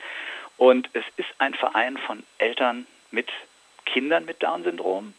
Und 0.57 0.87
es 0.93 1.03
ist 1.17 1.29
ein 1.39 1.55
Verein 1.55 1.97
von 1.97 2.21
Eltern 2.37 2.85
mit 3.09 3.29
Kindern 3.85 4.25
mit 4.25 4.43
Down-Syndrom. 4.43 5.15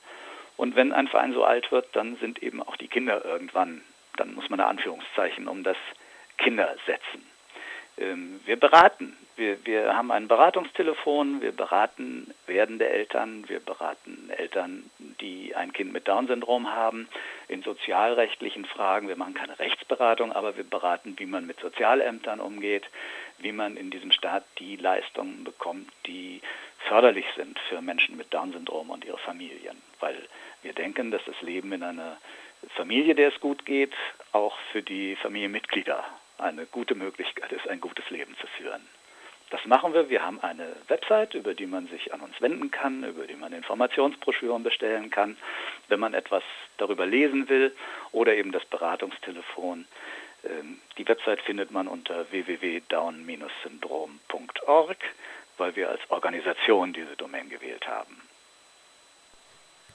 Und 0.56 0.76
wenn 0.76 0.92
ein 0.92 1.08
Verein 1.08 1.32
so 1.32 1.42
alt 1.42 1.72
wird, 1.72 1.96
dann 1.96 2.14
sind 2.16 2.40
eben 2.40 2.62
auch 2.62 2.76
die 2.76 2.86
Kinder 2.86 3.24
irgendwann, 3.24 3.82
dann 4.16 4.34
muss 4.34 4.48
man 4.48 4.60
da 4.60 4.68
Anführungszeichen 4.68 5.48
um 5.48 5.64
das 5.64 5.76
Kinder 6.38 6.76
setzen. 6.86 7.31
Ähm, 7.98 8.40
wir 8.44 8.58
beraten. 8.58 9.16
Wir, 9.36 9.64
wir 9.64 9.96
haben 9.96 10.12
ein 10.12 10.28
Beratungstelefon, 10.28 11.40
wir 11.40 11.52
beraten 11.52 12.34
werdende 12.46 12.86
Eltern, 12.86 13.48
wir 13.48 13.60
beraten 13.60 14.28
Eltern, 14.28 14.90
die 14.98 15.56
ein 15.56 15.72
Kind 15.72 15.92
mit 15.92 16.06
Down-Syndrom 16.06 16.70
haben, 16.70 17.08
in 17.48 17.62
sozialrechtlichen 17.62 18.66
Fragen. 18.66 19.08
Wir 19.08 19.16
machen 19.16 19.32
keine 19.32 19.58
Rechtsberatung, 19.58 20.32
aber 20.32 20.56
wir 20.58 20.64
beraten, 20.64 21.14
wie 21.18 21.24
man 21.24 21.46
mit 21.46 21.60
Sozialämtern 21.60 22.40
umgeht, 22.40 22.84
wie 23.38 23.52
man 23.52 23.78
in 23.78 23.90
diesem 23.90 24.12
Staat 24.12 24.44
die 24.58 24.76
Leistungen 24.76 25.44
bekommt, 25.44 25.90
die 26.06 26.42
förderlich 26.88 27.26
sind 27.34 27.58
für 27.70 27.80
Menschen 27.80 28.18
mit 28.18 28.34
Down-Syndrom 28.34 28.90
und 28.90 29.04
ihre 29.04 29.18
Familien. 29.18 29.80
Weil 30.00 30.28
wir 30.62 30.74
denken, 30.74 31.10
dass 31.10 31.24
das 31.24 31.40
Leben 31.40 31.72
in 31.72 31.82
einer 31.82 32.18
Familie, 32.76 33.14
der 33.14 33.28
es 33.28 33.40
gut 33.40 33.64
geht, 33.64 33.94
auch 34.32 34.56
für 34.72 34.82
die 34.82 35.16
Familienmitglieder 35.16 36.04
eine 36.42 36.66
gute 36.66 36.94
Möglichkeit 36.94 37.50
ist, 37.52 37.68
ein 37.68 37.80
gutes 37.80 38.08
Leben 38.10 38.36
zu 38.40 38.46
führen. 38.46 38.82
Das 39.50 39.66
machen 39.66 39.92
wir. 39.92 40.08
Wir 40.08 40.24
haben 40.24 40.40
eine 40.40 40.76
Website, 40.88 41.34
über 41.34 41.52
die 41.52 41.66
man 41.66 41.86
sich 41.88 42.14
an 42.14 42.20
uns 42.20 42.40
wenden 42.40 42.70
kann, 42.70 43.04
über 43.04 43.26
die 43.26 43.34
man 43.34 43.52
Informationsbroschüren 43.52 44.62
bestellen 44.62 45.10
kann, 45.10 45.36
wenn 45.88 46.00
man 46.00 46.14
etwas 46.14 46.42
darüber 46.78 47.04
lesen 47.04 47.50
will, 47.50 47.74
oder 48.12 48.34
eben 48.34 48.50
das 48.50 48.64
Beratungstelefon. 48.64 49.86
Ähm, 50.44 50.78
die 50.96 51.06
Website 51.06 51.42
findet 51.42 51.70
man 51.70 51.86
unter 51.86 52.30
www.down-syndrom.org, 52.30 54.96
weil 55.58 55.76
wir 55.76 55.90
als 55.90 56.00
Organisation 56.08 56.94
diese 56.94 57.14
Domain 57.16 57.50
gewählt 57.50 57.86
haben. 57.86 58.22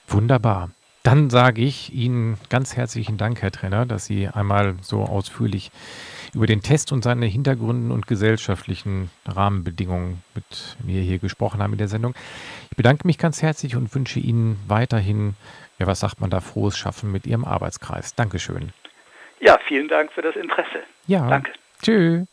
Wunderbar. 0.06 0.70
Dann 1.02 1.30
sage 1.30 1.62
ich 1.62 1.92
Ihnen 1.92 2.38
ganz 2.48 2.76
herzlichen 2.76 3.18
Dank, 3.18 3.42
Herr 3.42 3.50
Trenner, 3.50 3.86
dass 3.86 4.06
Sie 4.06 4.28
einmal 4.28 4.76
so 4.82 5.02
ausführlich 5.02 5.72
über 6.34 6.46
den 6.46 6.62
Test 6.62 6.92
und 6.92 7.02
seine 7.02 7.26
Hintergründe 7.26 7.92
und 7.94 8.06
gesellschaftlichen 8.06 9.10
Rahmenbedingungen 9.26 10.22
mit 10.34 10.76
mir 10.84 11.02
hier 11.02 11.18
gesprochen 11.18 11.62
haben 11.62 11.72
in 11.72 11.78
der 11.78 11.88
Sendung. 11.88 12.14
Ich 12.70 12.76
bedanke 12.76 13.06
mich 13.06 13.18
ganz 13.18 13.42
herzlich 13.42 13.76
und 13.76 13.94
wünsche 13.94 14.20
Ihnen 14.20 14.58
weiterhin, 14.68 15.34
ja, 15.78 15.86
was 15.86 16.00
sagt 16.00 16.20
man 16.20 16.30
da, 16.30 16.40
frohes 16.40 16.76
Schaffen 16.76 17.12
mit 17.12 17.26
Ihrem 17.26 17.44
Arbeitskreis. 17.44 18.14
Dankeschön. 18.14 18.72
Ja, 19.40 19.58
vielen 19.66 19.88
Dank 19.88 20.12
für 20.12 20.22
das 20.22 20.36
Interesse. 20.36 20.82
Ja. 21.06 21.28
Danke. 21.28 21.52
Tschüss. 21.82 22.26